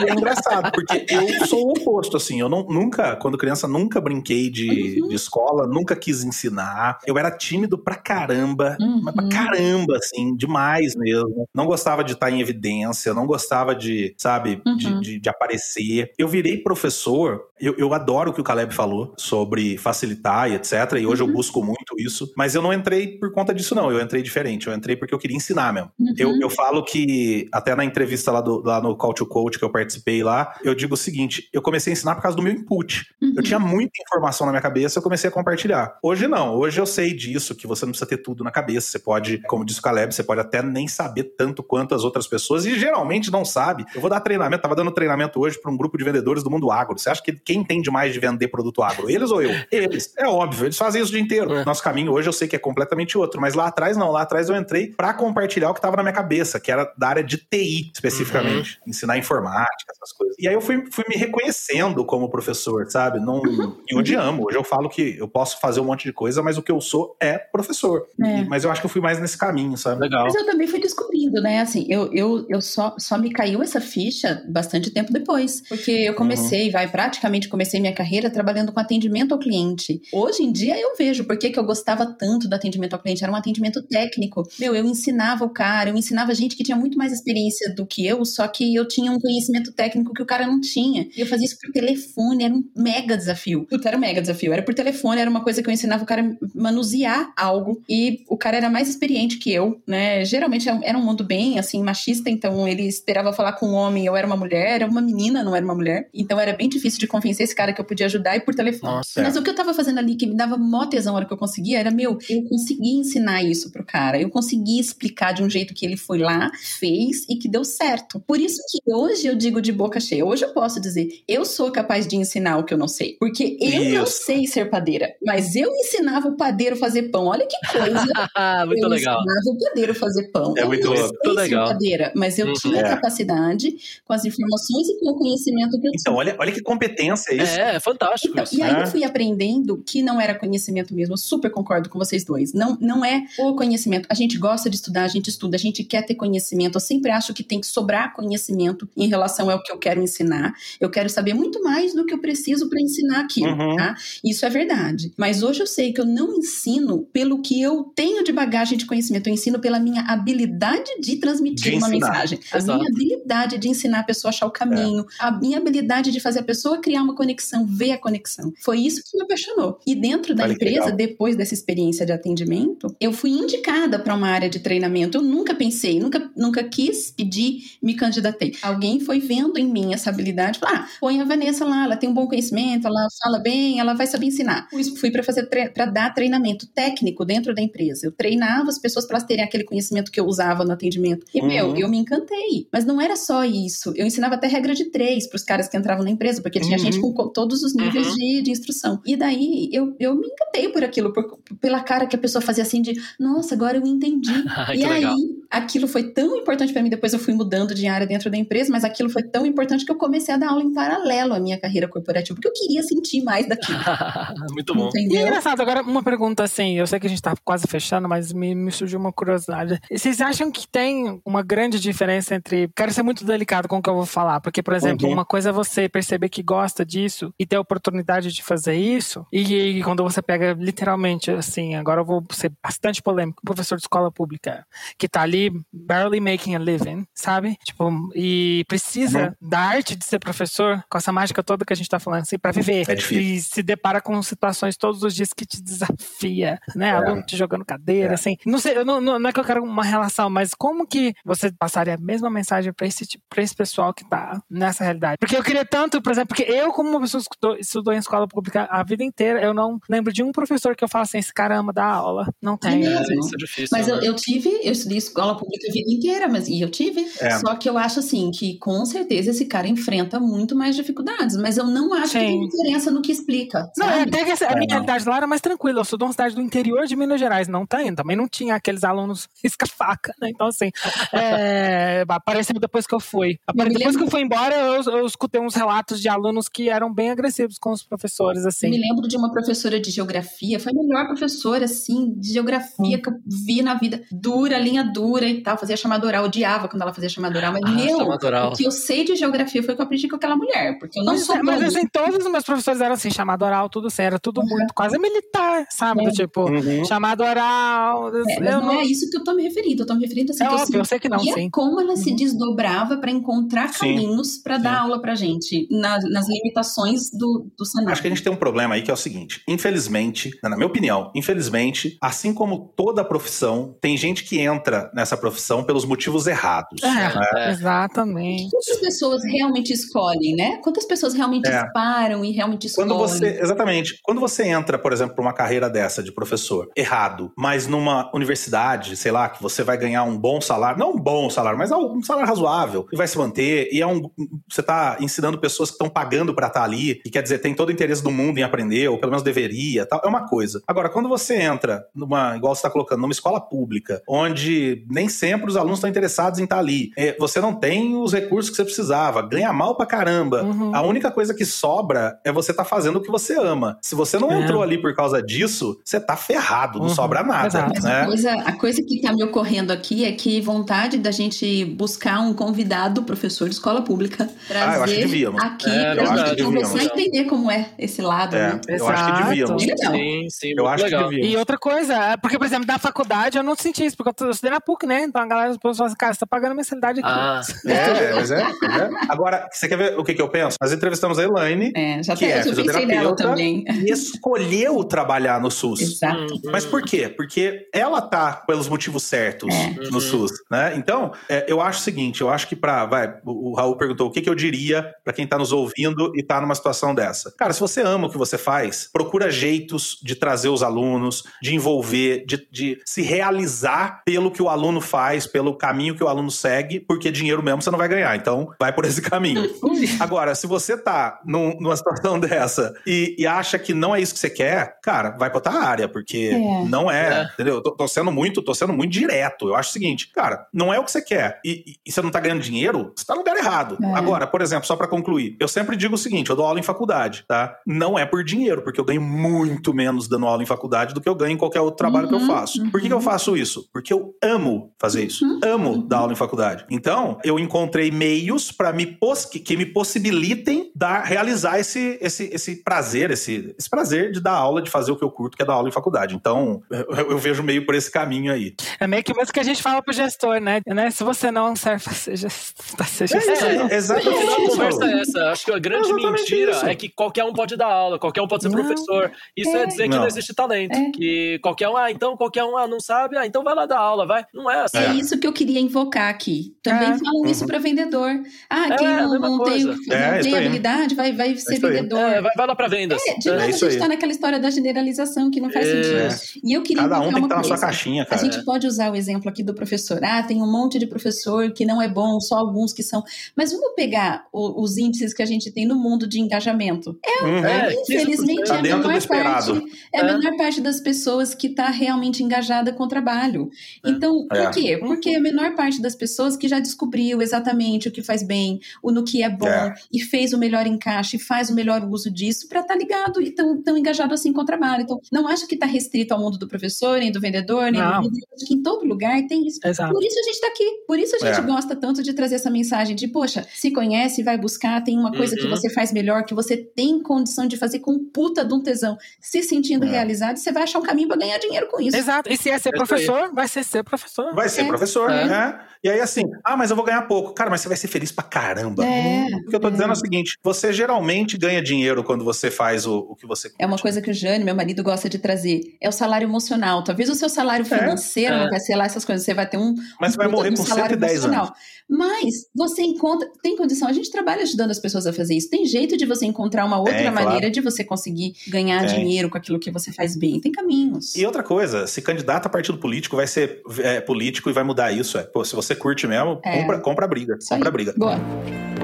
E 0.00 0.10
é 0.10 0.12
engraçado, 0.12 0.70
porque 0.72 1.06
eu 1.08 1.46
sou 1.46 1.66
o 1.68 1.70
oposto, 1.72 2.16
assim. 2.16 2.40
Eu 2.40 2.48
não, 2.48 2.64
nunca, 2.64 3.16
quando 3.16 3.38
criança, 3.38 3.68
nunca 3.68 4.00
brinquei 4.00 4.50
de, 4.50 5.00
Uhum. 5.02 5.08
de 5.08 5.14
escola, 5.14 5.66
nunca 5.66 5.94
quis 5.96 6.24
ensinar. 6.24 6.98
Eu 7.06 7.16
era 7.18 7.30
tímido 7.30 7.76
pra 7.78 7.94
caramba, 7.96 8.76
Uhum. 8.80 9.00
mas 9.02 9.14
pra 9.14 9.28
caramba, 9.28 9.96
assim, 9.96 10.34
demais 10.36 10.94
mesmo. 10.96 11.48
Não 11.54 11.66
gostava 11.66 12.02
de 12.04 12.12
estar 12.12 12.30
em 12.30 12.40
evidência, 12.40 13.14
não 13.14 13.26
gostava 13.26 13.74
de, 13.74 14.14
sabe, 14.18 14.60
Uhum. 14.66 14.76
de, 15.00 15.18
de 15.20 15.23
aparecer. 15.28 16.12
Eu 16.18 16.28
virei 16.28 16.58
professor, 16.58 17.48
eu, 17.60 17.74
eu 17.78 17.94
adoro 17.94 18.30
o 18.30 18.34
que 18.34 18.40
o 18.40 18.44
Caleb 18.44 18.74
falou 18.74 19.14
sobre 19.16 19.78
facilitar 19.78 20.50
e 20.50 20.54
etc. 20.54 20.72
E 20.98 21.06
hoje 21.06 21.22
Uhum. 21.22 21.28
eu 21.28 21.34
busco 21.34 21.62
muito 21.64 21.94
isso, 21.98 22.32
mas 22.36 22.54
eu 22.54 22.62
não 22.62 22.72
entrei 22.72 23.18
por 23.18 23.32
conta 23.32 23.54
disso, 23.54 23.74
não. 23.74 23.90
Eu 23.90 24.00
entrei 24.00 24.22
diferente. 24.22 24.66
Eu 24.66 24.74
entrei 24.74 24.96
porque 24.96 25.14
eu 25.14 25.18
queria 25.18 25.36
ensinar 25.36 25.72
mesmo. 25.72 25.90
Uhum. 25.98 26.14
Eu, 26.18 26.36
eu 26.40 26.50
falo 26.50 26.84
que, 26.84 27.48
até 27.52 27.74
na 27.74 27.84
entrevista 27.84 28.32
lá, 28.32 28.40
do, 28.40 28.62
lá 28.62 28.80
no 28.80 28.96
Call 28.96 29.14
to 29.14 29.26
Coach 29.26 29.58
que 29.58 29.64
eu 29.64 29.70
participei 29.70 30.22
lá, 30.22 30.54
eu 30.64 30.74
digo 30.74 30.94
o 30.94 30.96
seguinte: 30.96 31.48
eu 31.52 31.62
comecei 31.62 31.92
a 31.92 31.94
ensinar 31.94 32.14
por 32.16 32.22
causa 32.22 32.36
do 32.36 32.42
meu 32.42 32.52
input. 32.52 33.06
Uhum. 33.22 33.34
Eu 33.36 33.42
tinha 33.42 33.58
muita 33.58 33.92
informação 34.02 34.46
na 34.46 34.52
minha 34.52 34.62
cabeça, 34.62 34.98
eu 34.98 35.02
comecei 35.02 35.28
a 35.28 35.32
compartilhar. 35.32 35.98
Hoje 36.02 36.26
não, 36.26 36.54
hoje 36.56 36.80
eu 36.80 36.86
sei 36.86 37.14
disso, 37.14 37.54
que 37.54 37.66
você 37.66 37.84
não 37.84 37.92
precisa 37.92 38.08
ter 38.08 38.18
tudo 38.18 38.42
na 38.42 38.50
cabeça. 38.50 38.90
Você 38.90 38.98
pode, 38.98 39.38
como 39.46 39.64
disse 39.64 39.80
o 39.80 39.82
Caleb, 39.82 40.14
você 40.14 40.22
pode 40.24 40.40
até 40.40 40.62
nem 40.62 40.88
saber 40.88 41.34
tanto 41.36 41.62
quanto 41.62 41.94
as 41.94 42.02
outras 42.04 42.26
pessoas, 42.26 42.66
e 42.66 42.78
geralmente 42.78 43.30
não 43.30 43.44
sabe. 43.44 43.84
Eu 43.94 44.00
vou 44.00 44.10
dar 44.10 44.20
treinamento, 44.20 44.62
tava 44.62 44.74
dando 44.74 44.90
treinamento 44.90 45.40
hoje 45.40 45.60
para 45.60 45.70
um 45.70 45.76
grupo 45.76 45.96
de 45.96 46.04
vendedores 46.04 46.42
do 46.42 46.50
mundo 46.50 46.70
agro. 46.70 46.98
Você 46.98 47.08
acha 47.10 47.22
que 47.22 47.32
quem 47.44 47.58
entende 47.60 47.90
mais 47.90 48.12
de 48.12 48.20
vender 48.20 48.48
produto 48.48 48.82
agro? 48.82 49.08
Eles 49.10 49.30
ou 49.30 49.42
eu? 49.42 49.50
Eles. 49.70 50.12
É 50.18 50.26
óbvio, 50.26 50.66
eles 50.66 50.76
fazem 50.78 51.02
isso 51.02 51.10
o 51.10 51.14
dia 51.14 51.22
inteiro. 51.22 51.54
É. 51.54 51.64
Nosso 51.64 51.82
caminho 51.82 52.12
hoje 52.12 52.28
eu 52.28 52.32
sei 52.32 52.48
que 52.48 52.56
é 52.56 52.58
completamente 52.58 53.16
outro, 53.18 53.40
mas 53.40 53.54
lá 53.54 53.66
atrás 53.66 53.96
não. 53.96 54.10
Lá 54.10 54.22
atrás 54.22 54.48
eu 54.48 54.56
entrei 54.56 54.88
para 54.88 55.12
compartilhar 55.14 55.70
o 55.70 55.74
que 55.74 55.80
tava 55.80 55.96
na 55.96 56.02
minha 56.02 56.12
cabeça, 56.14 56.58
que 56.60 56.70
era 56.70 56.92
da 56.96 57.08
área 57.08 57.24
de 57.24 57.36
TI, 57.36 57.90
especificamente. 57.94 58.78
Ensinar 58.86 59.18
informática, 59.18 59.92
essas 59.94 60.12
coisas. 60.12 60.36
E 60.38 60.48
aí 60.48 60.54
eu 60.54 60.60
fui, 60.60 60.84
fui 60.90 61.04
me 61.08 61.16
reconhecendo 61.16 62.04
como 62.04 62.28
professor, 62.28 62.86
sabe? 62.90 63.20
Não, 63.20 63.42
E 63.88 63.94
hoje 63.96 64.14
amo. 64.14 64.46
Hoje 64.46 64.56
eu 64.58 64.64
falo 64.64 64.88
que 64.88 65.16
eu 65.18 65.28
posso 65.28 65.60
fazer 65.60 65.80
um 65.80 65.84
monte 65.84 66.04
de 66.04 66.12
coisa, 66.12 66.42
mas 66.42 66.56
o 66.58 66.62
que 66.62 66.72
eu 66.72 66.80
sou 66.80 67.16
é 67.20 67.38
professor. 67.38 68.06
É. 68.22 68.40
E- 68.40 68.48
mas 68.48 68.64
eu 68.64 68.70
acho 68.70 68.80
que 68.80 68.86
eu 68.86 68.90
fui 68.90 69.00
mais 69.00 69.18
nesse 69.20 69.36
caminho, 69.36 69.76
sabe? 69.76 70.00
Legal. 70.00 70.24
Mas 70.24 70.34
eu 70.34 70.46
também 70.46 70.66
fui 70.66 70.80
descobrindo, 70.80 71.40
né? 71.42 71.60
Assim, 71.60 71.86
eu, 71.88 72.12
eu, 72.12 72.46
eu 72.48 72.60
só, 72.60 72.94
só 72.98 73.18
me 73.18 73.30
caiu 73.30 73.62
essa 73.62 73.80
ficha 73.80 74.42
bastante 74.48 74.90
tempo 74.90 75.12
depois. 75.12 75.62
Porque 75.68 75.90
eu 75.90 76.14
comecei, 76.14 76.70
vai, 76.70 76.88
praticamente 76.88 77.33
comecei 77.48 77.80
minha 77.80 77.92
carreira 77.92 78.30
trabalhando 78.30 78.72
com 78.72 78.80
atendimento 78.80 79.32
ao 79.32 79.38
cliente. 79.38 80.00
Hoje 80.12 80.42
em 80.42 80.52
dia 80.52 80.78
eu 80.78 80.96
vejo 80.96 81.24
por 81.24 81.38
que, 81.38 81.52
eu 81.54 81.64
gostava 81.64 82.06
tanto 82.06 82.48
do 82.48 82.54
atendimento 82.54 82.94
ao 82.94 82.98
cliente. 82.98 83.22
Era 83.22 83.32
um 83.32 83.36
atendimento 83.36 83.82
técnico. 83.82 84.42
Meu, 84.58 84.74
eu 84.74 84.84
ensinava 84.84 85.44
o 85.44 85.50
cara, 85.50 85.90
eu 85.90 85.96
ensinava 85.96 86.34
gente 86.34 86.56
que 86.56 86.64
tinha 86.64 86.76
muito 86.76 86.96
mais 86.98 87.12
experiência 87.12 87.74
do 87.74 87.86
que 87.86 88.06
eu, 88.06 88.24
só 88.24 88.46
que 88.48 88.74
eu 88.74 88.86
tinha 88.86 89.12
um 89.12 89.18
conhecimento 89.18 89.72
técnico 89.72 90.12
que 90.12 90.22
o 90.22 90.26
cara 90.26 90.46
não 90.46 90.60
tinha. 90.60 91.08
E 91.16 91.20
eu 91.20 91.26
fazia 91.26 91.46
isso 91.46 91.58
por 91.60 91.72
telefone, 91.72 92.44
era 92.44 92.54
um 92.54 92.64
mega 92.76 93.16
desafio. 93.16 93.66
Puta, 93.68 93.88
era 93.88 93.96
um 93.96 94.00
mega 94.00 94.20
desafio. 94.20 94.52
Era 94.52 94.62
por 94.62 94.74
telefone, 94.74 95.20
era 95.20 95.30
uma 95.30 95.42
coisa 95.42 95.62
que 95.62 95.68
eu 95.68 95.72
ensinava 95.72 96.04
o 96.04 96.06
cara 96.06 96.36
manusear 96.54 97.32
algo. 97.36 97.82
E 97.88 98.24
o 98.28 98.36
cara 98.36 98.56
era 98.56 98.70
mais 98.70 98.88
experiente 98.88 99.38
que 99.38 99.52
eu, 99.52 99.80
né? 99.86 100.24
Geralmente 100.24 100.68
era 100.68 100.96
um 100.96 101.04
mundo 101.04 101.24
bem, 101.24 101.58
assim, 101.58 101.82
machista, 101.82 102.30
então 102.30 102.66
ele 102.66 102.86
esperava 102.86 103.32
falar 103.32 103.52
com 103.52 103.66
um 103.66 103.74
homem, 103.74 104.06
eu 104.06 104.16
era 104.16 104.26
uma 104.26 104.36
mulher, 104.36 104.76
era 104.76 104.86
uma 104.86 105.00
menina, 105.00 105.42
não 105.42 105.54
era 105.54 105.64
uma 105.64 105.74
mulher. 105.74 106.08
Então 106.12 106.38
era 106.38 106.52
bem 106.52 106.68
difícil 106.68 106.98
de 106.98 107.06
convencer 107.24 107.44
esse 107.44 107.54
cara 107.54 107.72
que 107.72 107.80
eu 107.80 107.84
podia 107.84 108.06
ajudar 108.06 108.36
e 108.36 108.40
por 108.40 108.54
telefone. 108.54 108.94
Nossa. 108.96 109.22
Mas 109.22 109.36
o 109.36 109.42
que 109.42 109.50
eu 109.50 109.54
tava 109.54 109.72
fazendo 109.74 109.98
ali 109.98 110.14
que 110.14 110.26
me 110.26 110.36
dava 110.36 110.56
mó 110.56 110.86
tesão 110.86 111.14
a 111.14 111.16
hora 111.16 111.26
que 111.26 111.32
eu 111.32 111.36
conseguia 111.38 111.78
era, 111.80 111.90
meu, 111.90 112.18
eu 112.28 112.42
consegui 112.44 112.90
ensinar 112.96 113.42
isso 113.42 113.70
pro 113.72 113.84
cara. 113.84 114.20
Eu 114.20 114.28
consegui 114.30 114.78
explicar 114.78 115.32
de 115.32 115.42
um 115.42 115.48
jeito 115.50 115.72
que 115.74 115.84
ele 115.86 115.96
foi 115.96 116.18
lá, 116.18 116.50
fez 116.78 117.24
e 117.28 117.36
que 117.36 117.48
deu 117.48 117.64
certo. 117.64 118.20
Por 118.26 118.38
isso 118.40 118.60
que 118.70 118.92
hoje 118.94 119.26
eu 119.26 119.34
digo 119.34 119.60
de 119.60 119.72
boca 119.72 119.98
cheia. 119.98 120.24
Hoje 120.24 120.44
eu 120.44 120.52
posso 120.52 120.80
dizer, 120.80 121.08
eu 121.26 121.44
sou 121.44 121.70
capaz 121.72 122.06
de 122.06 122.16
ensinar 122.16 122.58
o 122.58 122.64
que 122.64 122.74
eu 122.74 122.78
não 122.78 122.88
sei. 122.88 123.16
Porque 123.18 123.56
eu 123.60 123.94
não 123.94 124.04
Isso. 124.04 124.24
sei 124.24 124.46
ser 124.46 124.68
padeira, 124.70 125.14
mas 125.24 125.54
eu 125.56 125.70
ensinava 125.74 126.28
o 126.28 126.36
padeiro 126.36 126.74
a 126.76 126.78
fazer 126.78 127.04
pão. 127.04 127.26
Olha 127.26 127.46
que 127.46 127.56
coisa. 127.72 128.04
muito 128.66 128.82
eu 128.82 128.88
legal. 128.88 129.18
ensinava 129.20 129.50
o 129.50 129.58
padeiro 129.58 129.92
a 129.92 129.94
fazer 129.94 130.28
pão. 130.30 130.54
É 130.56 130.62
eu 130.62 130.66
muito 130.66 130.84
não 130.84 130.94
Muito 130.94 131.18
ser 131.24 131.32
legal. 131.32 131.68
padeira, 131.68 132.12
mas 132.14 132.38
eu 132.38 132.46
Uhum. 132.46 132.52
tinha 132.54 132.80
É. 132.80 132.88
capacidade 132.88 133.74
com 134.04 134.12
as 134.12 134.24
informações 134.24 134.88
e 134.88 134.98
com 135.00 135.10
o 135.10 135.16
conhecimento 135.16 135.70
que 135.70 135.76
eu 135.86 135.90
tinha. 135.92 136.00
Então, 136.00 136.14
olha, 136.14 136.36
olha 136.38 136.52
que 136.52 136.60
competência 136.62 137.13
isso. 137.14 137.32
É, 137.60 137.76
é 137.76 137.80
fantástico 137.80 138.32
Então, 138.32 138.44
isso. 138.44 138.56
e 138.56 138.62
aí 138.62 138.72
né? 138.72 138.82
eu 138.82 138.86
fui 138.86 139.04
aprendendo 139.04 139.82
que 139.86 140.02
não 140.02 140.20
era 140.20 140.34
conhecimento 140.34 140.94
mesmo. 140.94 141.14
Eu 141.14 141.18
super 141.18 141.50
concordo 141.50 141.88
com 141.88 141.98
vocês 141.98 142.24
dois. 142.24 142.52
Não, 142.52 142.76
não 142.80 143.04
é 143.04 143.24
o 143.38 143.54
conhecimento. 143.54 144.06
A 144.10 144.14
gente 144.14 144.38
gosta 144.38 144.68
de 144.68 144.76
estudar, 144.76 145.04
a 145.04 145.08
gente 145.08 145.28
estuda, 145.28 145.56
a 145.56 145.58
gente 145.58 145.84
quer 145.84 146.02
ter 146.02 146.14
conhecimento. 146.14 146.76
Eu 146.76 146.80
sempre 146.80 147.10
acho 147.10 147.32
que 147.34 147.42
tem 147.42 147.60
que 147.60 147.66
sobrar 147.66 148.12
conhecimento 148.14 148.88
em 148.96 149.08
relação 149.08 149.50
ao 149.50 149.62
que 149.62 149.70
eu 149.72 149.78
quero 149.78 150.02
ensinar. 150.02 150.52
Eu 150.80 150.90
quero 150.90 151.08
saber 151.08 151.34
muito 151.34 151.62
mais 151.62 151.94
do 151.94 152.04
que 152.04 152.14
eu 152.14 152.18
preciso 152.20 152.68
para 152.68 152.80
ensinar 152.80 153.20
aquilo, 153.20 153.52
Uhum. 153.52 153.76
tá? 153.76 153.94
Isso 154.24 154.44
é 154.44 154.50
verdade. 154.50 155.12
Mas 155.16 155.42
hoje 155.42 155.60
eu 155.60 155.66
sei 155.66 155.92
que 155.92 156.00
eu 156.00 156.06
não 156.06 156.34
ensino 156.36 157.04
pelo 157.12 157.40
que 157.40 157.60
eu 157.60 157.84
tenho 157.94 158.24
de 158.24 158.32
bagagem 158.32 158.76
de 158.78 158.86
conhecimento. 158.86 159.28
Eu 159.28 159.34
ensino 159.34 159.58
pela 159.58 159.78
minha 159.78 160.02
habilidade 160.02 160.90
de 161.00 161.16
transmitir 161.16 161.72
De 161.72 161.78
uma 161.78 161.88
mensagem. 161.88 162.38
A 162.52 162.58
Exato. 162.58 162.78
minha 162.78 162.90
habilidade 162.90 163.58
de 163.58 163.68
ensinar 163.68 164.00
a 164.00 164.02
pessoa 164.02 164.30
a 164.30 164.32
achar 164.34 164.46
o 164.46 164.50
caminho. 164.50 165.04
A 165.18 165.30
minha 165.30 165.58
habilidade 165.58 166.10
de 166.10 166.20
fazer 166.20 166.40
a 166.40 166.42
pessoa 166.42 166.80
criar 166.80 167.02
uma 167.04 167.14
conexão, 167.14 167.64
ver 167.66 167.92
a 167.92 167.98
conexão. 167.98 168.52
Foi 168.62 168.78
isso 168.80 169.02
que 169.04 169.16
me 169.16 169.24
apaixonou. 169.24 169.78
E 169.86 169.94
dentro 169.94 170.34
da 170.34 170.44
Olha 170.44 170.52
empresa, 170.52 170.90
depois 170.90 171.36
dessa 171.36 171.54
experiência 171.54 172.04
de 172.06 172.12
atendimento, 172.12 172.94
eu 173.00 173.12
fui 173.12 173.30
indicada 173.30 173.98
para 173.98 174.14
uma 174.14 174.28
área 174.28 174.48
de 174.48 174.58
treinamento. 174.58 175.18
Eu 175.18 175.22
nunca 175.22 175.54
pensei, 175.54 176.00
nunca, 176.00 176.30
nunca 176.36 176.64
quis 176.64 177.10
pedir, 177.10 177.76
me 177.82 177.94
candidatei. 177.94 178.54
Alguém 178.62 179.00
foi 179.00 179.20
vendo 179.20 179.58
em 179.58 179.66
mim 179.70 179.92
essa 179.94 180.10
habilidade, 180.10 180.58
falou: 180.58 180.76
ah, 180.76 180.88
põe 181.00 181.20
a 181.20 181.24
Vanessa 181.24 181.64
lá, 181.64 181.84
ela 181.84 181.96
tem 181.96 182.08
um 182.08 182.14
bom 182.14 182.26
conhecimento, 182.26 182.86
ela 182.86 183.06
fala 183.22 183.38
bem, 183.38 183.78
ela 183.78 183.94
vai 183.94 184.06
saber 184.06 184.26
ensinar. 184.26 184.66
Fui, 184.70 184.82
fui 184.96 185.10
para 185.10 185.22
fazer 185.22 185.44
para 185.72 185.86
dar 185.86 186.12
treinamento 186.14 186.66
técnico 186.66 187.24
dentro 187.24 187.54
da 187.54 187.62
empresa. 187.62 188.06
Eu 188.06 188.12
treinava 188.12 188.68
as 188.68 188.78
pessoas 188.78 189.06
para 189.06 189.16
elas 189.18 189.26
terem 189.28 189.44
aquele 189.44 189.64
conhecimento 189.64 190.10
que 190.10 190.18
eu 190.18 190.26
usava 190.26 190.64
no 190.64 190.72
atendimento. 190.72 191.24
E, 191.34 191.40
Uhum. 191.40 191.46
meu, 191.48 191.76
eu 191.76 191.88
me 191.88 191.98
encantei. 191.98 192.66
Mas 192.72 192.84
não 192.84 193.00
era 193.00 193.16
só 193.16 193.44
isso. 193.44 193.92
Eu 193.96 194.06
ensinava 194.06 194.34
até 194.34 194.46
regra 194.46 194.74
de 194.74 194.86
três 194.86 195.26
para 195.26 195.36
os 195.36 195.44
caras 195.44 195.68
que 195.68 195.76
entravam 195.76 196.02
na 196.04 196.10
empresa, 196.10 196.40
porque 196.42 196.58
tinha 196.60 196.76
Uhum. 196.78 196.82
gente 196.84 196.93
com 197.00 197.12
co- 197.12 197.28
todos 197.28 197.62
os 197.62 197.74
níveis 197.74 198.06
Uhum. 198.08 198.14
de, 198.14 198.42
de 198.42 198.50
instrução. 198.50 199.00
E 199.04 199.16
daí 199.16 199.68
eu, 199.72 199.94
eu 199.98 200.14
me 200.14 200.26
encantei 200.26 200.68
por 200.68 200.82
aquilo, 200.84 201.12
por- 201.12 201.38
pela 201.60 201.80
cara 201.82 202.06
que 202.06 202.16
a 202.16 202.18
pessoa 202.18 202.42
fazia 202.42 202.62
assim 202.62 202.80
de, 202.82 202.94
nossa, 203.18 203.54
agora 203.54 203.76
eu 203.78 203.86
entendi. 203.86 204.30
E 204.74 204.78
que 204.78 204.84
aí 204.84 204.94
legal. 205.04 205.16
Aquilo 205.50 205.86
foi 205.88 206.04
tão 206.12 206.36
importante 206.36 206.72
para 206.72 206.82
mim. 206.82 206.90
Depois 206.90 207.12
eu 207.12 207.18
fui 207.18 207.34
mudando 207.34 207.74
de 207.74 207.86
área 207.86 208.06
dentro 208.06 208.30
da 208.30 208.36
empresa, 208.36 208.70
mas 208.70 208.84
aquilo 208.84 209.10
foi 209.10 209.22
tão 209.22 209.44
importante 209.46 209.84
que 209.84 209.90
eu 209.92 209.96
comecei 209.96 210.34
a 210.34 210.36
dar 210.36 210.50
aula 210.50 210.62
em 210.62 210.72
paralelo 210.72 211.34
à 211.34 211.40
minha 211.40 211.58
carreira 211.58 211.88
corporativa, 211.88 212.34
porque 212.34 212.48
eu 212.48 212.52
queria 212.52 212.82
sentir 212.82 213.22
mais 213.22 213.48
daquilo. 213.48 213.78
Muito 214.52 214.74
bom. 214.74 214.90
E 214.94 214.98
é 214.98 215.02
Entendeu? 215.02 215.26
engraçado, 215.26 215.60
agora 215.60 215.82
uma 215.82 216.02
pergunta 216.02 216.42
assim, 216.42 216.78
eu 216.78 216.86
sei 216.86 216.98
que 217.00 217.06
a 217.06 217.10
gente 217.10 217.22
tá 217.22 217.34
quase 217.44 217.66
fechando, 217.66 218.08
mas 218.08 218.32
me, 218.32 218.54
me 218.54 218.72
surgiu 218.72 218.98
uma 218.98 219.12
curiosidade. 219.12 219.80
Vocês 219.90 220.20
acham 220.20 220.50
que 220.50 220.66
tem 220.66 221.20
uma 221.24 221.42
grande 221.42 221.78
diferença 221.80 222.34
entre. 222.34 222.68
Quero 222.74 222.92
ser 222.92 223.02
muito 223.02 223.24
delicado 223.24 223.68
com 223.68 223.78
o 223.78 223.82
que 223.82 223.88
eu 223.90 223.94
vou 223.94 224.06
falar, 224.06 224.40
porque, 224.40 224.62
por 224.62 224.74
exemplo, 224.74 225.06
Uhum. 225.06 225.12
uma 225.14 225.24
coisa 225.24 225.50
é 225.50 225.52
você 225.52 225.88
perceber 225.88 226.28
que 226.28 226.42
gosta 226.42 226.84
disso 226.84 227.32
e 227.38 227.44
ter 227.46 227.56
a 227.56 227.60
oportunidade 227.60 228.32
de 228.32 228.42
fazer 228.42 228.74
isso, 228.74 229.26
e, 229.32 229.80
quando 229.82 230.02
você 230.02 230.22
pega 230.22 230.56
literalmente, 230.58 231.30
assim, 231.30 231.74
agora 231.74 232.00
eu 232.00 232.04
vou 232.04 232.24
ser 232.30 232.52
bastante 232.62 233.02
polêmico, 233.02 233.40
um 233.42 233.46
professor 233.46 233.76
de 233.76 233.82
escola 233.82 234.10
pública 234.10 234.66
que 234.98 235.08
tá 235.08 235.22
ali 235.22 235.43
barely 235.72 236.20
making 236.20 236.54
a 236.54 236.58
living, 236.58 237.06
sabe? 237.14 237.56
Tipo, 237.64 237.90
e 238.14 238.64
precisa 238.68 239.36
da 239.40 239.58
arte 239.60 239.96
de 239.96 240.04
ser 240.04 240.18
professor, 240.18 240.82
com 240.90 240.98
essa 240.98 241.12
mágica 241.12 241.42
toda 241.42 241.64
que 241.64 241.72
a 241.72 241.76
gente 241.76 241.88
tá 241.88 241.98
falando, 241.98 242.22
assim, 242.22 242.38
pra 242.38 242.52
viver. 242.52 242.88
É 242.88 242.94
difícil. 242.94 243.20
E 243.20 243.40
se 243.40 243.62
depara 243.62 244.00
com 244.00 244.20
situações 244.22 244.76
todos 244.76 245.02
os 245.02 245.14
dias 245.14 245.32
que 245.32 245.44
te 245.46 245.62
desafia, 245.62 246.58
né? 246.74 246.88
É. 246.88 246.90
Aluno 246.92 247.22
te 247.24 247.36
jogando 247.36 247.64
cadeira, 247.64 248.12
É. 248.12 248.14
assim. 248.14 248.36
Não 248.46 248.58
sei, 248.58 248.76
eu 248.76 248.84
não, 248.84 249.00
não, 249.00 249.28
é 249.28 249.32
que 249.32 249.40
eu 249.40 249.44
quero 249.44 249.62
uma 249.62 249.84
relação, 249.84 250.28
mas 250.30 250.52
como 250.56 250.86
que 250.86 251.14
você 251.24 251.50
passaria 251.52 251.94
a 251.94 251.98
mesma 251.98 252.30
mensagem 252.30 252.72
pra 252.72 252.86
esse, 252.86 253.06
tipo, 253.06 253.24
pra 253.28 253.42
esse 253.42 253.54
pessoal 253.54 253.92
que 253.92 254.08
tá 254.08 254.40
nessa 254.50 254.84
realidade? 254.84 255.16
Porque 255.18 255.36
eu 255.36 255.42
queria 255.42 255.64
tanto, 255.64 256.00
por 256.02 256.12
exemplo, 256.12 256.28
porque 256.28 256.50
eu, 256.50 256.72
como 256.72 256.90
uma 256.90 257.00
pessoa 257.00 257.22
que 257.22 257.28
estudou, 257.34 257.56
estudou 257.56 257.94
em 257.94 257.98
escola 257.98 258.26
pública 258.28 258.66
a 258.70 258.82
vida 258.82 259.02
inteira, 259.02 259.40
eu 259.42 259.54
não 259.54 259.78
lembro 259.88 260.12
de 260.12 260.22
um 260.22 260.32
professor 260.32 260.76
que 260.76 260.84
eu 260.84 260.88
falo 260.88 261.02
assim, 261.02 261.18
esse 261.18 261.32
cara 261.32 261.56
ama 261.58 261.72
dar 261.72 261.86
aula. 261.86 262.28
Não 262.40 262.56
tem. 262.56 262.86
É 262.86 262.94
é 262.94 263.36
difícil. 263.38 263.68
Mas 263.72 263.88
eu, 263.88 263.96
né? 263.96 264.06
eu 264.06 264.14
tive, 264.14 264.48
eu 264.62 264.72
estudei 264.72 264.98
escola 264.98 265.23
pública 265.36 265.66
a 265.68 265.72
vida 265.72 265.90
inteira, 265.92 266.28
mas 266.28 266.48
e 266.48 266.60
eu 266.60 266.70
tive. 266.70 267.06
É. 267.20 267.38
Só 267.38 267.54
que 267.56 267.68
eu 267.68 267.78
acho 267.78 268.00
assim 268.00 268.30
que 268.30 268.58
com 268.58 268.84
certeza 268.84 269.30
esse 269.30 269.46
cara 269.46 269.66
enfrenta 269.66 270.20
muito 270.20 270.54
mais 270.54 270.76
dificuldades, 270.76 271.36
mas 271.36 271.56
eu 271.56 271.66
não 271.66 271.92
acho 271.94 272.12
que 272.12 272.18
Sim. 272.20 272.26
tem 272.26 272.48
diferença 272.48 272.90
no 272.90 273.00
que 273.00 273.10
explica. 273.12 273.70
Não, 273.78 273.86
é 273.88 273.98
sabe? 274.00 274.08
até 274.10 274.24
que 274.24 274.30
essa- 274.32 274.46
a 274.46 274.50
É, 274.50 274.54
minha 274.54 274.66
não. 274.66 274.68
realidade 274.74 275.08
lá 275.08 275.16
era 275.16 275.26
mais 275.26 275.40
tranquila. 275.40 275.80
Eu 275.80 275.84
sou 275.84 275.98
de 275.98 276.04
uma 276.04 276.12
cidade 276.12 276.34
do 276.34 276.42
interior 276.42 276.86
de 276.86 276.94
Minas 276.96 277.18
Gerais, 277.18 277.48
não 277.48 277.64
tem. 277.66 277.94
Também 277.94 278.16
não 278.16 278.28
tinha 278.28 278.54
aqueles 278.54 278.84
alunos 278.84 279.26
risca-faca, 279.42 280.12
né? 280.20 280.28
Então, 280.30 280.46
assim, 280.48 280.70
é, 281.12 282.04
apareceu 282.08 282.58
depois 282.58 282.86
que 282.86 282.94
eu 282.94 283.00
fui. 283.00 283.38
Eu 283.48 283.54
Depois 283.54 283.76
que 283.76 283.84
lembro- 283.84 284.04
eu 284.04 284.10
fui 284.10 284.20
embora, 284.22 284.54
eu, 284.54 284.82
eu 284.98 285.06
escutei 285.06 285.40
uns 285.40 285.54
relatos 285.54 286.00
de 286.00 286.08
alunos 286.08 286.48
que 286.48 286.68
eram 286.68 286.92
bem 286.92 287.10
agressivos 287.10 287.58
com 287.58 287.70
os 287.72 287.82
professores, 287.82 288.42
Eu 288.42 288.48
assim. 288.48 288.68
me 288.70 288.78
lembro 288.78 289.06
de 289.08 289.16
uma 289.16 289.30
professora 289.30 289.80
de 289.80 289.90
geografia, 289.90 290.58
foi 290.60 290.72
a 290.72 290.74
melhor 290.74 291.06
professora, 291.06 291.64
assim, 291.64 292.12
de 292.16 292.30
Hum. 292.30 292.32
geografia 292.34 293.00
que 293.00 293.08
eu 293.08 293.14
vi 293.46 293.62
na 293.62 293.74
vida. 293.74 294.02
Dura, 294.10 294.58
linha 294.58 294.82
dura 294.82 295.13
e 295.22 295.42
tal, 295.42 295.56
fazia 295.58 295.76
chamada 295.76 296.06
oral, 296.06 296.24
odiava 296.24 296.68
quando 296.68 296.82
ela 296.82 296.92
fazia 296.92 297.08
chamada 297.08 297.38
oral, 297.38 297.52
mas 297.52 297.62
Ah, 297.64 297.70
meu, 297.70 297.98
chamada 297.98 298.26
oral. 298.26 298.52
o 298.52 298.56
que 298.56 298.64
eu 298.66 298.70
sei 298.70 299.04
de 299.04 299.14
geografia 299.16 299.62
foi 299.62 299.74
que 299.74 299.80
eu 299.80 299.84
aprendi 299.84 300.08
com 300.08 300.16
aquela 300.16 300.36
mulher, 300.36 300.78
porque 300.78 300.98
eu 300.98 301.04
não 301.04 301.12
Mas, 301.12 301.24
sou 301.26 301.36
é, 301.36 301.42
mas 301.42 301.62
assim, 301.62 301.86
todos 301.86 302.24
os 302.24 302.30
meus 302.30 302.44
professores 302.44 302.80
eram 302.80 302.94
assim, 302.94 303.10
chamado 303.10 303.44
oral, 303.44 303.68
tudo 303.68 303.86
assim, 303.88 304.02
era 304.02 304.18
tudo 304.18 304.42
muito 304.42 304.72
quase 304.74 304.98
militar, 304.98 305.66
sabe? 305.70 306.04
Do 306.04 306.12
tipo, 306.12 306.48
Uhum. 306.50 306.84
chamado 306.84 307.22
oral. 307.22 308.08
É, 308.14 308.40
mas 308.40 308.40
não, 308.40 308.60
não. 308.62 308.72
é 308.80 308.84
isso 308.84 309.08
que 309.10 309.16
eu 309.16 309.24
tô 309.24 309.34
me 309.34 309.42
referindo, 309.42 309.82
eu 309.82 309.86
tô 309.86 309.94
me 309.94 310.02
referindo 310.02 310.32
assim, 310.32 310.44
É 310.44 310.46
eu 310.46 310.52
óbvio, 310.52 310.80
eu 310.80 310.84
sei 310.84 310.98
que 310.98 311.08
não, 311.08 311.18
sim. 311.20 311.48
como 311.50 311.80
ela 311.80 311.96
se 311.96 312.14
desdobrava 312.14 312.96
para 312.98 313.10
encontrar 313.10 313.68
Sim. 313.72 313.80
caminhos 313.94 314.38
para 314.38 314.58
dar 314.58 314.80
aula 314.80 315.00
pra 315.00 315.14
gente, 315.14 315.66
nas, 315.70 316.02
nas 316.10 316.26
limitações 316.28 317.10
do, 317.12 317.50
do 317.56 317.64
cenário. 317.64 317.92
Acho 317.92 318.00
que 318.02 318.08
a 318.08 318.10
gente 318.10 318.22
tem 318.22 318.32
um 318.32 318.36
problema 318.36 318.74
aí 318.74 318.82
que 318.82 318.90
é 318.90 318.94
o 318.94 318.96
seguinte: 318.96 319.42
infelizmente, 319.48 320.30
na 320.42 320.50
minha 320.56 320.66
opinião, 320.66 321.10
infelizmente, 321.14 321.96
assim 322.00 322.32
como 322.32 322.72
toda 322.76 323.04
profissão, 323.04 323.76
tem 323.80 323.96
gente 323.96 324.24
que 324.24 324.38
entra 324.40 324.90
nessa 324.94 325.03
profissão 325.16 325.62
pelos 325.62 325.84
motivos 325.84 326.26
errados. 326.26 326.82
É, 326.82 326.86
né? 326.88 327.50
exatamente. 327.50 328.50
Quantas 328.50 328.78
pessoas 328.78 329.22
realmente 329.24 329.72
escolhem, 329.72 330.34
né? 330.34 330.58
Quantas 330.62 330.84
pessoas 330.84 331.14
realmente 331.14 331.48
É. 331.48 331.64
param 331.72 332.24
e 332.24 332.30
realmente 332.32 332.66
escolhem? 332.66 332.88
Quando 332.88 332.98
você, 332.98 333.38
exatamente, 333.40 333.98
quando 334.02 334.20
você 334.20 334.44
entra, 334.44 334.78
por 334.78 334.92
exemplo, 334.92 335.14
para 335.14 335.22
uma 335.22 335.32
carreira 335.32 335.68
dessa 335.68 336.02
de 336.02 336.12
professor, 336.12 336.70
errado, 336.76 337.32
mas 337.36 337.66
numa 337.66 338.10
universidade, 338.14 338.96
sei 338.96 339.12
lá, 339.12 339.28
que 339.28 339.42
você 339.42 339.62
vai 339.62 339.76
ganhar 339.76 340.04
um 340.04 340.16
bom 340.16 340.40
salário, 340.40 340.78
não 340.78 340.92
um 340.92 340.98
bom 340.98 341.28
salário, 341.28 341.58
mas 341.58 341.70
um 341.72 342.02
salário 342.02 342.28
razoável, 342.28 342.86
e 342.92 342.96
vai 342.96 343.06
se 343.06 343.18
manter, 343.18 343.68
e 343.72 343.80
é 343.80 343.86
um, 343.86 344.10
você 344.48 344.62
tá 344.62 344.96
ensinando 345.00 345.38
pessoas 345.38 345.70
que 345.70 345.74
estão 345.74 345.88
pagando 345.88 346.34
para 346.34 346.46
estar 346.46 346.62
ali, 346.62 347.00
e 347.04 347.10
quer 347.10 347.22
dizer, 347.22 347.38
tem 347.38 347.54
todo 347.54 347.68
o 347.68 347.72
interesse 347.72 348.02
do 348.02 348.10
mundo 348.10 348.38
em 348.38 348.42
aprender, 348.42 348.88
ou 348.88 348.98
pelo 348.98 349.10
menos 349.10 349.22
deveria, 349.22 349.86
tal, 349.86 350.00
é 350.04 350.08
uma 350.08 350.26
coisa. 350.26 350.62
Agora, 350.66 350.88
quando 350.88 351.08
você 351.08 351.36
entra 351.36 351.84
numa, 351.94 352.36
igual 352.36 352.54
você 352.54 352.60
está 352.60 352.70
colocando, 352.70 353.00
numa 353.00 353.12
escola 353.12 353.40
pública, 353.40 354.02
onde 354.08 354.84
nem 354.94 355.08
sempre 355.08 355.48
os 355.48 355.56
alunos 355.56 355.78
estão 355.78 355.90
interessados 355.90 356.38
em 356.38 356.44
estar 356.44 356.58
ali, 356.58 356.90
é, 356.96 357.16
você 357.18 357.40
não 357.40 357.52
tem 357.54 357.96
os 357.96 358.12
recursos 358.12 358.50
que 358.50 358.56
você 358.56 358.64
precisava, 358.64 359.20
ganha 359.22 359.52
mal 359.52 359.76
pra 359.76 359.84
caramba, 359.86 360.42
Uhum. 360.44 360.74
a 360.74 360.82
única 360.82 361.10
coisa 361.10 361.34
que 361.34 361.44
sobra 361.44 362.18
é 362.24 362.30
você 362.32 362.52
tá 362.54 362.64
fazendo 362.64 362.96
o 362.96 363.00
que 363.02 363.10
você 363.10 363.38
ama. 363.38 363.78
Se 363.82 363.94
você 363.94 364.18
não 364.18 364.30
É. 364.30 364.40
entrou 364.40 364.62
ali 364.62 364.80
por 364.80 364.94
causa 364.94 365.22
disso, 365.22 365.78
você 365.84 365.98
tá 366.00 366.16
ferrado, 366.16 366.78
não 366.78 366.86
Uhum, 366.86 366.94
sobra 366.94 367.22
nada, 367.22 367.46
exato. 367.48 367.72
Mas 367.74 367.84
a, 367.84 367.88
né? 367.88 368.04
coisa, 368.06 368.32
a 368.32 368.52
coisa 368.52 368.82
que 368.82 368.96
está 368.96 369.12
me 369.12 369.24
ocorrendo 369.24 369.72
aqui 369.72 370.04
é 370.04 370.12
que 370.12 370.40
vontade 370.40 370.98
da 370.98 371.10
gente 371.10 371.64
buscar 371.64 372.20
um 372.20 372.32
convidado, 372.32 373.02
professor 373.02 373.48
de 373.48 373.54
escola 373.54 373.82
pública, 373.82 374.28
trazer 374.46 374.70
Ah, 374.70 374.76
eu 374.76 374.82
acho 374.84 374.94
que 374.94 375.00
devíamos. 375.00 375.42
aqui 375.42 375.70
É, 375.70 375.94
pra 375.94 376.04
gente 376.04 376.32
e 376.32 376.36
devíamos. 376.44 376.74
entender 376.84 377.24
como 377.24 377.50
é 377.50 377.70
esse 377.78 378.00
lado, 378.02 378.36
É, 378.36 378.54
né? 378.54 378.60
eu 378.68 378.86
acho 378.88 379.04
que 379.04 379.10
Exato. 379.10 379.28
devíamos. 379.28 379.62
Sim, 379.62 380.26
sim, 380.30 380.52
Eu 380.56 380.66
acho 380.68 380.84
legal. 380.84 381.04
que 381.04 381.08
devíamos. 381.10 381.34
E 381.34 381.36
outra 381.36 381.58
coisa, 381.58 381.94
é 381.94 382.16
porque, 382.16 382.38
por 382.38 382.46
exemplo, 382.46 382.66
da 382.66 382.78
faculdade 382.78 383.36
eu 383.38 383.42
não 383.42 383.54
senti 383.56 383.84
isso, 383.84 383.96
porque 383.96 384.22
eu 384.24 384.30
estudei 384.30 384.50
na 384.52 384.60
PUC, 384.60 384.83
né? 384.86 385.02
Então 385.04 385.22
a 385.22 385.26
galera, 385.26 385.50
as 385.50 385.56
pessoas 385.56 385.76
falam 385.76 385.86
assim, 385.88 385.96
cara, 385.96 386.12
você 386.14 386.20
tá 386.20 386.26
pagando 386.26 386.54
mensalidade 386.54 387.00
aqui. 387.00 387.08
Ah, 387.08 387.40
É, 387.66 388.14
mas 388.14 388.30
é, 388.30 388.42
mas 388.62 388.80
é. 388.80 388.90
Agora, 389.08 389.48
você 389.52 389.68
quer 389.68 389.76
ver 389.76 389.98
o 389.98 390.04
que, 390.04 390.14
que 390.14 390.22
eu 390.22 390.28
penso? 390.28 390.56
Nós 390.60 390.72
entrevistamos 390.72 391.18
a 391.18 391.22
Elaine, 391.24 391.72
É, 391.74 392.02
já 392.02 392.14
Que 392.16 392.24
até, 392.26 392.38
é 392.38 392.42
fisioterapeuta. 392.42 393.22
também. 393.24 393.64
e 393.68 393.90
escolheu 393.90 394.82
trabalhar 394.84 395.40
no 395.40 395.50
SUS. 395.50 395.80
Exato. 395.80 396.34
Uhum. 396.34 396.40
Mas 396.52 396.64
por 396.64 396.82
quê? 396.82 397.08
Porque 397.08 397.68
ela 397.72 398.00
tá 398.00 398.32
pelos 398.46 398.68
motivos 398.68 399.02
certos 399.02 399.52
É. 399.54 399.70
no 399.90 399.94
Uhum. 399.94 400.00
SUS, 400.00 400.32
né? 400.50 400.74
Então, 400.76 401.12
é, 401.28 401.44
eu 401.48 401.60
acho 401.60 401.80
o 401.80 401.82
seguinte, 401.82 402.20
eu 402.20 402.28
acho 402.30 402.48
que 402.48 402.56
para, 402.56 402.84
vai, 402.86 403.14
o, 403.24 403.50
o 403.50 403.54
Raul 403.54 403.76
perguntou 403.76 404.08
o 404.08 404.10
que, 404.10 404.20
que 404.20 404.28
eu 404.30 404.34
diria 404.34 404.94
para 405.04 405.12
quem 405.12 405.26
tá 405.26 405.38
nos 405.38 405.52
ouvindo 405.52 406.12
e 406.16 406.22
tá 406.22 406.40
numa 406.40 406.54
situação 406.54 406.94
dessa. 406.94 407.32
Cara, 407.36 407.52
se 407.52 407.60
você 407.60 407.80
ama 407.82 408.06
o 408.06 408.10
que 408.10 408.18
você 408.18 408.38
faz, 408.38 408.88
procura 408.92 409.30
jeitos 409.30 409.98
de 410.02 410.14
trazer 410.14 410.48
os 410.48 410.62
alunos, 410.62 411.24
de 411.42 411.54
envolver, 411.54 412.24
de, 412.26 412.46
de 412.50 412.80
se 412.84 413.02
realizar 413.02 414.02
pelo 414.04 414.30
que 414.30 414.42
o 414.42 414.48
aluno 414.48 414.73
faz, 414.80 415.26
pelo 415.26 415.54
caminho 415.56 415.94
que 415.94 416.02
o 416.04 416.08
aluno 416.08 416.30
segue, 416.30 416.80
porque 416.80 417.10
dinheiro 417.10 417.42
mesmo 417.42 417.62
você 417.62 417.70
não 417.70 417.78
vai 417.78 417.88
ganhar. 417.88 418.14
Então, 418.16 418.50
vai 418.58 418.72
por 418.72 418.84
esse 418.84 419.00
caminho. 419.02 419.42
Agora, 420.00 420.34
se 420.34 420.46
você 420.46 420.76
tá 420.76 421.20
num- 421.24 421.56
numa 421.60 421.76
situação 421.76 422.18
dessa 422.20 422.74
e, 422.86 423.14
e 423.18 423.26
acha 423.26 423.58
que 423.58 423.72
não 423.74 423.94
é 423.94 424.00
isso 424.00 424.12
que 424.14 424.20
você 424.20 424.30
quer, 424.30 424.78
cara, 424.82 425.10
vai 425.10 425.30
pra 425.30 425.38
outra 425.38 425.52
área, 425.52 425.88
porque 425.88 426.30
É. 426.32 426.64
não 426.68 426.90
é, 426.90 427.20
É. 427.22 427.24
entendeu? 427.34 427.54
Eu 427.56 427.62
Tô, 427.62 427.70
tô 427.72 427.88
sendo 427.88 428.10
muito, 428.12 428.42
tô 428.42 428.54
sendo 428.54 428.72
muito 428.72 428.90
direto. 428.92 429.48
Eu 429.48 429.54
acho 429.56 429.70
o 429.70 429.72
seguinte, 429.72 430.10
cara, 430.12 430.46
não 430.52 430.72
é 430.72 430.78
o 430.78 430.84
que 430.84 430.90
você 430.92 431.02
quer 431.02 431.40
e, 431.44 431.76
e- 431.86 431.90
você 431.90 432.00
não 432.02 432.10
tá 432.10 432.20
ganhando 432.20 432.40
dinheiro, 432.42 432.92
você 432.96 433.04
tá 433.04 433.14
no 433.14 433.20
lugar 433.20 433.36
errado. 433.36 433.78
É. 433.82 433.94
Agora, 433.94 434.26
por 434.26 434.40
exemplo, 434.42 434.66
só 434.66 434.76
pra 434.76 434.86
concluir, 434.88 435.36
eu 435.40 435.48
sempre 435.48 435.76
digo 435.76 435.94
o 435.94 435.98
seguinte, 435.98 436.30
eu 436.30 436.36
dou 436.36 436.44
aula 436.46 436.58
em 436.60 436.62
faculdade, 436.62 437.24
tá? 437.26 437.56
Não 437.66 437.98
é 437.98 438.04
por 438.04 438.22
dinheiro, 438.24 438.62
porque 438.62 438.80
eu 438.80 438.84
ganho 438.84 439.00
muito 439.00 439.72
menos 439.72 440.08
dando 440.08 440.26
aula 440.26 440.42
em 440.42 440.46
faculdade 440.46 440.92
do 440.94 441.00
que 441.00 441.08
eu 441.08 441.14
ganho 441.14 441.32
em 441.34 441.36
qualquer 441.38 441.60
outro 441.60 441.76
trabalho 441.76 442.08
que 442.08 442.14
eu 442.14 442.18
Uhum, 442.18 442.26
faço. 442.26 442.70
Por 442.70 442.80
que, 442.80 442.86
que 442.88 442.92
eu 442.92 443.00
faço 443.00 443.36
isso? 443.36 443.68
Porque 443.72 443.92
eu 443.92 444.14
amo 444.22 444.63
fazer 444.78 445.04
isso. 445.04 445.24
Uhum. 445.24 445.40
Amo 445.44 445.82
dar 445.86 445.98
aula 445.98 446.12
em 446.12 446.16
faculdade. 446.16 446.64
Então, 446.70 447.18
eu 447.24 447.38
encontrei 447.38 447.90
meios 447.90 448.50
para 448.52 448.72
me 448.72 448.86
pos- 448.86 449.24
que, 449.24 449.38
que 449.38 449.56
me 449.56 449.66
possibilitem 449.66 450.70
dar, 450.74 451.02
realizar 451.04 451.58
esse, 451.58 451.98
esse, 452.00 452.28
esse 452.32 452.62
prazer, 452.62 453.10
esse, 453.10 453.54
esse 453.58 453.68
prazer 453.70 454.10
de 454.12 454.20
dar 454.20 454.32
aula, 454.32 454.60
de 454.62 454.70
fazer 454.70 454.92
o 454.92 454.96
que 454.96 455.04
eu 455.04 455.10
curto, 455.10 455.36
que 455.36 455.42
é 455.42 455.46
dar 455.46 455.54
aula 455.54 455.68
em 455.68 455.72
faculdade. 455.72 456.14
Então, 456.14 456.62
eu, 456.70 457.10
eu 457.12 457.18
vejo 457.18 457.42
meio 457.42 457.64
por 457.64 457.74
esse 457.74 457.90
caminho 457.90 458.32
aí. 458.32 458.54
É 458.80 458.86
meio 458.86 459.02
que 459.02 459.12
o 459.12 459.16
mesmo 459.16 459.32
que 459.32 459.40
a 459.40 459.44
gente 459.44 459.62
fala 459.62 459.82
pro 459.82 459.92
gestor, 459.92 460.40
né? 460.40 460.60
né? 460.66 460.90
Se 460.90 461.02
você 461.04 461.30
não 461.30 461.54
serve 461.56 461.84
pra 461.84 461.92
ser 461.94 462.16
gestor, 462.16 462.64
É 462.80 462.84
isso 462.84 463.06
gestor. 463.06 463.48
aí, 463.48 463.58
É, 463.58 463.74
exatamente 463.74 464.32
A 464.32 464.36
conversa 464.50 464.84
é 464.84 465.00
essa. 465.00 465.30
Acho 465.30 465.44
que 465.44 465.52
a 465.52 465.58
grande 465.58 465.88
Exatamente 465.88 466.20
mentira 466.20 466.50
isso. 466.52 466.66
é 466.66 466.74
que 466.74 466.88
qualquer 466.88 467.24
um 467.24 467.32
pode 467.32 467.56
dar 467.56 467.66
aula, 467.66 467.98
qualquer 467.98 468.22
um 468.22 468.28
pode 468.28 468.42
ser 468.42 468.48
Não. 468.50 468.56
professor. 468.64 469.10
Isso 469.36 469.56
é, 469.56 469.66
dizer 469.66 469.84
que 469.84 469.88
Não. 469.90 469.98
não 469.98 470.06
existe 470.06 470.34
talento. 470.34 470.76
É. 470.76 470.90
Que 470.90 471.38
qualquer 471.40 471.68
um, 471.68 471.76
ah, 471.76 471.90
então 471.90 472.16
qualquer 472.16 472.44
um 472.44 472.56
ah, 472.56 472.66
não 472.66 472.80
sabe, 472.80 473.16
ah, 473.16 473.26
então 473.26 473.42
vai 473.44 473.54
lá 473.54 473.66
dar 473.66 473.78
aula, 473.78 474.06
vai. 474.06 474.24
Não 474.32 474.50
é 474.50 474.53
assim. 474.62 474.78
É. 474.78 474.94
isso 474.94 475.18
que 475.18 475.26
eu 475.26 475.32
queria 475.32 475.60
invocar 475.60 476.08
aqui. 476.08 476.54
Também 476.62 476.90
É. 476.92 476.98
falam 476.98 477.26
isso 477.26 477.42
Uhum. 477.42 477.46
para 477.48 477.58
vendedor. 477.58 478.20
Ah, 478.48 478.68
É, 478.72 478.76
quem 478.76 478.86
a 478.86 479.02
não, 479.02 479.18
não 479.18 479.44
tem, 479.44 479.64
não 479.64 479.72
É, 479.90 480.20
isso 480.20 480.28
tem 480.30 480.36
habilidade 480.38 480.94
vai, 480.94 481.12
vai 481.12 481.36
ser 481.36 481.54
isso 481.54 481.66
aí. 481.66 481.72
vendedor. 481.72 481.98
É, 481.98 482.20
vai, 482.22 482.30
vai 482.36 482.46
lá 482.46 482.54
pra 482.54 482.68
vendas. 482.68 483.02
É, 483.06 483.14
de 483.18 483.28
É. 483.28 483.32
novo, 483.32 483.44
a 483.44 483.50
gente 483.50 483.64
aí. 483.64 483.78
tá 483.78 483.88
naquela 483.88 484.12
história 484.12 484.38
da 484.38 484.50
generalização 484.50 485.30
que 485.30 485.40
não 485.40 485.50
faz 485.50 485.66
É. 485.66 486.10
sentido. 486.10 486.40
E 486.44 486.52
eu 486.52 486.62
queria 486.62 486.82
Cada 486.82 487.00
um 487.00 487.08
invocar 487.08 487.12
tem 487.14 487.14
que 487.14 487.18
uma 487.20 487.26
estar 487.26 487.36
na 487.36 487.42
sua 487.42 487.48
coisa. 487.50 487.66
caixinha, 487.66 488.02
A 488.02 488.06
cara. 488.06 488.22
gente 488.22 488.44
pode 488.44 488.66
usar 488.66 488.90
o 488.92 488.96
exemplo 488.96 489.28
aqui 489.28 489.42
do 489.42 489.54
professor. 489.54 490.00
Ah, 490.02 490.22
tem 490.22 490.42
um 490.42 490.50
monte 490.50 490.78
de 490.78 490.86
professor 490.86 491.50
que 491.52 491.64
não 491.64 491.80
é 491.82 491.88
bom, 491.88 492.20
só 492.20 492.36
alguns 492.36 492.72
que 492.72 492.82
são. 492.82 493.02
Mas 493.36 493.52
vamos 493.52 493.74
pegar 493.74 494.24
o- 494.32 494.62
os 494.62 494.76
índices 494.78 495.12
que 495.14 495.22
a 495.22 495.26
gente 495.26 495.50
tem 495.52 495.66
no 495.66 495.74
mundo 495.74 496.06
de 496.06 496.20
engajamento. 496.20 496.98
Uhum. 497.22 497.44
É, 497.44 497.74
Infelizmente, 497.74 498.44
Tá 498.44 498.56
é 498.56 498.58
a 498.58 498.62
menor 498.62 498.82
parte. 499.06 499.62
É 499.92 500.00
a 500.00 500.02
É. 500.02 500.04
menor 500.04 500.36
parte 500.36 500.60
das 500.60 500.80
pessoas 500.80 501.34
que 501.34 501.48
está 501.48 501.68
realmente 501.68 502.22
engajada 502.22 502.72
com 502.72 502.84
o 502.84 502.88
trabalho. 502.88 503.48
É. 503.84 503.90
Então, 503.90 504.26
Por 504.34 504.48
É. 504.48 504.50
quê? 504.50 504.78
Porque 504.78 505.14
a 505.14 505.20
menor 505.20 505.54
parte 505.54 505.80
das 505.80 505.94
pessoas 505.94 506.36
que 506.36 506.48
já 506.48 506.58
descobriu 506.60 507.20
exatamente 507.22 507.88
o 507.88 507.90
que 507.92 508.02
faz 508.02 508.22
bem, 508.22 508.60
o 508.82 508.90
no 508.90 509.04
que 509.04 509.22
é 509.22 509.28
bom, 509.30 509.46
É. 509.46 509.74
e 509.92 510.00
fez 510.00 510.32
o 510.32 510.38
melhor 510.38 510.66
encaixe, 510.66 511.16
e 511.16 511.20
faz 511.20 511.50
o 511.50 511.54
melhor 511.54 511.84
uso 511.84 512.10
disso 512.10 512.48
para 512.48 512.60
estar 512.60 512.74
ligado 512.76 513.20
e 513.20 513.30
tão, 513.30 513.62
tão 513.62 513.76
engajado 513.78 514.12
assim 514.14 514.32
com 514.32 514.40
o 514.40 514.44
trabalho. 514.44 514.82
Então, 514.82 514.98
não 515.12 515.26
acho 515.28 515.46
que 515.46 515.54
está 515.54 515.66
restrito 515.66 516.12
ao 516.14 516.20
mundo 516.20 516.38
do 516.38 516.48
professor, 516.48 516.98
nem 516.98 517.10
do 517.12 517.20
vendedor, 517.20 517.70
nem 517.70 517.80
Não. 517.80 518.02
do 518.02 518.08
líder. 518.08 518.26
Acho 518.34 518.46
que 518.46 518.54
em 518.54 518.62
todo 518.62 518.84
lugar 518.86 519.20
tem 519.26 519.46
isso. 519.46 519.60
Exato. 519.64 519.92
Por 519.92 520.02
isso 520.04 520.18
a 520.18 520.22
gente 520.22 520.34
está 520.34 520.46
aqui. 520.48 520.70
Por 520.86 520.98
isso 520.98 521.16
a 521.16 521.18
gente 521.18 521.38
É. 521.40 521.42
gosta 521.42 521.76
tanto 521.76 522.02
de 522.02 522.12
trazer 522.12 522.36
essa 522.36 522.50
mensagem 522.50 522.96
de, 522.96 523.08
poxa, 523.08 523.46
se 523.54 523.70
conhece, 523.70 524.22
vai 524.22 524.36
buscar, 524.38 524.82
tem 524.82 524.98
uma 524.98 525.12
coisa 525.12 525.36
que 525.36 525.44
Uhum. 525.44 525.50
você 525.50 525.70
faz 525.70 525.92
melhor, 525.92 526.24
que 526.24 526.34
você 526.34 526.56
tem 526.56 527.00
condição 527.02 527.46
de 527.46 527.56
fazer 527.56 527.78
com 527.80 527.98
puta 527.98 528.44
de 528.44 528.52
um 528.54 528.62
tesão, 528.62 528.96
se 529.20 529.42
sentindo 529.42 529.84
É. 529.84 529.88
realizado, 529.90 530.36
você 530.36 530.50
vai 530.52 530.62
achar 530.64 530.78
um 530.78 530.82
caminho 530.82 531.08
para 531.08 531.18
ganhar 531.18 531.38
dinheiro 531.38 531.68
com 531.70 531.80
isso. 531.80 531.96
Exato. 531.96 532.30
E 532.32 532.36
se 532.36 532.50
é 532.50 532.58
ser 532.58 532.70
professor, 532.72 533.32
vai 533.34 533.48
ser 533.48 533.64
ser 533.64 533.82
professor. 533.84 534.23
Vai 534.32 534.48
ser 534.48 534.62
É. 534.62 534.66
professor, 534.68 535.10
É. 535.10 535.24
né? 535.26 535.60
E 535.84 535.90
aí, 535.90 536.00
assim, 536.00 536.22
ah, 536.42 536.56
mas 536.56 536.70
eu 536.70 536.76
vou 536.76 536.84
ganhar 536.84 537.02
pouco. 537.02 537.34
Cara, 537.34 537.50
mas 537.50 537.60
você 537.60 537.68
vai 537.68 537.76
ser 537.76 537.88
feliz 537.88 538.10
pra 538.10 538.24
caramba. 538.24 538.86
É, 538.86 539.26
O 539.46 539.50
que 539.50 539.54
eu 539.54 539.60
tô 539.60 539.68
dizendo 539.70 539.90
é 539.90 539.92
o 539.92 539.96
seguinte: 539.96 540.38
você 540.42 540.72
geralmente 540.72 541.36
ganha 541.36 541.62
dinheiro 541.62 542.02
quando 542.02 542.24
você 542.24 542.50
faz 542.50 542.86
o, 542.86 543.00
o 543.00 543.14
que 543.14 543.26
você 543.26 543.52
É 543.58 543.66
uma 543.66 543.76
coisa 543.76 544.00
que 544.00 544.10
o 544.10 544.14
Jane, 544.14 544.42
meu 544.42 544.54
marido, 544.54 544.82
gosta 544.82 545.10
de 545.10 545.18
trazer. 545.18 545.60
É 545.78 545.86
o 545.86 545.92
salário 545.92 546.24
emocional. 546.24 546.82
Talvez 546.82 547.10
o 547.10 547.14
seu 547.14 547.28
salário 547.28 547.66
financeiro 547.66 548.34
é. 548.34 548.38
não 548.44 548.48
vai 548.48 548.60
ser 548.60 548.76
lá 548.76 548.86
essas 548.86 549.04
coisas. 549.04 549.26
Você 549.26 549.34
vai 549.34 549.46
ter 549.46 549.58
um. 549.58 549.74
Mas 550.00 550.12
você 550.12 550.16
vai 550.16 550.28
um 550.28 550.30
morrer 550.30 550.50
um 550.52 550.54
com 550.54 550.64
salário 550.64 550.94
110 550.94 551.12
emocional. 551.12 551.44
anos. 551.44 551.58
Mas 551.86 552.46
você 552.54 552.80
encontra. 552.80 553.28
Tem 553.42 553.54
condição. 553.54 553.86
A 553.86 553.92
gente 553.92 554.10
trabalha 554.10 554.42
ajudando 554.42 554.70
as 554.70 554.78
pessoas 554.78 555.06
a 555.06 555.12
fazer 555.12 555.34
isso. 555.34 555.50
Tem 555.50 555.66
jeito 555.66 555.98
de 555.98 556.06
você 556.06 556.24
encontrar 556.24 556.64
uma 556.64 556.78
outra 556.78 556.94
Tem, 556.94 557.10
claro. 557.10 557.26
maneira 557.26 557.50
de 557.50 557.60
você 557.60 557.84
conseguir 557.84 558.32
ganhar 558.48 558.86
dinheiro 558.86 559.28
com 559.28 559.36
aquilo 559.36 559.58
que 559.58 559.70
você 559.70 559.92
faz 559.92 560.16
bem. 560.16 560.40
Tem 560.40 560.50
caminhos. 560.50 561.14
E 561.14 561.26
outra 561.26 561.42
coisa, 561.42 561.86
se 561.86 562.00
candidata 562.00 562.48
a 562.48 562.50
partido 562.50 562.78
político, 562.78 563.16
vai 563.16 563.26
ser 563.26 563.60
é, 563.80 564.00
político 564.00 564.48
e 564.48 564.52
vai 564.54 564.64
mudar 564.64 564.92
isso. 564.92 565.18
É. 565.18 565.24
Pô, 565.24 565.44
se 565.44 565.54
você 565.54 565.73
curte 565.74 566.06
mesmo, 566.06 566.40
É. 566.44 566.58
compra, 566.60 566.78
compra 566.80 567.04
a 567.04 567.08
briga. 567.08 567.36
Isso 567.38 567.48
compra 567.48 567.68
aí. 567.68 567.72
briga. 567.72 567.94
Boa. 567.96 568.16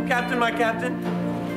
Captain, 0.08 0.38
my 0.38 0.52
captain. 0.52 0.92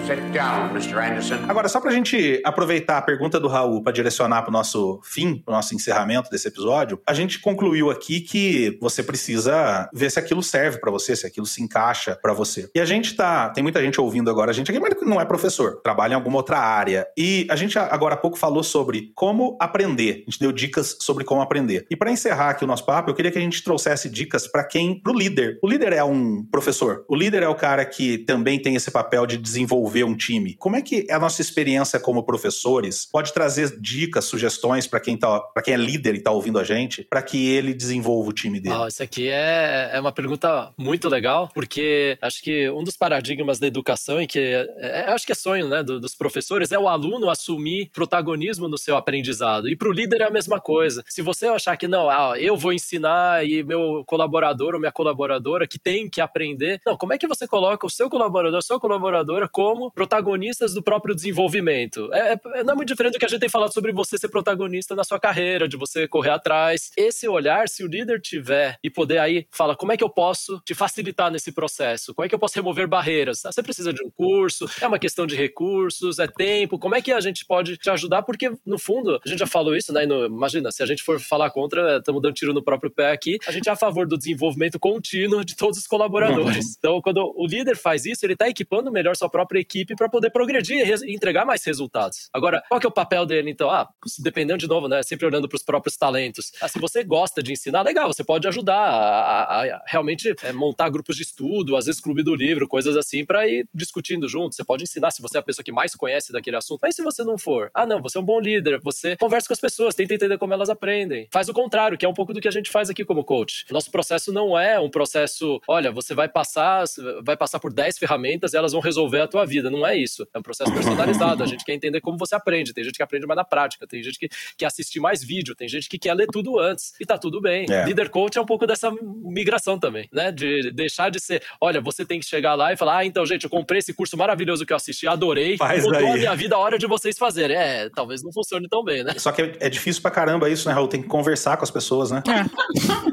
Sit 0.06 0.20
down, 0.34 0.70
Mr. 0.72 1.00
Anderson. 1.00 1.36
Agora, 1.48 1.70
só 1.70 1.80
pra 1.80 1.90
gente 1.90 2.42
aproveitar 2.44 2.98
a 2.98 3.02
pergunta 3.02 3.40
do 3.40 3.48
Raul 3.48 3.82
para 3.82 3.94
direcionar 3.94 4.42
pro 4.42 4.52
nosso 4.52 5.00
fim, 5.02 5.38
pro 5.38 5.54
nosso 5.54 5.74
encerramento 5.74 6.30
desse 6.30 6.46
episódio, 6.46 7.00
a 7.08 7.14
gente 7.14 7.40
concluiu 7.40 7.90
aqui 7.90 8.20
que 8.20 8.78
você 8.82 9.02
precisa 9.02 9.90
ver 9.94 10.12
se 10.12 10.20
aquilo 10.20 10.44
serve 10.44 10.80
pra 10.80 10.92
você, 10.92 11.16
se 11.16 11.26
aquilo 11.26 11.46
se 11.46 11.64
encaixa 11.64 12.20
pra 12.22 12.34
você. 12.34 12.70
E 12.76 12.82
a 12.82 12.86
gente 12.86 13.16
tá, 13.16 13.50
tem 13.52 13.64
muita 13.64 13.82
gente 13.82 14.02
ouvindo 14.02 14.30
agora 14.30 14.52
a 14.52 14.54
gente 14.54 14.70
aqui, 14.70 14.78
mas 14.78 14.94
não 15.04 15.22
é 15.22 15.26
professor, 15.26 15.80
trabalha 15.82 16.12
em 16.12 16.16
alguma 16.16 16.36
outra 16.36 16.60
área. 16.60 17.08
E 17.18 17.48
a 17.50 17.56
gente 17.56 17.80
agora 17.80 18.16
há 18.16 18.18
pouco 18.18 18.38
falou 18.38 18.62
sobre 18.62 19.14
como 19.16 19.58
aprender. 19.58 20.26
A 20.28 20.32
gente 20.32 20.40
deu 20.40 20.52
dicas 20.52 20.98
sobre 21.00 21.24
como 21.24 21.42
aprender. 21.42 21.86
E 21.90 21.96
pra 21.96 22.12
encerrar 22.12 22.50
aqui 22.50 22.66
o 22.66 22.68
nosso 22.68 22.86
papo, 22.86 23.10
eu 23.10 23.16
queria 23.16 23.32
que 23.32 23.38
a 23.38 23.42
gente 23.42 23.64
trouxesse 23.64 24.10
dicas 24.10 24.48
pra 24.48 24.66
quem, 24.66 25.00
pro 25.00 25.18
líder. 25.18 25.60
O 25.64 25.70
líder 25.70 25.94
é 25.94 26.04
um 26.04 26.44
professor. 26.52 27.06
O 27.08 27.16
líder 27.16 27.42
é 27.42 27.48
o 27.48 27.56
cara 27.56 27.86
que 27.86 28.18
também 28.18 28.62
tem 28.62 28.76
esse 28.76 28.92
papel 28.92 29.26
de 29.26 29.38
desenvolver 29.38 29.93
um 30.02 30.16
time. 30.16 30.54
Como 30.56 30.78
é 30.78 30.82
que 30.82 31.06
a 31.12 31.20
nossa 31.20 31.42
experiência 31.42 32.00
como 32.00 32.24
professores 32.24 33.06
pode 33.12 33.34
trazer 33.34 33.78
dicas, 33.82 34.24
sugestões 34.24 34.88
pra 34.88 35.02
quem 35.02 35.18
tá, 35.18 35.40
para 35.42 35.62
quem 35.62 35.74
é 35.74 35.78
líder 35.78 36.16
e 36.16 36.22
tá 36.22 36.32
ouvindo 36.32 36.58
a 36.58 36.64
gente, 36.64 37.04
pra 37.10 37.22
que 37.22 37.50
ele 37.50 37.74
desenvolva 37.74 38.30
o 38.30 38.34
time 38.34 38.60
dele? 38.62 38.76
Ah, 38.76 38.88
isso 38.88 39.04
aqui 39.04 39.28
é, 39.28 39.92
é 39.94 40.00
uma 40.00 40.14
pergunta 40.14 40.72
muito 40.78 41.10
legal, 41.10 41.50
porque 41.54 42.18
acho 42.22 42.42
que 42.42 42.70
um 42.70 42.84
dos 42.84 42.96
paradigmas 42.96 43.60
da 43.60 43.68
educação, 43.68 44.22
e 44.22 44.28
que 44.28 44.40
é, 44.40 44.68
é- 44.78 45.12
acho 45.12 45.26
que 45.26 45.34
é 45.34 45.36
sonho 45.36 45.68
né, 45.68 45.84
do- 45.84 46.00
dos 46.00 46.16
professores, 46.16 46.72
é 46.72 46.80
o 46.80 46.88
aluno 46.88 47.30
assumir 47.30 47.90
protagonismo 47.94 48.68
no 48.70 48.78
seu 48.78 48.96
aprendizado. 48.96 49.68
E 49.68 49.76
para 49.76 49.90
o 49.90 49.92
líder 49.92 50.22
é 50.22 50.26
a 50.28 50.32
mesma 50.32 50.60
coisa. 50.62 51.04
Se 51.10 51.22
você 51.22 51.48
achar 51.48 51.76
que 51.76 51.88
não, 51.88 52.10
ah, 52.10 52.36
eu 52.40 52.56
vou 52.56 52.72
ensinar 52.72 53.46
e 53.46 53.64
meu 53.64 54.04
colaborador 54.06 54.74
ou 54.76 54.80
minha 54.80 54.92
colaboradora 54.92 55.68
que 55.68 55.80
tem 55.80 56.10
que 56.10 56.22
aprender, 56.22 56.80
não, 56.86 56.96
como 56.96 57.12
é 57.14 57.18
que 57.18 57.28
você 57.28 57.48
coloca 57.48 57.86
o 57.86 57.90
seu 57.90 58.10
colaborador, 58.10 58.60
a 58.60 58.62
sua 58.62 58.80
colaboradora 58.80 59.50
como 59.52 59.83
protagonistas 59.92 60.74
do 60.74 60.82
próprio 60.84 61.16
desenvolvimento? 61.16 62.10
É, 62.14 62.34
é- 62.34 62.64
não 62.64 62.74
é 62.74 62.76
muito 62.76 62.90
diferente 62.90 63.14
do 63.14 63.20
que 63.20 63.26
a 63.26 63.28
gente 63.28 63.40
tem 63.40 63.50
falado 63.50 63.74
sobre 63.74 63.92
você 63.92 64.18
ser 64.18 64.30
protagonista 64.30 64.96
na 64.96 65.04
sua 65.04 65.20
carreira, 65.20 65.68
de 65.68 65.78
você 65.78 66.08
correr 66.08 66.30
atrás. 66.32 66.92
Esse 66.98 67.28
olhar, 67.28 67.68
se 67.70 67.84
o 67.84 67.88
líder 67.88 68.22
tiver 68.22 68.78
e 68.84 68.90
poder 68.90 69.18
aí 69.20 69.48
fala 69.52 69.76
como 69.76 69.92
é 69.92 69.98
que 69.98 70.04
eu 70.04 70.10
posso 70.10 70.60
te 70.66 70.74
facilitar 70.74 71.32
nesse 71.32 71.52
processo? 71.52 72.14
Como 72.14 72.26
é 72.26 72.30
que 72.30 72.36
eu 72.36 72.40
posso 72.40 72.56
remover 72.56 72.88
barreiras? 72.88 73.46
Ah, 73.46 73.52
você 73.52 73.62
precisa 73.64 73.94
de 73.94 74.04
um 74.04 74.10
curso? 74.10 74.66
É 74.82 74.88
uma 74.88 75.00
questão 75.00 75.26
de 75.26 75.36
recursos? 75.36 76.20
É 76.20 76.28
tempo? 76.28 76.78
Como 76.80 76.96
é 76.96 77.02
que 77.02 77.12
a 77.12 77.20
gente 77.22 77.46
pode 77.46 77.78
te 77.78 77.90
ajudar? 77.90 78.24
Porque 78.24 78.52
no 78.66 78.78
fundo 78.78 79.20
a 79.26 79.30
gente 79.30 79.40
já 79.40 79.48
falou 79.48 79.76
isso, 79.76 79.92
né? 79.94 80.06
No- 80.06 80.26
imagina 80.26 80.72
se 80.72 80.82
a 80.84 80.86
gente 80.86 81.04
for 81.04 81.20
falar 81.20 81.50
contra, 81.52 81.98
estamos 81.98 82.22
dando 82.22 82.34
tiro 82.34 82.54
no 82.54 82.64
próprio 82.64 82.92
pé 82.92 83.12
aqui. 83.12 83.38
A 83.48 83.52
gente 83.52 83.68
é 83.70 83.72
a 83.72 83.76
favor 83.76 84.08
do 84.08 84.18
desenvolvimento 84.18 84.80
contínuo 84.80 85.44
de 85.44 85.56
todos 85.56 85.78
os 85.80 85.88
colaboradores. 85.88 86.76
Então, 86.78 87.02
quando 87.02 87.34
o 87.36 87.46
líder 87.48 87.76
faz 87.78 88.06
isso, 88.06 88.26
ele 88.26 88.34
está 88.34 88.48
equipando 88.50 88.92
melhor 88.92 89.16
sua 89.16 89.30
própria 89.30 89.60
equipe 89.60 89.73
para 89.98 90.08
poder 90.10 90.30
progredir 90.30 90.88
e 90.88 91.14
entregar 91.14 91.46
mais 91.46 91.64
resultados. 91.66 92.30
Agora, 92.34 92.62
qual 92.70 92.80
que 92.80 92.86
é 92.86 92.90
o 92.90 92.94
papel 92.94 93.26
dele, 93.26 93.50
então? 93.52 93.70
Ah, 93.70 93.88
dependendo 94.20 94.60
de 94.60 94.68
novo, 94.68 94.88
né? 94.88 95.02
Sempre 95.04 95.26
olhando 95.26 95.48
para 95.50 95.56
os 95.58 95.64
próprios 95.64 95.98
talentos. 95.98 96.52
Ah, 96.62 96.68
se 96.68 96.80
você 96.80 97.04
gosta 97.04 97.42
de 97.42 97.52
ensinar, 97.52 97.82
legal, 97.82 98.08
você 98.12 98.24
pode 98.24 98.48
ajudar 98.48 98.78
a, 98.78 99.44
a- 99.44 99.64
a 99.76 99.84
realmente 99.88 100.34
é, 100.44 100.52
montar 100.54 100.90
grupos 100.90 101.16
de 101.16 101.24
estudo, 101.24 101.76
às 101.76 101.86
vezes 101.86 102.00
clube 102.02 102.24
do 102.24 102.36
livro, 102.36 102.68
coisas 102.68 102.96
assim, 102.96 103.26
para 103.26 103.48
ir 103.48 103.68
discutindo 103.74 104.28
junto. 104.28 104.56
Você 104.56 104.64
pode 104.64 104.84
ensinar 104.84 105.12
se 105.12 105.22
você 105.22 105.38
é 105.38 105.40
a 105.40 105.44
pessoa 105.44 105.64
que 105.64 105.72
mais 105.72 105.96
conhece 105.96 106.32
daquele 106.32 106.56
assunto. 106.56 106.80
Mas 106.82 106.96
se 106.96 107.02
você 107.04 107.24
não 107.24 107.38
for, 107.38 107.70
ah, 107.74 107.86
não, 107.86 108.02
você 108.02 108.18
é 108.18 108.22
um 108.22 108.26
bom 108.26 108.40
líder, 108.40 108.80
você 108.82 109.16
conversa 109.18 109.48
com 109.48 109.54
as 109.54 109.60
pessoas, 109.60 109.96
tenta 109.96 110.14
entender 110.14 110.38
como 110.38 110.54
elas 110.54 110.70
aprendem. 110.70 111.28
Faz 111.32 111.50
o 111.50 111.54
contrário, 111.54 111.98
que 111.98 112.06
é 112.06 112.10
um 112.10 112.14
pouco 112.14 112.34
do 112.34 112.42
que 112.42 112.48
a 112.48 112.52
gente 112.52 112.70
faz 112.70 112.90
aqui 112.90 113.04
como 113.06 113.24
coach. 113.24 113.66
Nosso 113.72 113.90
processo 113.92 114.32
não 114.32 114.58
é 114.58 114.80
um 114.80 114.90
processo, 114.90 115.62
olha, 115.68 115.92
você 115.92 116.14
vai 116.14 116.28
passar, 116.28 116.84
vai 117.24 117.36
passar 117.38 117.60
por 117.60 117.72
10 117.74 117.98
ferramentas 117.98 118.54
e 118.54 118.58
elas 118.58 118.72
vão 118.74 118.82
resolver 118.82 119.22
a 119.22 119.28
tua 119.28 119.46
vida. 119.46 119.63
Não 119.70 119.86
é 119.86 119.98
isso. 119.98 120.28
É 120.34 120.40
um 120.40 120.42
processo 120.42 120.72
personalizado. 120.72 121.44
A 121.44 121.46
gente 121.46 121.64
quer 121.64 121.74
entender 121.74 122.02
como 122.02 122.18
você 122.18 122.36
aprende. 122.36 122.74
Tem 122.74 122.84
gente 122.84 122.96
que 122.96 123.04
aprende 123.04 123.26
mais 123.26 123.38
na 123.38 123.44
prática, 123.44 123.88
tem 123.88 124.02
gente 124.02 124.18
que 124.20 124.30
quer 124.58 124.66
assistir 124.66 125.00
mais 125.00 125.24
vídeo, 125.24 125.56
tem 125.56 125.68
gente 125.68 125.90
que 125.90 125.98
quer 125.98 126.14
ler 126.14 126.28
tudo 126.28 126.60
antes. 126.60 126.94
E 127.00 127.06
tá 127.06 127.18
tudo 127.18 127.42
bem. 127.42 127.66
É. 127.70 127.86
Líder 127.86 128.10
coach 128.10 128.38
é 128.38 128.42
um 128.42 128.46
pouco 128.46 128.66
dessa 128.68 128.92
migração 129.24 129.80
também, 129.80 130.08
né? 130.12 130.32
De 130.32 130.72
deixar 130.72 131.10
de 131.10 131.20
ser, 131.20 131.44
olha, 131.60 131.82
você 131.82 132.06
tem 132.06 132.20
que 132.20 132.26
chegar 132.26 132.56
lá 132.56 132.74
e 132.74 132.78
falar, 132.78 132.98
ah, 132.98 133.06
então, 133.06 133.26
gente, 133.26 133.44
eu 133.44 133.50
comprei 133.50 133.80
esse 133.80 133.94
curso 133.94 134.18
maravilhoso 134.18 134.66
que 134.66 134.74
eu 134.74 134.78
assisti, 134.78 135.08
adorei, 135.08 135.58
Faz 135.58 135.84
mudou 135.84 136.00
aí. 136.00 136.12
a 136.12 136.14
minha 136.14 136.36
vida 136.36 136.56
a 136.56 136.60
hora 136.60 136.78
de 136.78 136.88
vocês 136.88 137.18
fazerem. 137.18 137.58
É, 137.58 137.90
talvez 137.90 138.24
não 138.24 138.32
funcione 138.32 138.68
tão 138.68 138.84
bem, 138.84 139.04
né? 139.04 139.14
Só 139.18 139.32
que 139.32 139.42
é, 139.42 139.58
é 139.60 139.70
difícil 139.70 140.02
pra 140.02 140.12
caramba 140.12 140.50
isso, 140.50 140.68
né, 140.68 140.74
Raul? 140.74 140.88
Tem 140.88 141.02
que 141.02 141.08
conversar 141.08 141.58
com 141.58 141.64
as 141.64 141.72
pessoas, 141.72 142.12
né? 142.12 142.22
o, 142.26 143.13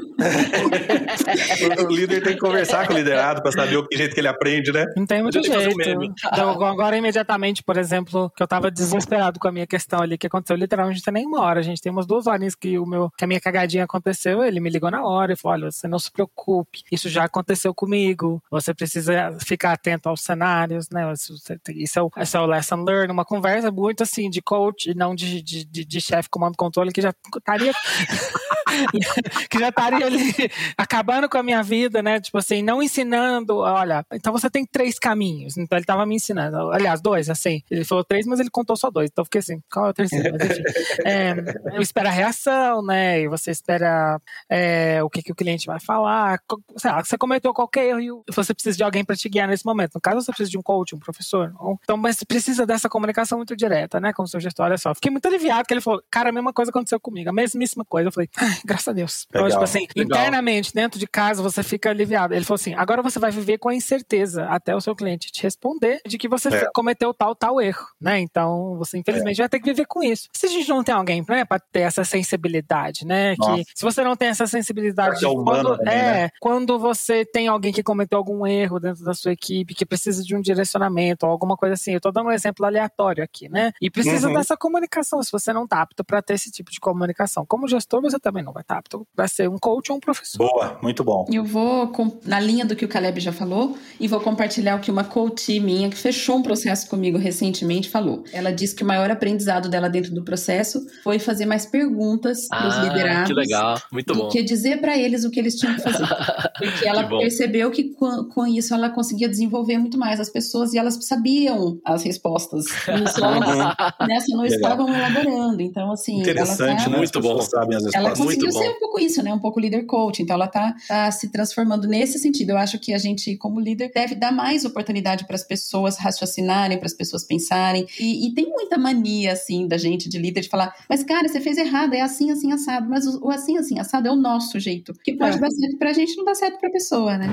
o 1.85 1.91
líder 1.91 2.23
tem 2.23 2.33
que 2.33 2.39
conversar 2.39 2.87
com 2.87 2.93
o 2.93 2.97
liderado 2.97 3.41
pra 3.41 3.51
saber 3.51 3.77
o 3.77 3.87
que 3.87 3.97
jeito 3.97 4.13
que 4.13 4.19
ele 4.19 4.27
aprende, 4.27 4.71
né? 4.71 4.85
Não 4.95 5.05
tem 5.05 5.21
muito 5.21 5.41
jeito. 5.43 5.99
um. 5.99 6.03
Então, 6.03 6.63
agora, 6.63 6.97
imediatamente, 6.97 7.63
por 7.63 7.77
exemplo, 7.77 8.31
que 8.35 8.41
eu 8.41 8.47
tava 8.47 8.71
desesperado 8.71 9.39
com 9.39 9.47
a 9.47 9.51
minha 9.51 9.67
questão 9.67 10.01
ali, 10.01 10.17
que 10.17 10.27
aconteceu 10.27 10.55
literalmente 10.55 10.99
não 10.99 11.03
tem 11.03 11.13
nem 11.13 11.25
uma 11.25 11.41
hora. 11.41 11.59
A 11.59 11.63
gente 11.63 11.81
tem 11.81 11.91
umas 11.91 12.05
duas 12.05 12.27
horinhas 12.27 12.55
que, 12.55 12.77
o 12.77 12.85
meu, 12.85 13.11
que 13.17 13.23
a 13.23 13.27
minha 13.27 13.39
cagadinha 13.39 13.83
aconteceu. 13.83 14.43
Ele 14.43 14.59
me 14.59 14.69
ligou 14.69 14.91
na 14.91 15.03
hora 15.03 15.33
e 15.33 15.35
falou: 15.35 15.57
olha, 15.57 15.71
você 15.71 15.87
não 15.87 15.99
se 15.99 16.11
preocupe, 16.11 16.83
isso 16.91 17.09
já 17.09 17.25
aconteceu 17.25 17.73
comigo. 17.73 18.41
Você 18.49 18.73
precisa 18.73 19.35
ficar 19.45 19.73
atento 19.73 20.09
aos 20.09 20.21
cenários, 20.21 20.89
né? 20.89 21.11
Isso, 21.11 21.33
isso 21.69 21.99
é, 21.99 22.01
o, 22.01 22.11
isso 22.17 22.37
é 22.37 22.39
o 22.39 22.45
lesson 22.45 22.83
learn, 22.83 23.11
uma 23.11 23.25
conversa 23.25 23.71
muito 23.71 24.03
assim 24.03 24.29
de 24.29 24.41
coach, 24.41 24.93
não 24.95 25.15
de, 25.15 25.41
de, 25.41 25.65
de, 25.65 25.85
de 25.85 26.01
chefe 26.01 26.29
comando 26.29 26.55
controle, 26.57 26.91
que 26.91 27.01
já 27.01 27.13
estaria. 27.37 27.71
que 29.49 29.59
já 29.59 29.69
estaria 29.69 30.05
ali 30.05 30.33
acabando 30.77 31.27
com 31.29 31.37
a 31.37 31.43
minha 31.43 31.61
vida, 31.63 32.01
né? 32.01 32.19
Tipo 32.19 32.37
assim, 32.37 32.61
não 32.61 32.81
ensinando, 32.81 33.57
olha, 33.57 34.05
então 34.13 34.31
você 34.33 34.49
tem 34.49 34.65
três 34.65 34.97
caminhos. 34.99 35.57
Então 35.57 35.77
ele 35.77 35.85
tava 35.85 36.05
me 36.05 36.15
ensinando, 36.15 36.71
aliás, 36.71 37.01
dois, 37.01 37.29
assim. 37.29 37.61
Ele 37.69 37.83
falou 37.83 38.03
três, 38.03 38.25
mas 38.25 38.39
ele 38.39 38.49
contou 38.49 38.75
só 38.75 38.89
dois. 38.89 39.09
Então 39.11 39.21
eu 39.21 39.25
fiquei 39.25 39.39
assim, 39.39 39.61
qual 39.71 39.87
é 39.87 39.89
o 39.89 39.93
terceiro? 39.93 40.35
Mas 40.39 40.49
enfim. 40.51 40.63
É, 41.05 41.33
eu 41.75 41.81
espero 41.81 42.07
a 42.07 42.11
reação, 42.11 42.83
né? 42.85 43.21
E 43.21 43.27
você 43.27 43.51
espera 43.51 44.19
é, 44.49 45.01
o 45.03 45.09
que, 45.09 45.21
que 45.21 45.31
o 45.31 45.35
cliente 45.35 45.65
vai 45.65 45.79
falar. 45.79 46.39
Sei 46.77 46.91
lá, 46.91 47.03
você 47.03 47.17
cometeu 47.17 47.53
qualquer 47.53 47.85
erro 47.87 47.99
e 47.99 48.33
você 48.33 48.53
precisa 48.53 48.77
de 48.77 48.83
alguém 48.83 49.03
para 49.03 49.15
te 49.15 49.27
guiar 49.29 49.47
nesse 49.47 49.65
momento. 49.65 49.95
No 49.95 50.01
caso, 50.01 50.21
você 50.21 50.31
precisa 50.31 50.51
de 50.51 50.57
um 50.57 50.61
coach, 50.61 50.95
um 50.95 50.99
professor. 50.99 51.53
ou- 51.59 51.79
Então, 51.83 51.97
mas 51.97 52.23
precisa 52.23 52.65
dessa 52.65 52.87
comunicação 52.89 53.37
muito 53.37 53.55
direta, 53.55 53.99
né? 53.99 54.13
Com 54.13 54.23
o 54.23 54.27
seu 54.27 54.39
gestor. 54.39 54.65
Olha 54.65 54.77
só, 54.77 54.93
fiquei 54.93 55.11
muito 55.11 55.25
aliviado 55.27 55.65
que 55.67 55.73
ele 55.73 55.81
falou, 55.81 56.01
cara, 56.09 56.29
a 56.29 56.31
mesma 56.31 56.53
coisa 56.53 56.69
aconteceu 56.71 56.99
comigo, 56.99 57.29
a 57.29 57.33
mesmíssima 57.33 57.83
coisa. 57.85 58.09
Eu 58.09 58.13
falei, 58.13 58.29
"Ai, 58.37 58.57
graças 58.65 58.87
a 58.87 58.93
Deus. 58.93 59.25
Então, 59.29 59.43
Legal, 59.43 59.57
tipo 59.59 59.63
assim, 59.63 59.87
legal. 59.95 60.05
internamente, 60.05 60.73
dentro 60.73 60.99
de 60.99 61.07
casa, 61.07 61.41
você 61.41 61.63
fica 61.63 61.89
aliviado. 61.89 62.33
Ele 62.33 62.45
falou 62.45 62.55
assim: 62.55 62.73
agora 62.75 63.01
você 63.01 63.19
vai 63.19 63.31
viver 63.31 63.57
com 63.57 63.69
a 63.69 63.75
incerteza 63.75 64.45
até 64.45 64.75
o 64.75 64.81
seu 64.81 64.95
cliente 64.95 65.31
te 65.31 65.43
responder 65.43 66.01
de 66.05 66.17
que 66.17 66.27
você 66.27 66.49
É. 66.49 66.69
cometeu 66.73 67.13
tal, 67.13 67.35
tal 67.35 67.61
erro, 67.61 67.85
né? 67.99 68.19
Então, 68.19 68.75
você 68.77 68.97
infelizmente 68.97 69.37
vai 69.37 69.49
ter 69.49 69.59
que 69.59 69.65
viver 69.65 69.85
com 69.85 70.03
isso. 70.03 70.27
Se 70.33 70.45
a 70.45 70.49
gente 70.49 70.67
não 70.69 70.83
tem 70.83 70.93
alguém 70.95 71.23
né, 71.27 71.45
pra 71.45 71.59
ter 71.59 71.81
essa 71.81 72.03
sensibilidade, 72.03 73.05
né? 73.05 73.35
Nossa. 73.37 73.55
Que 73.55 73.63
se 73.75 73.83
você 73.83 74.03
não 74.03 74.15
tem 74.15 74.29
essa 74.29 74.47
sensibilidade, 74.47 75.23
é 75.25 75.29
quando, 75.29 75.77
também, 75.77 75.93
é, 75.93 76.11
né? 76.23 76.29
quando 76.39 76.79
você 76.79 77.25
tem 77.25 77.47
alguém 77.47 77.71
que 77.71 77.83
cometeu 77.83 78.17
algum 78.17 78.45
erro 78.45 78.79
dentro 78.79 79.03
da 79.03 79.13
sua 79.13 79.31
equipe, 79.31 79.73
que 79.75 79.85
precisa 79.85 80.23
de 80.23 80.35
um 80.35 80.41
direcionamento 80.41 81.25
ou 81.25 81.31
alguma 81.31 81.55
coisa 81.57 81.73
assim. 81.73 81.93
Eu 81.93 82.01
tô 82.01 82.11
dando 82.11 82.27
um 82.27 82.31
exemplo 82.31 82.65
aleatório 82.65 83.23
aqui, 83.23 83.47
né? 83.49 83.71
E 83.81 83.89
precisa 83.89 84.27
Uhum. 84.27 84.33
dessa 84.35 84.55
comunicação. 84.57 85.21
Se 85.23 85.31
você 85.31 85.51
não 85.53 85.67
tá 85.67 85.81
apto 85.81 86.03
para 86.03 86.21
ter 86.21 86.33
esse 86.35 86.51
tipo 86.51 86.71
de 86.71 86.79
comunicação, 86.79 87.45
como 87.45 87.67
gestor, 87.67 88.01
você 88.01 88.19
também 88.19 88.43
não 88.43 88.50
não 88.93 89.05
vai 89.15 89.27
ser 89.27 89.49
um 89.49 89.57
coach 89.57 89.91
ou 89.91 89.97
um 89.97 89.99
professor. 89.99 90.37
Boa, 90.37 90.77
muito 90.81 91.03
bom. 91.03 91.25
Eu 91.31 91.43
vou 91.43 91.91
na 92.25 92.39
linha 92.39 92.65
do 92.65 92.75
que 92.75 92.85
o 92.85 92.87
Caleb 92.87 93.19
já 93.19 93.31
falou 93.31 93.77
e 93.99 94.07
vou 94.07 94.19
compartilhar 94.19 94.75
o 94.75 94.79
que 94.79 94.91
uma 94.91 95.03
coach 95.03 95.59
minha 95.59 95.89
que 95.89 95.97
fechou 95.97 96.37
um 96.37 96.41
processo 96.43 96.89
comigo 96.89 97.17
recentemente 97.17 97.89
falou. 97.89 98.23
Ela 98.33 98.51
disse 98.51 98.75
que 98.75 98.83
o 98.83 98.87
maior 98.87 99.09
aprendizado 99.11 99.69
dela 99.69 99.89
dentro 99.89 100.13
do 100.13 100.23
processo 100.23 100.85
foi 101.03 101.19
fazer 101.19 101.45
mais 101.45 101.65
perguntas 101.65 102.47
para 102.47 102.67
os 102.67 102.75
Ah, 102.75 102.83
liderados. 102.83 103.27
que 103.27 103.33
legal. 103.33 103.81
Muito 103.91 104.13
do 104.13 104.19
bom. 104.23 104.29
que 104.29 104.41
dizer 104.43 104.79
para 104.79 104.97
eles 104.97 105.23
o 105.23 105.31
que 105.31 105.39
eles 105.39 105.55
tinham 105.55 105.75
que 105.75 105.81
fazer. 105.81 106.05
Porque 106.57 106.87
ela 106.87 107.07
percebeu 107.07 107.71
que 107.71 107.93
com, 107.95 108.25
com 108.25 108.47
isso 108.47 108.73
ela 108.73 108.89
conseguia 108.89 109.27
desenvolver 109.29 109.77
muito 109.77 109.97
mais 109.97 110.19
as 110.19 110.29
pessoas 110.29 110.73
e 110.73 110.77
elas 110.77 110.97
sabiam 111.05 111.79
as 111.85 112.03
respostas. 112.03 112.65
Isso 112.65 113.23
elas 113.23 113.75
nessa 114.07 114.27
não 114.31 114.41
Legal. 114.41 114.45
estavam 114.57 114.93
elaborando. 114.95 115.61
Então, 115.61 115.91
assim, 115.91 116.19
Interessante, 116.21 116.69
ela 116.69 116.77
tá, 116.83 116.89
né? 116.89 116.97
Muito 116.97 117.19
bom. 117.21 117.41
sabem 117.41 117.77
as 117.77 117.83
ela 117.93 118.09
respostas. 118.09 118.25
Muito 118.43 118.53
bom. 118.53 118.61
ser 118.61 118.69
um 118.69 118.79
pouco 118.79 118.99
isso, 118.99 119.23
né? 119.23 119.33
Um 119.33 119.39
pouco 119.39 119.59
líder 119.59 119.83
coach. 119.85 120.21
Então 120.21 120.35
ela 120.35 120.47
tá, 120.47 120.75
tá 120.87 121.11
se 121.11 121.29
transformando 121.29 121.87
nesse 121.87 122.19
sentido. 122.19 122.51
Eu 122.51 122.57
acho 122.57 122.77
que 122.79 122.93
a 122.93 122.97
gente, 122.97 123.35
como 123.37 123.59
líder, 123.59 123.91
deve 123.93 124.15
dar 124.15 124.31
mais 124.31 124.65
oportunidade 124.65 125.25
para 125.25 125.35
as 125.35 125.43
pessoas 125.43 125.97
raciocinarem, 125.97 126.77
para 126.77 126.87
as 126.87 126.93
pessoas 126.93 127.23
pensarem. 127.23 127.85
E, 127.99 128.27
e 128.27 128.33
tem 128.33 128.49
muita 128.49 128.77
mania, 128.77 129.33
assim, 129.33 129.67
da 129.67 129.77
gente, 129.77 130.09
de 130.09 130.17
líder, 130.17 130.41
de 130.41 130.49
falar: 130.49 130.73
mas 130.89 131.03
cara, 131.03 131.27
você 131.27 131.39
fez 131.39 131.57
errado, 131.57 131.93
é 131.93 132.01
assim, 132.01 132.31
assim, 132.31 132.51
assado. 132.51 132.89
Mas 132.89 133.05
o, 133.05 133.25
o 133.25 133.29
assim, 133.29 133.57
assim, 133.57 133.79
assado 133.79 134.07
é 134.07 134.11
o 134.11 134.15
nosso 134.15 134.59
jeito. 134.59 134.93
Que 135.03 135.13
pode 135.13 135.37
É. 135.37 135.39
dar 135.39 135.49
certo 135.49 135.77
pra 135.77 135.93
gente, 135.93 136.15
não 136.17 136.25
dá 136.25 136.35
certo 136.35 136.59
pra 136.59 136.69
pessoa, 136.69 137.17
né? 137.17 137.27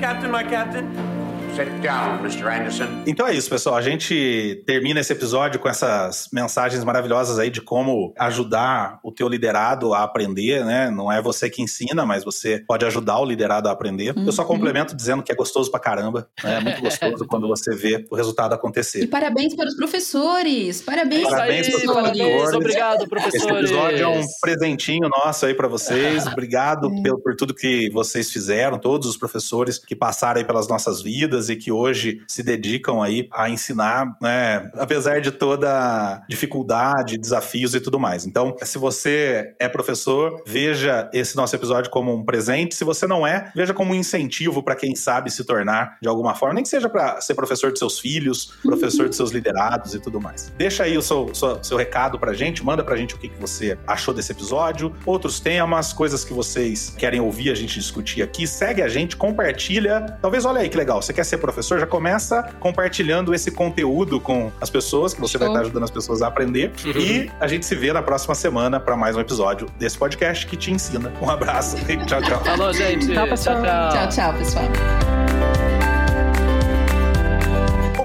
Captain, 0.00 0.30
my 0.30 0.44
captain. 0.48 1.17
Sit 1.58 1.80
down, 1.82 2.20
Mr. 2.20 2.44
Anderson. 2.46 2.84
Então 3.04 3.26
é 3.26 3.34
isso, 3.34 3.50
pessoal. 3.50 3.74
A 3.74 3.82
gente 3.82 4.62
termina 4.64 5.00
esse 5.00 5.12
episódio 5.12 5.58
com 5.58 5.68
essas 5.68 6.28
mensagens 6.32 6.84
maravilhosas 6.84 7.36
aí 7.36 7.50
de 7.50 7.60
como 7.60 8.14
ajudar 8.16 9.00
o 9.02 9.10
teu 9.10 9.28
liderado 9.28 9.92
a 9.92 10.04
aprender, 10.04 10.64
né? 10.64 10.88
Não 10.88 11.10
é 11.10 11.20
você 11.20 11.50
que 11.50 11.60
ensina, 11.60 12.06
mas 12.06 12.22
você 12.22 12.62
pode 12.64 12.84
ajudar 12.86 13.18
o 13.18 13.24
liderado 13.24 13.68
a 13.68 13.72
aprender. 13.72 14.14
Eu 14.16 14.30
só 14.30 14.42
Uhum. 14.42 14.48
complemento 14.48 14.94
dizendo 14.94 15.20
que 15.20 15.32
é 15.32 15.34
gostoso 15.34 15.68
pra 15.68 15.80
caramba. 15.80 16.28
né? 16.44 16.58
É 16.58 16.60
muito 16.60 16.80
gostoso 16.80 17.26
quando 17.26 17.48
você 17.48 17.74
vê 17.74 18.06
o 18.08 18.14
resultado 18.14 18.52
E 18.52 18.54
acontecer. 18.54 19.06
parabéns 19.08 19.56
para 19.56 19.66
os 19.66 19.74
professores! 19.74 20.80
Parabéns, 20.80 21.28
Parabéns 21.28 21.66
aí, 21.66 21.72
pros 21.72 21.84
parabéns. 21.92 22.18
professores. 22.18 22.54
Obrigado, 22.54 22.98
Esse 23.00 23.08
professores. 23.08 23.70
episódio 23.70 23.98
é 24.04 24.08
um 24.08 24.22
presentinho 24.40 25.08
nosso 25.08 25.44
aí 25.44 25.54
pra 25.54 25.66
vocês. 25.66 26.24
Obrigado 26.26 26.88
pelo, 27.02 27.18
por 27.20 27.34
tudo 27.34 27.52
que 27.52 27.90
vocês 27.90 28.30
fizeram, 28.30 28.78
todos 28.78 29.08
os 29.08 29.16
professores 29.16 29.76
que 29.78 29.96
passaram 29.96 30.38
aí 30.40 30.46
pelas 30.46 30.68
nossas 30.68 31.02
vidas 31.02 31.47
e 31.48 31.56
que 31.56 31.70
hoje 31.70 32.22
se 32.26 32.42
dedicam 32.42 33.02
aí 33.02 33.28
a 33.32 33.48
ensinar, 33.50 34.16
né? 34.20 34.70
Apesar 34.74 35.20
de 35.20 35.30
toda 35.30 36.22
dificuldade, 36.28 37.18
desafios 37.18 37.74
e 37.74 37.80
tudo 37.80 37.98
mais. 37.98 38.24
Então, 38.24 38.56
se 38.62 38.78
você 38.78 39.54
é 39.58 39.68
professor, 39.68 40.42
veja 40.46 41.10
esse 41.12 41.36
nosso 41.36 41.54
episódio 41.54 41.90
como 41.90 42.14
um 42.14 42.24
presente. 42.24 42.74
Se 42.74 42.84
você 42.84 43.06
não 43.06 43.26
é, 43.26 43.50
veja 43.54 43.74
como 43.74 43.92
um 43.92 43.94
incentivo 43.94 44.62
para 44.62 44.76
quem 44.76 44.94
sabe 44.94 45.30
se 45.30 45.44
tornar 45.44 45.98
de 46.00 46.08
alguma 46.08 46.34
forma, 46.34 46.54
nem 46.54 46.62
que 46.62 46.70
seja 46.70 46.88
para 46.88 47.20
ser 47.20 47.34
professor 47.34 47.72
de 47.72 47.78
seus 47.78 47.98
filhos, 47.98 48.54
professor 48.62 49.08
de 49.08 49.16
seus 49.16 49.30
liderados 49.30 49.94
e 49.94 50.00
tudo 50.00 50.20
mais. 50.20 50.52
Deixa 50.56 50.84
aí 50.84 50.96
o 50.96 51.02
seu, 51.02 51.34
seu, 51.34 51.62
seu 51.62 51.76
recado 51.76 52.18
gente, 52.38 52.64
manda 52.64 52.84
pra 52.84 52.96
gente 52.96 53.14
o 53.14 53.18
que, 53.18 53.28
que 53.28 53.40
você 53.40 53.76
achou 53.86 54.14
desse 54.14 54.32
episódio, 54.32 54.94
outros 55.04 55.40
temas, 55.40 55.92
coisas 55.92 56.24
que 56.24 56.32
vocês 56.32 56.94
querem 56.96 57.20
ouvir 57.20 57.50
a 57.50 57.54
gente 57.54 57.78
discutir 57.78 58.22
aqui. 58.22 58.46
Segue 58.46 58.82
a 58.82 58.88
gente, 58.88 59.16
compartilha. 59.16 60.18
Talvez, 60.22 60.44
olha 60.44 60.60
aí 60.60 60.68
que 60.68 60.76
legal, 60.76 61.02
você 61.02 61.12
quer 61.12 61.24
ser 61.24 61.37
professor? 61.38 61.78
Já 61.78 61.86
começa 61.86 62.42
compartilhando 62.60 63.34
esse 63.34 63.50
conteúdo 63.50 64.20
com 64.20 64.50
as 64.60 64.70
pessoas, 64.70 65.14
que 65.14 65.20
você 65.20 65.38
vai 65.38 65.46
Show. 65.46 65.54
estar 65.54 65.64
ajudando 65.64 65.84
as 65.84 65.90
pessoas 65.90 66.22
a 66.22 66.28
aprender. 66.28 66.72
E 66.84 67.30
a 67.40 67.46
gente 67.46 67.64
se 67.64 67.74
vê 67.74 67.92
na 67.92 68.02
próxima 68.02 68.34
semana 68.34 68.78
para 68.80 68.96
mais 68.96 69.16
um 69.16 69.20
episódio 69.20 69.66
desse 69.78 69.96
podcast 69.96 70.46
que 70.46 70.56
te 70.56 70.70
ensina. 70.70 71.12
Um 71.20 71.30
abraço 71.30 71.76
e 71.88 71.96
tchau, 72.04 72.22
tchau. 72.22 72.44
Falou, 72.44 72.72
gente. 72.72 73.12
Tchau, 73.12 73.26
pessoal. 73.28 73.62
Tchau, 73.62 74.08
tchau, 74.08 74.34
pessoal. 74.34 75.77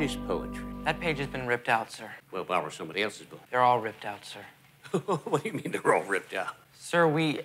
Poetry? 0.00 0.64
That 0.84 0.98
page 0.98 1.18
has 1.18 1.26
been 1.26 1.46
ripped 1.46 1.68
out, 1.68 1.92
sir. 1.92 2.10
Well, 2.32 2.42
borrow 2.42 2.70
somebody 2.70 3.02
else's 3.02 3.26
book. 3.26 3.42
They're 3.50 3.60
all 3.60 3.80
ripped 3.80 4.06
out, 4.06 4.24
sir. 4.24 4.40
what 4.98 5.42
do 5.42 5.50
you 5.50 5.52
mean 5.52 5.72
they're 5.72 5.94
all 5.94 6.04
ripped 6.04 6.32
out? 6.32 6.56
Sir, 6.72 7.06
we. 7.06 7.40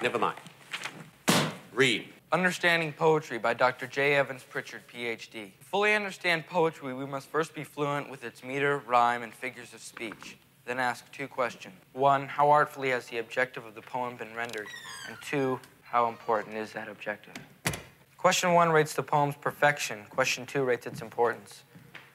Never 0.00 0.16
mind. 0.16 0.38
Read. 1.72 2.06
Understanding 2.30 2.92
Poetry 2.92 3.38
by 3.38 3.54
Dr. 3.54 3.88
J. 3.88 4.14
Evans 4.14 4.44
Pritchard, 4.48 4.82
PhD. 4.86 5.50
To 5.58 5.64
fully 5.64 5.96
understand 5.96 6.46
poetry, 6.46 6.94
we 6.94 7.06
must 7.06 7.26
first 7.26 7.56
be 7.56 7.64
fluent 7.64 8.08
with 8.08 8.22
its 8.22 8.44
meter, 8.44 8.78
rhyme, 8.86 9.24
and 9.24 9.34
figures 9.34 9.74
of 9.74 9.80
speech. 9.80 10.36
Then 10.64 10.78
ask 10.78 11.10
two 11.10 11.26
questions. 11.26 11.74
One, 11.92 12.28
how 12.28 12.50
artfully 12.50 12.90
has 12.90 13.06
the 13.06 13.18
objective 13.18 13.66
of 13.66 13.74
the 13.74 13.82
poem 13.82 14.14
been 14.14 14.32
rendered? 14.36 14.68
And 15.08 15.16
two, 15.22 15.58
how 15.82 16.08
important 16.08 16.56
is 16.56 16.72
that 16.72 16.86
objective? 16.86 17.34
Question 18.16 18.52
one 18.54 18.70
rates 18.70 18.94
the 18.94 19.02
poem's 19.02 19.34
perfection. 19.34 20.04
Question 20.08 20.46
two 20.46 20.62
rates 20.62 20.86
its 20.86 21.02
importance. 21.02 21.64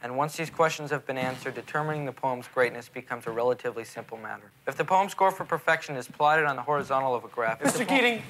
And 0.04 0.18
once 0.18 0.36
these 0.36 0.50
questions 0.50 0.90
have 0.90 1.06
been 1.06 1.18
answered, 1.18 1.54
determining 1.54 2.06
the 2.06 2.12
poem's 2.12 2.48
greatness 2.48 2.90
becomes 2.90 3.28
a 3.28 3.32
relatively 3.32 3.84
simple 3.84 4.18
matter. 4.18 4.52
If 4.66 4.76
the 4.76 4.84
poem 4.84 5.10
score 5.10 5.30
for 5.30 5.46
perfection 5.46 5.96
is 5.96 6.08
plotted 6.08 6.46
on 6.46 6.56
the 6.56 6.64
horizontal 6.64 7.14
of 7.14 7.24
a 7.24 7.28
graph, 7.28 7.62
if 7.62 7.74
the 7.74 7.84
Mr. 7.84 7.88
poem- 7.88 8.00
Keating, 8.00 8.24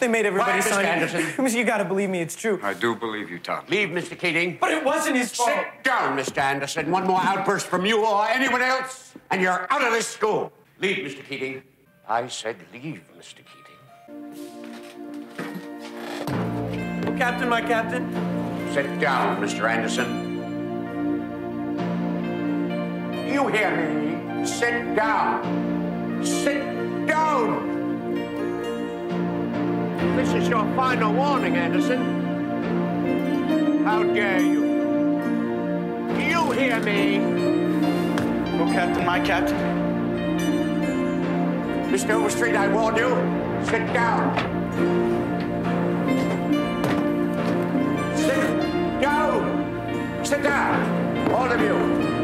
they 0.00 0.08
made 0.08 0.26
everybody 0.26 0.60
Quiet, 0.60 0.64
Mr. 0.64 0.68
sign 0.74 0.84
Anderson. 0.84 1.20
it. 1.46 1.54
you 1.54 1.64
gotta 1.64 1.84
believe 1.86 2.10
me, 2.10 2.20
it's 2.20 2.36
true. 2.36 2.60
I 2.62 2.74
do 2.74 2.94
believe 2.94 3.30
you, 3.30 3.38
Tom. 3.38 3.64
Leave, 3.68 3.88
Mr. 3.88 4.18
Keating. 4.18 4.58
But 4.60 4.72
it 4.72 4.84
wasn't 4.84 5.16
his 5.16 5.34
fault. 5.34 5.48
Sit 5.48 5.82
down, 5.82 6.18
Mr. 6.18 6.38
Anderson. 6.38 6.90
One 6.90 7.06
more 7.06 7.20
outburst 7.22 7.68
from 7.68 7.86
you 7.86 8.04
or 8.04 8.26
anyone 8.28 8.60
else, 8.60 9.14
and 9.30 9.40
you're 9.40 9.66
out 9.72 9.82
of 9.82 9.92
this 9.92 10.06
school. 10.06 10.52
Leave, 10.78 10.98
Mr. 10.98 11.26
Keating. 11.26 11.62
I 12.06 12.28
said 12.28 12.56
leave, 12.70 13.02
Mr. 13.18 13.36
Keating. 13.36 13.62
Captain, 17.16 17.48
my 17.48 17.62
captain. 17.62 18.12
Sit 18.74 19.00
down, 19.00 19.40
Mr. 19.40 19.70
Anderson. 19.70 20.23
You 23.34 23.48
hear 23.48 23.74
me? 23.74 24.46
Sit 24.46 24.94
down. 24.94 26.24
Sit 26.24 26.62
down. 27.08 27.66
This 30.14 30.32
is 30.34 30.48
your 30.48 30.64
final 30.76 31.12
warning, 31.12 31.56
Anderson. 31.56 32.00
How 33.84 34.04
dare 34.04 34.40
you? 34.40 34.62
You 36.30 36.52
hear 36.52 36.78
me? 36.78 37.18
Oh, 38.60 38.70
Captain, 38.72 39.04
my 39.04 39.18
captain. 39.18 39.58
Mr. 41.90 42.10
Overstreet, 42.10 42.54
I 42.54 42.68
warn 42.68 42.94
you. 42.94 43.10
Sit 43.64 43.92
down. 43.92 44.36
Sit 48.16 49.00
down. 49.00 50.24
Sit 50.24 50.42
down. 50.44 51.32
All 51.32 51.50
of 51.50 51.60
you. 51.60 52.23